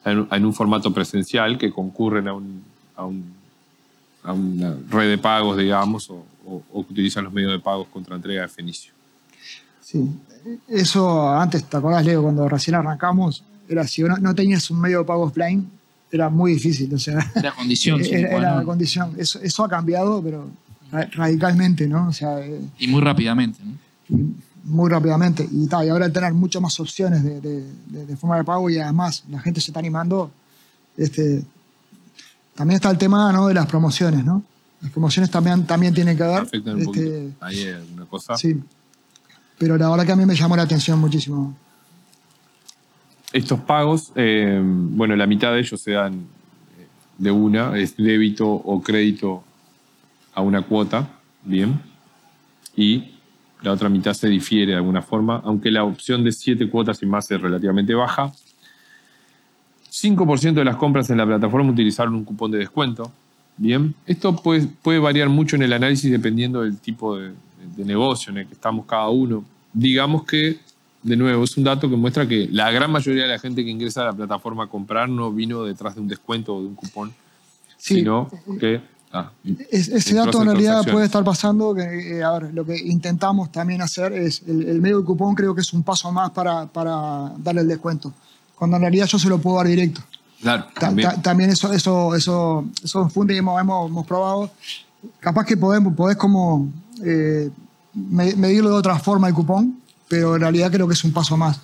en, 0.05 0.27
en 0.29 0.45
un 0.45 0.53
formato 0.53 0.93
presencial, 0.93 1.57
que 1.57 1.71
concurren 1.71 2.27
a, 2.27 2.34
un- 2.34 2.63
a 2.95 3.05
un- 3.05 3.34
a 4.23 4.34
una 4.34 4.75
red 4.89 5.09
de 5.09 5.17
pagos, 5.17 5.57
digamos, 5.57 6.09
o, 6.09 6.25
o- 6.45 6.63
o 6.71 6.86
que 6.86 6.93
utilizan 6.93 7.23
los 7.23 7.34
medios 7.34 7.51
de 7.51 7.59
pagos 7.59 7.88
contra 7.88 8.15
entrega 8.15 8.41
de 8.43 8.47
Fenicio. 8.49 8.91
Sí, 9.81 10.09
eso 10.67 11.29
antes, 11.31 11.63
¿te 11.65 11.77
acordás, 11.77 12.05
Leo? 12.05 12.21
Cuando 12.23 12.47
recién 12.49 12.75
arrancamos, 12.75 13.43
era 13.69 13.86
si 13.88 14.01
no, 14.03 14.17
no 14.17 14.34
tenías 14.36 14.69
un 14.71 14.79
medio 14.81 14.99
de 14.99 15.05
pago 15.05 15.23
offline, 15.23 15.69
era 16.11 16.29
muy 16.29 16.53
difícil, 16.53 16.93
o 16.93 16.99
sea, 16.99 17.19
Era 17.36 17.51
condición. 17.53 18.03
sí, 18.03 18.11
era, 18.13 18.38
era 18.38 18.63
condición. 18.63 19.13
Eso, 19.17 19.39
eso 19.41 19.63
ha 19.63 19.69
cambiado, 19.69 20.21
pero 20.21 20.49
ra- 20.91 21.09
radicalmente, 21.13 21.88
¿no? 21.88 22.07
O 22.09 22.13
sea, 22.13 22.39
eh, 22.45 22.61
y 22.79 22.88
muy 22.88 23.01
rápidamente. 23.01 23.59
¿no? 23.63 23.73
y 24.17 24.36
muy 24.64 24.89
rápidamente. 24.89 25.47
Y, 25.51 25.68
ta, 25.68 25.86
y 25.86 25.89
ahora 25.89 26.05
al 26.05 26.14
tener 26.14 26.34
muchas 26.34 26.61
más 26.61 26.80
opciones 26.80 27.24
de, 27.24 27.41
de- 27.41 27.66
de- 27.88 28.05
de 28.05 28.18
forma 28.18 28.38
de 28.38 28.43
pago 28.43 28.70
y 28.70 28.78
además 28.80 29.24
la 29.30 29.39
gente 29.39 29.59
se 29.61 29.72
está 29.72 29.80
animando, 29.80 30.32
este, 30.97 31.43
también 32.55 32.76
está 32.76 32.89
el 32.91 32.97
tema 32.97 33.32
¿no? 33.32 33.47
de 33.47 33.53
las 33.53 33.66
promociones, 33.66 34.24
¿no? 34.24 34.43
Las 34.82 34.91
promociones 34.91 35.32
también, 35.32 35.66
también 35.66 35.93
tienen 35.93 36.16
que 36.18 36.24
ver. 36.24 36.41
Afectan 36.41 36.76
un 36.76 36.82
este, 36.82 36.86
poquito. 37.30 37.45
Ahí 37.45 37.68
alguna 37.70 38.05
cosa. 38.05 38.38
Sí. 38.38 38.61
Pero 39.57 39.78
la 39.78 39.89
verdad 39.89 40.05
que 40.05 40.11
a 40.11 40.16
mí 40.16 40.26
me 40.26 40.36
llamó 40.36 40.55
la 40.55 40.64
atención 40.64 40.99
muchísimo. 40.99 41.55
Estos 43.32 43.59
pagos, 43.61 44.11
eh, 44.16 44.61
bueno, 44.64 45.16
la 45.16 45.26
mitad 45.26 45.51
de 45.53 45.59
ellos 45.61 45.82
se 45.82 45.91
dan 45.91 46.14
eh, 46.14 46.88
de 47.18 47.32
una, 47.32 47.78
es 47.78 47.95
débito 47.97 48.47
o 48.47 48.82
crédito 48.84 49.43
a 50.36 50.41
una 50.41 50.61
cuota, 50.64 51.09
bien, 51.43 51.82
y 52.76 53.12
la 53.64 53.72
otra 53.72 53.89
mitad 53.89 54.14
se 54.14 54.28
difiere 54.28 54.74
de 54.74 54.78
alguna 54.78 55.01
forma, 55.01 55.41
aunque 55.43 55.72
la 55.72 55.84
opción 55.84 56.24
de 56.24 56.32
siete 56.32 56.70
cuotas 56.70 57.01
y 57.01 57.05
más 57.05 57.30
es 57.32 57.41
relativamente 57.41 57.93
baja. 57.95 58.32
5% 59.91 60.53
de 60.53 60.66
las 60.66 60.76
compras 60.76 61.09
en 61.09 61.18
la 61.18 61.26
plataforma 61.26 61.72
utilizaron 61.72 62.16
un 62.16 62.24
cupón 62.24 62.51
de 62.51 62.57
descuento. 62.59 63.11
Bien, 63.57 63.93
esto 64.05 64.36
puede, 64.36 64.68
puede 64.82 64.99
variar 64.99 65.30
mucho 65.30 65.55
en 65.55 65.61
el 65.64 65.74
análisis 65.74 66.11
dependiendo 66.11 66.61
del 66.64 66.78
tipo 66.80 67.18
de, 67.18 67.32
de 67.76 67.86
negocio 67.86 68.32
en 68.32 68.39
el 68.39 68.47
que 68.47 68.53
estamos 68.53 68.86
cada 68.86 69.09
uno. 69.09 69.45
Digamos 69.72 70.26
que, 70.26 70.57
de 71.03 71.16
nuevo, 71.16 71.43
es 71.43 71.55
un 71.57 71.64
dato 71.64 71.89
que 71.89 71.95
muestra 71.95 72.28
que 72.28 72.49
la 72.51 72.72
gran 72.72 72.91
mayoría 72.91 73.24
de 73.24 73.30
la 73.30 73.39
gente 73.39 73.64
que 73.64 73.70
ingresa 73.70 74.01
a 74.01 74.05
la 74.05 74.14
plataforma 74.14 74.64
a 74.64 74.68
comprar 74.68 75.07
no 75.07 75.32
vino 75.32 75.64
detrás 75.64 75.95
de 75.95 76.01
un 76.01 76.07
descuento 76.07 76.55
o 76.55 76.61
de 76.61 76.68
un 76.68 76.76
cupón, 76.76 77.14
Sí. 77.78 77.95
sino 77.95 78.30
que... 78.59 78.82
ah, 79.14 79.32
Es- 79.72 79.88
ese 79.88 80.16
dato 80.16 80.41
en 80.41 80.47
realidad 80.47 80.84
puede 80.91 81.05
estar 81.05 81.24
pasando. 81.24 81.74
Que, 81.74 82.18
eh, 82.18 82.24
a 82.24 82.32
ver, 82.39 82.53
lo 82.53 82.66
que 82.66 82.76
intentamos 82.78 83.51
también 83.51 83.82
hacer 83.82 84.11
es 84.14 84.41
el, 84.47 84.68
el 84.68 84.82
medio 84.82 84.99
de 84.99 85.05
cupón, 85.05 85.34
creo 85.36 85.55
que 85.55 85.61
es 85.61 85.72
un 85.74 85.84
paso 85.84 86.11
más 86.11 86.32
para, 86.32 86.66
para 86.66 87.32
darle 87.38 87.61
el 87.61 87.68
descuento. 87.68 88.11
Cuando 88.55 88.76
en 88.78 88.82
realidad 88.82 89.05
yo 89.07 89.18
se 89.20 89.30
lo 89.30 89.38
puedo 89.39 89.57
dar 89.57 89.68
directo. 89.68 90.01
Claro, 90.41 90.66
Ta- 90.74 90.80
también. 90.82 91.09
ta- 91.09 91.22
también 91.22 91.49
eso, 91.51 91.72
eso, 91.72 92.16
eso, 92.16 92.66
eso 92.84 93.07
funde 93.09 93.34
y 93.34 93.38
hemos, 93.38 93.59
hemos, 93.61 93.89
hemos 93.89 94.05
probado. 94.05 94.51
Capaz 95.20 95.45
que 95.45 95.55
podemos, 95.57 95.93
podés 95.95 96.18
como 96.18 96.70
eh, 97.03 97.49
me- 97.93 98.36
medirlo 98.36 98.70
de 98.72 98.76
otra 98.76 98.99
forma 98.99 99.28
el 99.28 99.34
cupón, 99.34 99.80
pero 100.07 100.36
en 100.36 100.41
realidad 100.41 100.72
creo 100.72 100.88
que 100.88 100.93
es 100.93 101.03
un 101.03 101.11
paso 101.14 101.38
más. 101.38 101.61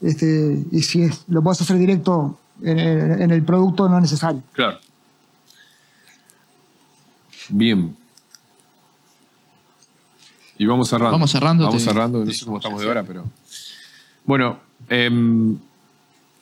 Este, 0.00 0.64
y 0.70 0.82
si 0.82 1.02
es- 1.02 1.24
lo 1.28 1.42
puedes 1.42 1.60
hacer 1.60 1.76
directo 1.78 2.38
en 2.62 2.78
el, 2.78 3.22
en 3.22 3.30
el 3.30 3.42
producto, 3.42 3.88
no 3.88 3.96
es 3.96 4.02
necesario. 4.02 4.42
Claro. 4.52 4.78
Bien. 7.50 7.96
Y 10.58 10.66
vamos 10.66 10.88
cerrando. 10.88 11.12
Vamos 11.12 11.30
cerrando, 11.30 11.64
Vamos 11.64 11.82
cerrando, 11.82 12.24
no 12.24 12.32
sé 12.32 12.44
cómo 12.44 12.58
estamos 12.58 12.80
de 12.82 12.86
hora, 12.88 13.02
pero. 13.02 13.24
Bueno, 14.24 14.60
em, 14.88 15.56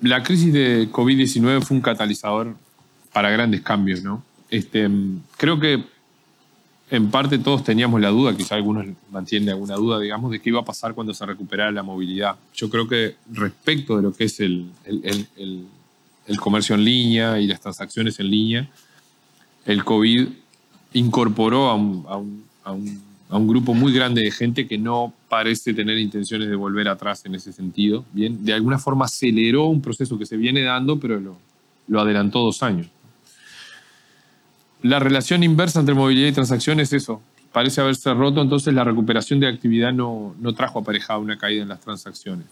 la 0.00 0.22
crisis 0.22 0.52
de 0.52 0.88
COVID-19 0.90 1.62
fue 1.62 1.76
un 1.76 1.80
catalizador 1.82 2.56
para 3.12 3.30
grandes 3.30 3.60
cambios, 3.62 4.02
¿no? 4.02 4.22
Este, 4.50 4.84
em, 4.84 5.20
creo 5.36 5.60
que 5.60 5.84
en 6.90 7.10
parte 7.10 7.38
todos 7.38 7.62
teníamos 7.62 8.00
la 8.00 8.08
duda, 8.08 8.36
quizá 8.36 8.54
algunos 8.56 8.86
mantienen 9.10 9.50
alguna 9.50 9.74
duda, 9.76 10.00
digamos, 10.00 10.30
de 10.32 10.40
qué 10.40 10.48
iba 10.50 10.60
a 10.60 10.64
pasar 10.64 10.94
cuando 10.94 11.14
se 11.14 11.24
recuperara 11.26 11.70
la 11.70 11.82
movilidad. 11.82 12.36
Yo 12.54 12.70
creo 12.70 12.88
que 12.88 13.16
respecto 13.32 13.96
de 13.96 14.02
lo 14.02 14.12
que 14.12 14.24
es 14.24 14.40
el, 14.40 14.70
el- 14.84 15.00
el- 15.04 15.28
el- 15.36 15.66
el 16.26 16.40
comercio 16.40 16.74
en 16.74 16.84
línea 16.84 17.38
y 17.38 17.46
las 17.46 17.60
transacciones 17.60 18.18
en 18.20 18.30
línea, 18.30 18.68
el 19.64 19.84
COVID 19.84 20.28
incorporó 20.92 21.68
a 21.68 21.74
un, 21.74 22.44
grupo 23.46 23.74
muy 23.74 23.92
grande 23.92 24.22
de 24.22 24.30
gente 24.30 24.66
que 24.66 24.78
no 24.78 25.12
parece 25.28 25.74
tener 25.74 25.98
intenciones 25.98 26.48
de 26.48 26.56
volver 26.56 26.88
atrás 26.88 27.24
en 27.26 27.34
ese 27.34 27.52
sentido. 27.52 28.04
Bien, 28.12 28.44
de 28.44 28.54
alguna 28.54 28.78
forma 28.78 29.04
aceleró 29.04 29.66
un 29.66 29.82
proceso 29.82 30.18
que 30.18 30.26
se 30.26 30.36
viene 30.36 30.62
dando, 30.62 30.98
pero 30.98 31.20
lo, 31.20 31.36
lo 31.88 32.00
adelantó 32.00 32.40
dos 32.40 32.62
años. 32.62 32.88
La 34.82 34.98
relación 34.98 35.42
inversa 35.42 35.80
entre 35.80 35.94
movilidad 35.94 36.28
y 36.28 36.32
transacciones 36.32 36.92
es 36.92 37.02
eso. 37.02 37.20
Parece 37.52 37.80
haberse 37.80 38.12
roto, 38.14 38.40
entonces 38.40 38.72
la 38.72 38.84
recuperación 38.84 39.40
de 39.40 39.48
actividad 39.48 39.92
no, 39.92 40.34
no 40.38 40.54
trajo 40.54 40.78
aparejada 40.78 41.18
una 41.18 41.36
caída 41.36 41.62
en 41.62 41.68
las 41.68 41.80
transacciones. 41.80 42.46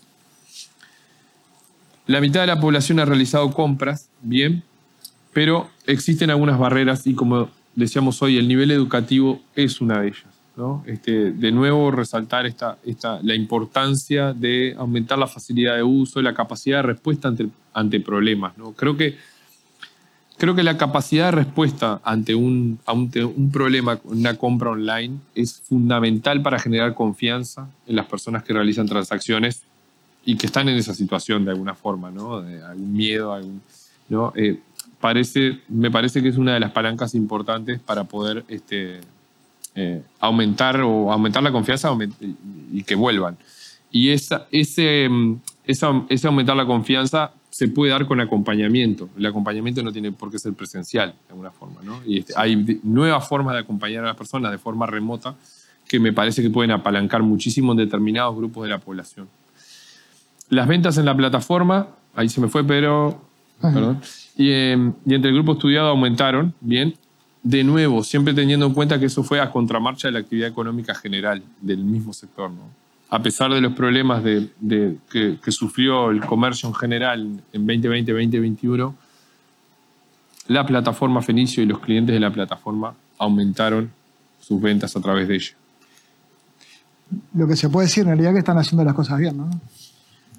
La 2.07 2.21
mitad 2.21 2.41
de 2.41 2.47
la 2.47 2.61
población 2.61 3.01
ha 3.01 3.05
realizado 3.05 3.53
compras, 3.53 4.09
bien, 4.23 4.63
pero 5.33 5.69
existen 5.87 6.31
algunas 6.31 6.59
barreras 6.59 7.07
y 7.07 7.15
como 7.15 7.51
decíamos 7.77 8.21
hoy, 8.23 8.39
el 8.39 8.49
nivel 8.49 8.73
educativo 8.73 9.41
es 9.55 9.81
una 9.81 10.01
de 10.01 10.09
ellas. 10.09 10.25
¿no? 10.57 10.83
Este, 10.87 11.33
de 11.33 11.53
nuevo, 11.53 11.91
resaltar 11.91 12.47
esta, 12.47 12.79
esta, 12.85 13.21
la 13.23 13.35
importancia 13.35 14.33
de 14.33 14.75
aumentar 14.77 15.19
la 15.19 15.27
facilidad 15.27 15.77
de 15.77 15.83
uso, 15.83 16.21
la 16.23 16.33
capacidad 16.33 16.79
de 16.79 16.83
respuesta 16.83 17.29
ante, 17.29 17.49
ante 17.75 18.01
problemas. 18.01 18.57
¿no? 18.57 18.73
Creo, 18.73 18.97
que, 18.97 19.17
creo 20.39 20.55
que 20.55 20.63
la 20.63 20.79
capacidad 20.79 21.27
de 21.27 21.33
respuesta 21.33 22.01
ante 22.03 22.35
un, 22.35 22.79
ante 22.87 23.23
un 23.23 23.51
problema, 23.51 24.01
una 24.05 24.37
compra 24.39 24.71
online, 24.71 25.19
es 25.35 25.61
fundamental 25.61 26.41
para 26.41 26.59
generar 26.59 26.95
confianza 26.95 27.69
en 27.87 27.97
las 27.97 28.07
personas 28.07 28.43
que 28.43 28.55
realizan 28.55 28.87
transacciones 28.87 29.63
y 30.25 30.37
que 30.37 30.47
están 30.47 30.71
en 30.71 30.79
esa 30.79 30.95
situación 30.95 31.45
de 31.45 31.51
alguna 31.51 31.75
forma, 31.75 32.11
¿no? 32.11 32.41
De 32.41 32.63
algún 32.65 32.93
miedo, 32.95 33.33
algún, 33.33 33.61
¿no? 34.09 34.33
Eh, 34.35 34.59
parece, 35.07 35.61
me 35.69 35.89
parece 35.89 36.21
que 36.21 36.29
es 36.31 36.37
una 36.37 36.55
de 36.55 36.59
las 36.59 36.73
palancas 36.73 37.15
importantes 37.15 37.79
para 37.79 38.03
poder 38.03 38.45
este, 38.49 39.01
eh, 39.77 40.03
aumentar 40.19 40.81
o 40.81 41.13
aumentar 41.13 41.45
la 41.45 41.53
confianza 41.53 41.97
y, 42.73 42.83
que 42.83 42.97
vuelvan. 42.97 43.37
Y 43.93 44.09
esa, 44.11 44.49
ese, 44.51 45.09
mm, 45.09 45.37
esa- 45.65 46.03
ese 46.09 46.27
aumentar 46.27 46.57
la 46.57 46.67
confianza 46.67 47.31
se 47.51 47.69
puede 47.69 47.93
dar 47.93 48.05
con 48.09 48.21
acompañamiento. 48.21 49.09
El 49.17 49.27
acompañamiento 49.27 49.81
no 49.85 49.93
tiene 49.93 50.11
por 50.11 50.29
qué 50.33 50.41
ser 50.41 50.55
presencial, 50.55 51.11
de 51.11 51.31
alguna 51.31 51.53
forma. 51.53 51.81
¿no? 51.85 52.01
Y 52.05 52.19
este, 52.19 52.33
hay 52.37 52.81
nuevas 52.83 53.29
formas 53.29 53.55
de 53.55 53.61
acompañar 53.61 54.03
a 54.03 54.09
las 54.09 54.17
personas 54.17 54.51
de 54.51 54.59
forma 54.59 54.87
remota 54.87 55.37
que 55.87 56.01
me 56.01 56.13
parece 56.13 56.43
que 56.43 56.51
pueden 56.51 56.73
apalancar 56.73 57.23
muchísimo 57.23 57.71
en 57.73 57.79
determinados 57.79 58.35
grupos 58.35 58.65
de 58.65 58.71
la 58.71 58.79
población. 58.79 59.29
Las 60.49 60.67
ventas 60.67 60.99
en 60.99 61.05
la 61.05 61.17
plataforma, 61.17 61.87
ahí 62.17 62.29
se 62.29 62.41
me 62.41 62.49
fue, 62.49 62.65
pero. 62.65 63.23
Perdón. 63.61 64.01
Y, 64.37 64.51
eh, 64.51 64.93
y 65.05 65.15
entre 65.15 65.31
el 65.31 65.37
grupo 65.37 65.53
estudiado 65.53 65.89
aumentaron, 65.89 66.55
bien. 66.61 66.95
De 67.43 67.63
nuevo, 67.63 68.03
siempre 68.03 68.35
teniendo 68.35 68.67
en 68.67 68.75
cuenta 68.75 68.99
que 68.99 69.07
eso 69.07 69.23
fue 69.23 69.41
a 69.41 69.51
contramarcha 69.51 70.09
de 70.09 70.13
la 70.13 70.19
actividad 70.19 70.49
económica 70.49 70.95
general 70.95 71.43
del 71.61 71.79
mismo 71.79 72.13
sector. 72.13 72.51
¿no? 72.51 72.63
A 73.09 73.23
pesar 73.23 73.53
de 73.53 73.61
los 73.61 73.73
problemas 73.73 74.23
que, 74.23 75.39
sufrió 75.53 76.11
el 76.11 76.21
comercio 76.27 76.69
en 76.69 76.75
general 76.75 77.41
en 77.53 77.67
2020-2021, 77.67 78.95
la 80.49 80.67
plataforma 80.67 81.23
Fenicio 81.23 81.63
y 81.63 81.67
los 81.67 81.79
clientes 81.79 82.13
de 82.13 82.21
la 82.21 82.33
plataforma 82.33 82.95
aumentaron 83.19 83.91
sus 84.41 84.61
ventas 84.61 84.97
a 84.97 85.01
través 85.01 85.29
de 85.29 85.37
ella. 85.37 85.53
Lo 87.35 87.47
que 87.47 87.55
se 87.55 87.69
puede 87.69 87.87
decir 87.87 88.03
en 88.03 88.09
realidad 88.09 88.33
que 88.33 88.41
están 88.41 88.59
haciendo 88.59 88.85
las 88.85 88.95
cosas 88.95 89.19
bien, 89.21 89.37
¿no? 89.37 89.49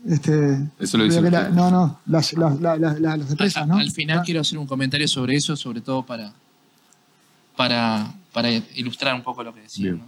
Este, 0.06 0.60
Eso 0.80 0.98
lo 0.98 1.04
dice 1.06 1.22
que 1.22 1.32
la-. 1.32 1.50
No, 1.50 1.70
no, 1.72 2.00
las, 2.06 2.34
las- 2.34 2.60
las- 2.62 2.80
las- 2.80 3.00
las 3.00 3.20
A- 3.28 3.32
empresas, 3.32 3.68
¿no? 3.68 3.78
Al 3.78 3.91
final 3.91 4.20
Ah, 4.20 4.24
quiero 4.26 4.41
hacer 4.41 4.58
un 4.58 4.68
comentario 4.68 5.08
sobre 5.08 5.36
eso, 5.36 5.56
sobre 5.56 5.82
todo 5.82 6.06
para, 6.06 6.34
para, 7.56 8.14
para 8.34 8.52
ilustrar 8.52 9.16
un 9.16 9.24
poco 9.24 9.43
lo 9.43 9.54
que 9.54 9.62
decía. 9.62 9.91
¿no? 9.93 10.02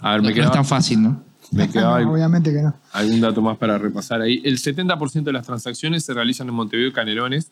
A 0.00 0.12
ver, 0.12 0.20
me 0.20 0.24
no 0.24 0.28
es 0.30 0.34
quedaba, 0.36 0.52
tan 0.52 0.64
fácil, 0.64 1.02
¿no? 1.02 1.22
me 1.52 1.68
quedaba 1.70 2.00
no, 2.02 2.12
obviamente 2.12 2.52
que 2.52 2.62
no. 2.62 2.74
algún 2.92 3.20
dato 3.20 3.40
más 3.42 3.56
para 3.58 3.78
repasar 3.78 4.20
ahí. 4.20 4.40
El 4.44 4.58
70% 4.58 5.22
de 5.22 5.32
las 5.32 5.46
transacciones 5.46 6.04
se 6.04 6.12
realizan 6.14 6.48
en 6.48 6.54
Montevideo 6.54 6.88
y 6.90 6.92
Canelones, 6.92 7.50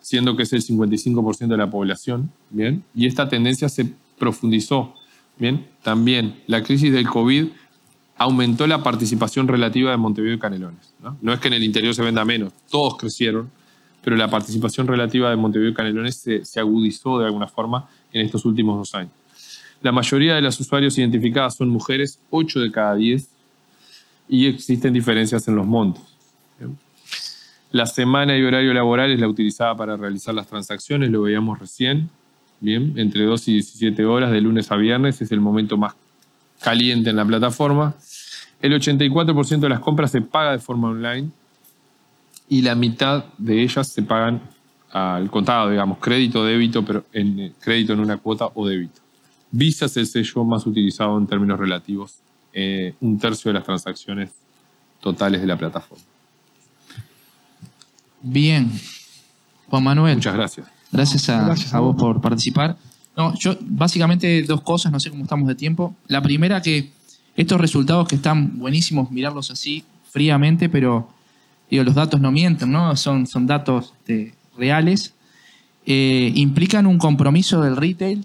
siendo 0.00 0.36
que 0.36 0.44
es 0.44 0.52
el 0.52 0.62
55% 0.64 1.48
de 1.48 1.56
la 1.56 1.70
población, 1.70 2.30
¿bien? 2.50 2.82
Y 2.94 3.06
esta 3.06 3.28
tendencia 3.28 3.68
se 3.68 3.92
profundizó, 4.18 4.94
¿bien? 5.38 5.66
También 5.82 6.40
la 6.46 6.62
crisis 6.62 6.92
del 6.92 7.06
COVID 7.08 7.48
aumentó 8.20 8.66
la 8.66 8.82
participación 8.82 9.48
relativa 9.48 9.90
de 9.90 9.96
Montevideo 9.96 10.34
y 10.34 10.38
Canelones, 10.38 10.92
¿no? 11.22 11.32
Es 11.32 11.40
que 11.40 11.48
en 11.48 11.54
el 11.54 11.64
interior 11.64 11.94
se 11.94 12.02
venda 12.02 12.22
menos, 12.22 12.52
todos 12.70 12.98
crecieron, 12.98 13.50
pero 14.04 14.14
la 14.14 14.28
participación 14.28 14.86
relativa 14.86 15.30
de 15.30 15.36
Montevideo 15.36 15.70
y 15.70 15.74
Canelones 15.74 16.16
se, 16.16 16.60
agudizó 16.60 17.18
de 17.18 17.24
alguna 17.24 17.48
forma 17.48 17.88
en 18.12 18.26
estos 18.26 18.44
últimos 18.44 18.76
dos 18.76 18.94
años. 18.94 19.12
La 19.80 19.90
mayoría 19.90 20.34
de 20.34 20.42
las 20.42 20.60
usuarios 20.60 20.98
identificadas 20.98 21.56
son 21.56 21.70
mujeres, 21.70 22.20
8 22.28 22.60
de 22.60 22.70
cada 22.70 22.94
10, 22.94 23.26
y 24.28 24.48
existen 24.48 24.92
diferencias 24.92 25.48
en 25.48 25.56
los 25.56 25.66
montos. 25.66 26.04
La 27.70 27.86
semana 27.86 28.36
y 28.36 28.42
horario 28.42 28.74
laboral 28.74 29.10
es 29.12 29.18
la 29.18 29.28
utilizada 29.28 29.74
para 29.78 29.96
realizar 29.96 30.34
las 30.34 30.46
transacciones, 30.46 31.10
lo 31.10 31.22
veíamos 31.22 31.58
recién. 31.58 32.10
Bien, 32.60 32.92
entre 32.96 33.24
2 33.24 33.48
y 33.48 33.52
17 33.54 34.04
horas 34.04 34.30
de 34.30 34.42
lunes 34.42 34.70
a 34.70 34.76
viernes 34.76 35.22
es 35.22 35.32
el 35.32 35.40
momento 35.40 35.78
más 35.78 35.94
caliente 36.60 37.10
en 37.10 37.16
la 37.16 37.24
plataforma. 37.24 37.94
El 38.60 38.72
84% 38.72 39.60
de 39.60 39.68
las 39.68 39.80
compras 39.80 40.10
se 40.10 40.20
paga 40.20 40.52
de 40.52 40.58
forma 40.58 40.88
online 40.88 41.30
y 42.48 42.62
la 42.62 42.74
mitad 42.74 43.24
de 43.38 43.62
ellas 43.62 43.88
se 43.88 44.02
pagan 44.02 44.40
al 44.92 45.30
contado, 45.30 45.70
digamos, 45.70 45.98
crédito, 45.98 46.44
débito, 46.44 46.84
pero 46.84 47.04
en 47.12 47.38
eh, 47.38 47.52
crédito 47.60 47.92
en 47.92 48.00
una 48.00 48.16
cuota 48.16 48.48
o 48.54 48.66
débito. 48.66 49.00
Visa 49.52 49.86
es 49.86 49.96
el 49.96 50.06
sello 50.06 50.44
más 50.44 50.66
utilizado 50.66 51.16
en 51.16 51.26
términos 51.26 51.58
relativos, 51.58 52.18
eh, 52.52 52.94
un 53.00 53.18
tercio 53.18 53.50
de 53.50 53.54
las 53.54 53.64
transacciones 53.64 54.30
totales 55.00 55.40
de 55.40 55.46
la 55.46 55.56
plataforma. 55.56 56.04
Bien. 58.22 58.70
Juan 59.68 59.84
Manuel. 59.84 60.16
Muchas 60.16 60.34
gracias. 60.34 60.66
Gracias 60.92 61.28
a, 61.28 61.46
Gracias 61.46 61.72
a 61.72 61.80
vos. 61.80 61.96
por 61.96 62.20
participar. 62.20 62.76
No, 63.16 63.34
yo 63.38 63.56
básicamente 63.60 64.42
dos 64.42 64.62
cosas, 64.62 64.90
no 64.92 65.00
sé 65.00 65.10
cómo 65.10 65.22
estamos 65.22 65.46
de 65.48 65.54
tiempo. 65.54 65.94
La 66.08 66.20
primera 66.20 66.60
que 66.60 66.90
estos 67.40 67.60
resultados 67.60 68.06
que 68.08 68.16
están 68.16 68.58
buenísimos, 68.58 69.10
mirarlos 69.10 69.50
así 69.50 69.84
fríamente, 70.10 70.68
pero 70.68 71.08
los 71.70 71.94
datos 71.94 72.20
no 72.20 72.30
mienten, 72.32 72.70
¿no? 72.72 72.94
Son, 72.96 73.26
son 73.26 73.46
datos 73.46 73.94
este, 74.00 74.34
reales. 74.58 75.14
Eh, 75.86 76.32
implican 76.34 76.86
un 76.86 76.98
compromiso 76.98 77.62
del 77.62 77.76
retail. 77.76 78.24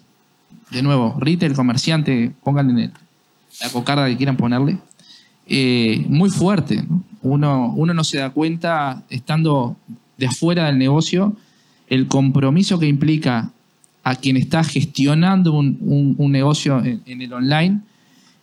De 0.72 0.82
nuevo, 0.82 1.16
retail, 1.20 1.54
comerciante, 1.54 2.32
pónganle 2.44 2.90
la 3.62 3.70
cocarda 3.70 4.08
que 4.08 4.18
quieran 4.18 4.36
ponerle. 4.36 4.78
eh, 5.48 6.04
muy 6.10 6.30
fuerte. 6.32 6.84
¿no? 6.84 7.04
Uno, 7.22 7.72
uno 7.76 7.94
no 7.94 8.04
se 8.04 8.18
da 8.18 8.32
cuenta, 8.32 9.04
estando 9.10 9.78
de 10.18 10.26
afuera 10.28 10.66
del 10.66 10.78
negocio, 10.78 11.36
el 11.88 12.08
compromiso 12.08 12.80
que 12.80 12.88
implica 12.88 13.52
a 14.04 14.16
quien 14.16 14.38
está 14.38 14.64
gestionando 14.64 15.54
un, 15.54 16.16
un- 16.18 16.32
negocio 16.32 16.84
en 16.84 17.22
el 17.22 17.32
online 17.34 17.80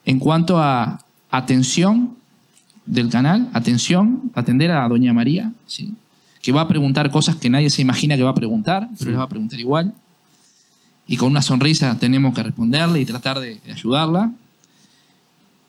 en 0.04 0.18
cuanto 0.18 0.58
a 0.58 1.04
atención 1.30 2.16
del 2.86 3.08
canal, 3.08 3.48
atención, 3.52 4.30
atender 4.34 4.70
a 4.72 4.88
Doña 4.88 5.12
María, 5.12 5.52
¿sí? 5.66 5.94
que 6.40 6.50
va 6.52 6.62
a 6.62 6.68
preguntar 6.68 7.10
cosas 7.10 7.36
que 7.36 7.48
nadie 7.48 7.70
se 7.70 7.82
imagina 7.82 8.16
que 8.16 8.22
va 8.24 8.30
a 8.30 8.34
preguntar, 8.34 8.88
pero 8.98 9.10
les 9.10 9.18
va 9.20 9.24
a 9.24 9.28
preguntar 9.28 9.60
igual. 9.60 9.94
Y 11.06 11.16
con 11.16 11.30
una 11.30 11.42
sonrisa 11.42 11.96
tenemos 11.98 12.34
que 12.34 12.42
responderle 12.42 13.00
y 13.00 13.04
tratar 13.04 13.38
de, 13.38 13.60
de 13.64 13.72
ayudarla. 13.72 14.32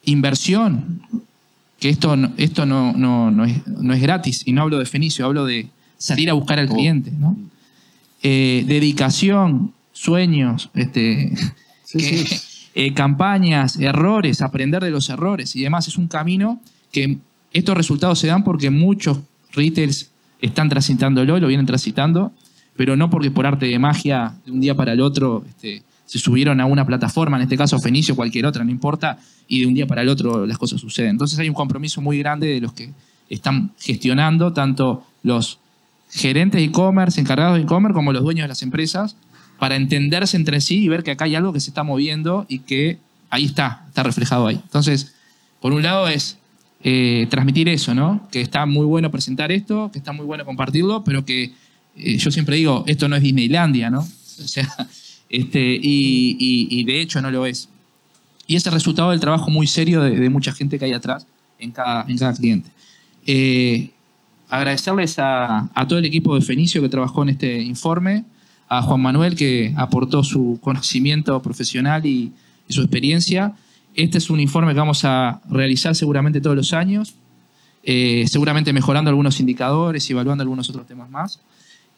Inversión, 0.05 1.01
que 1.79 1.89
esto, 1.89 2.15
no- 2.17 2.31
esto 2.37 2.65
no, 2.65 2.93
no- 2.93 3.31
no 3.31 3.45
es, 3.45 3.65
no 3.67 3.93
es 3.93 4.01
gratis, 4.01 4.43
y 4.45 4.51
no 4.51 4.61
hablo 4.63 4.79
de 4.79 4.85
Fenicio, 4.85 5.25
hablo 5.25 5.45
de 5.45 5.67
salir 5.97 6.29
a 6.29 6.33
buscar 6.33 6.59
al 6.59 6.67
cliente. 6.67 7.11
¿no? 7.11 7.37
Eh, 8.21 8.63
dedicación, 8.67 9.73
sueños, 9.93 10.69
este, 10.73 11.33
Sí, 11.85 11.97
que- 11.99 12.25
sí. 12.25 12.39
Eh, 12.75 12.93
campañas, 12.93 13.79
errores, 13.79 14.41
aprender 14.41 14.83
de 14.83 14.91
los 14.91 15.09
errores 15.09 15.55
y 15.55 15.61
demás. 15.61 15.87
Es 15.87 15.97
un 15.97 16.07
camino 16.07 16.61
que 16.91 17.19
estos 17.51 17.77
resultados 17.77 18.19
se 18.19 18.27
dan 18.27 18.43
porque 18.43 18.69
muchos 18.69 19.19
retails 19.51 20.11
están 20.41 20.69
transitándolo, 20.69 21.39
lo 21.39 21.47
vienen 21.47 21.65
transitando, 21.65 22.31
pero 22.75 22.95
no 22.97 23.09
porque 23.09 23.31
por 23.31 23.45
arte 23.45 23.67
de 23.67 23.79
magia 23.79 24.35
de 24.45 24.51
un 24.51 24.59
día 24.59 24.75
para 24.75 24.93
el 24.93 25.01
otro 25.01 25.43
este, 25.47 25.83
se 26.05 26.19
subieron 26.19 26.59
a 26.59 26.65
una 26.65 26.85
plataforma, 26.85 27.37
en 27.37 27.43
este 27.43 27.57
caso 27.57 27.79
Fenicio 27.79 28.13
o 28.13 28.17
cualquier 28.17 28.45
otra, 28.45 28.63
no 28.63 28.71
importa, 28.71 29.19
y 29.47 29.61
de 29.61 29.67
un 29.67 29.73
día 29.73 29.87
para 29.87 30.01
el 30.01 30.09
otro 30.09 30.45
las 30.45 30.57
cosas 30.57 30.81
suceden. 30.81 31.11
Entonces 31.11 31.39
hay 31.39 31.49
un 31.49 31.55
compromiso 31.55 32.01
muy 32.01 32.17
grande 32.19 32.47
de 32.47 32.61
los 32.61 32.73
que 32.73 32.91
están 33.29 33.71
gestionando, 33.79 34.51
tanto 34.51 35.05
los 35.23 35.59
gerentes 36.09 36.59
de 36.59 36.65
e-commerce, 36.65 37.19
encargados 37.19 37.55
de 37.55 37.63
e-commerce, 37.63 37.93
como 37.93 38.11
los 38.11 38.23
dueños 38.23 38.43
de 38.43 38.47
las 38.49 38.61
empresas, 38.61 39.15
para 39.63 39.77
entenderse 39.77 40.35
entre 40.35 40.59
sí 40.59 40.83
y 40.83 40.89
ver 40.89 41.03
que 41.03 41.11
acá 41.11 41.23
hay 41.23 41.35
algo 41.35 41.53
que 41.53 41.61
se 41.61 41.69
está 41.69 41.83
moviendo 41.83 42.45
y 42.49 42.59
que 42.59 42.97
ahí 43.29 43.45
está, 43.45 43.85
está 43.87 44.03
reflejado 44.03 44.47
ahí. 44.47 44.59
Entonces, 44.61 45.15
por 45.61 45.71
un 45.71 45.81
lado 45.81 46.09
es 46.09 46.37
eh, 46.83 47.27
transmitir 47.29 47.69
eso, 47.69 47.95
¿no? 47.95 48.27
Que 48.29 48.41
está 48.41 48.65
muy 48.65 48.85
bueno 48.85 49.09
presentar 49.09 49.53
esto, 49.53 49.89
que 49.89 49.99
está 49.99 50.11
muy 50.11 50.25
bueno 50.25 50.43
compartirlo, 50.43 51.05
pero 51.05 51.23
que 51.23 51.53
eh, 51.95 52.17
yo 52.17 52.29
siempre 52.29 52.57
digo, 52.57 52.83
esto 52.87 53.07
no 53.07 53.15
es 53.15 53.23
Disneylandia, 53.23 53.89
¿no? 53.89 54.01
O 54.01 54.47
sea, 54.47 54.67
este, 55.29 55.79
y, 55.81 56.83
de 56.83 56.99
hecho 56.99 57.21
no 57.21 57.31
lo 57.31 57.45
es. 57.45 57.69
Y 58.47 58.57
es 58.57 58.65
el 58.65 58.73
resultado 58.73 59.11
del 59.11 59.21
trabajo 59.21 59.49
muy 59.49 59.65
serio 59.65 60.01
de, 60.01 60.19
de 60.19 60.29
mucha 60.29 60.51
gente 60.51 60.77
que 60.77 60.83
hay 60.83 60.91
atrás 60.91 61.25
en 61.57 61.71
cada, 61.71 62.03
en 62.05 62.17
cada 62.17 62.33
cliente. 62.33 62.69
Eh, 63.25 63.91
agradecerles 64.49 65.19
a, 65.19 65.69
a 65.73 65.87
todo 65.87 65.99
el 65.99 66.05
equipo 66.05 66.35
de 66.35 66.41
Fenicio 66.41 66.81
que 66.81 66.89
trabajó 66.89 67.23
en 67.23 67.29
este 67.29 67.61
informe, 67.61 68.25
a 68.77 68.81
Juan 68.81 69.01
Manuel 69.01 69.35
que 69.35 69.73
aportó 69.77 70.23
su 70.23 70.59
conocimiento 70.61 71.41
profesional 71.41 72.05
y, 72.05 72.31
y 72.67 72.73
su 72.73 72.81
experiencia. 72.81 73.53
Este 73.95 74.17
es 74.17 74.29
un 74.29 74.39
informe 74.39 74.73
que 74.73 74.79
vamos 74.79 75.05
a 75.05 75.41
realizar 75.49 75.95
seguramente 75.95 76.41
todos 76.41 76.55
los 76.55 76.73
años, 76.73 77.13
eh, 77.83 78.25
seguramente 78.27 78.73
mejorando 78.73 79.09
algunos 79.09 79.39
indicadores 79.39 80.09
y 80.09 80.13
evaluando 80.13 80.41
algunos 80.41 80.69
otros 80.69 80.87
temas 80.87 81.09
más. 81.09 81.39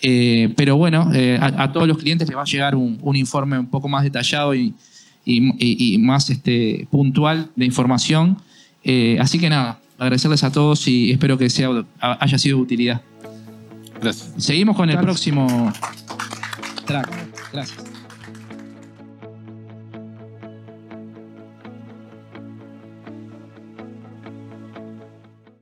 Eh, 0.02 0.54
pero 0.58 0.76
bueno, 0.76 1.10
eh, 1.14 1.38
a, 1.42 1.64
a 1.64 1.72
todos 1.72 1.88
los 1.88 1.98
clientes 1.98 2.28
les 2.28 2.36
va 2.38 2.42
a 2.42 2.46
llegar 2.46 2.76
un, 2.76 2.98
un 3.02 3.16
informe 3.16 3.58
un 3.58 3.68
poco 3.68 3.88
más 3.88 4.04
detallado 4.04 4.54
y, 4.54 4.74
y- 5.24 5.48
y- 5.58 5.94
y 5.96 5.98
más 6.00 6.30
este, 6.30 6.88
puntual 6.92 7.50
de 7.56 7.66
información. 7.66 8.38
Eh, 8.84 9.18
así 9.22 9.40
que 9.40 9.50
nada, 9.50 9.80
agradecerles 9.98 10.44
a 10.44 10.52
todos 10.52 10.86
y 10.90 11.12
espero 11.12 11.38
que 11.38 11.50
sea, 11.50 11.70
haya 12.02 12.38
sido 12.38 12.58
de 12.58 12.64
utilidad. 12.64 13.02
Gracias. 14.02 14.34
Seguimos 14.38 14.76
con 14.76 14.90
el 14.90 15.00
próximo 15.00 15.72
track. 16.86 17.10
Gracias. 17.52 17.95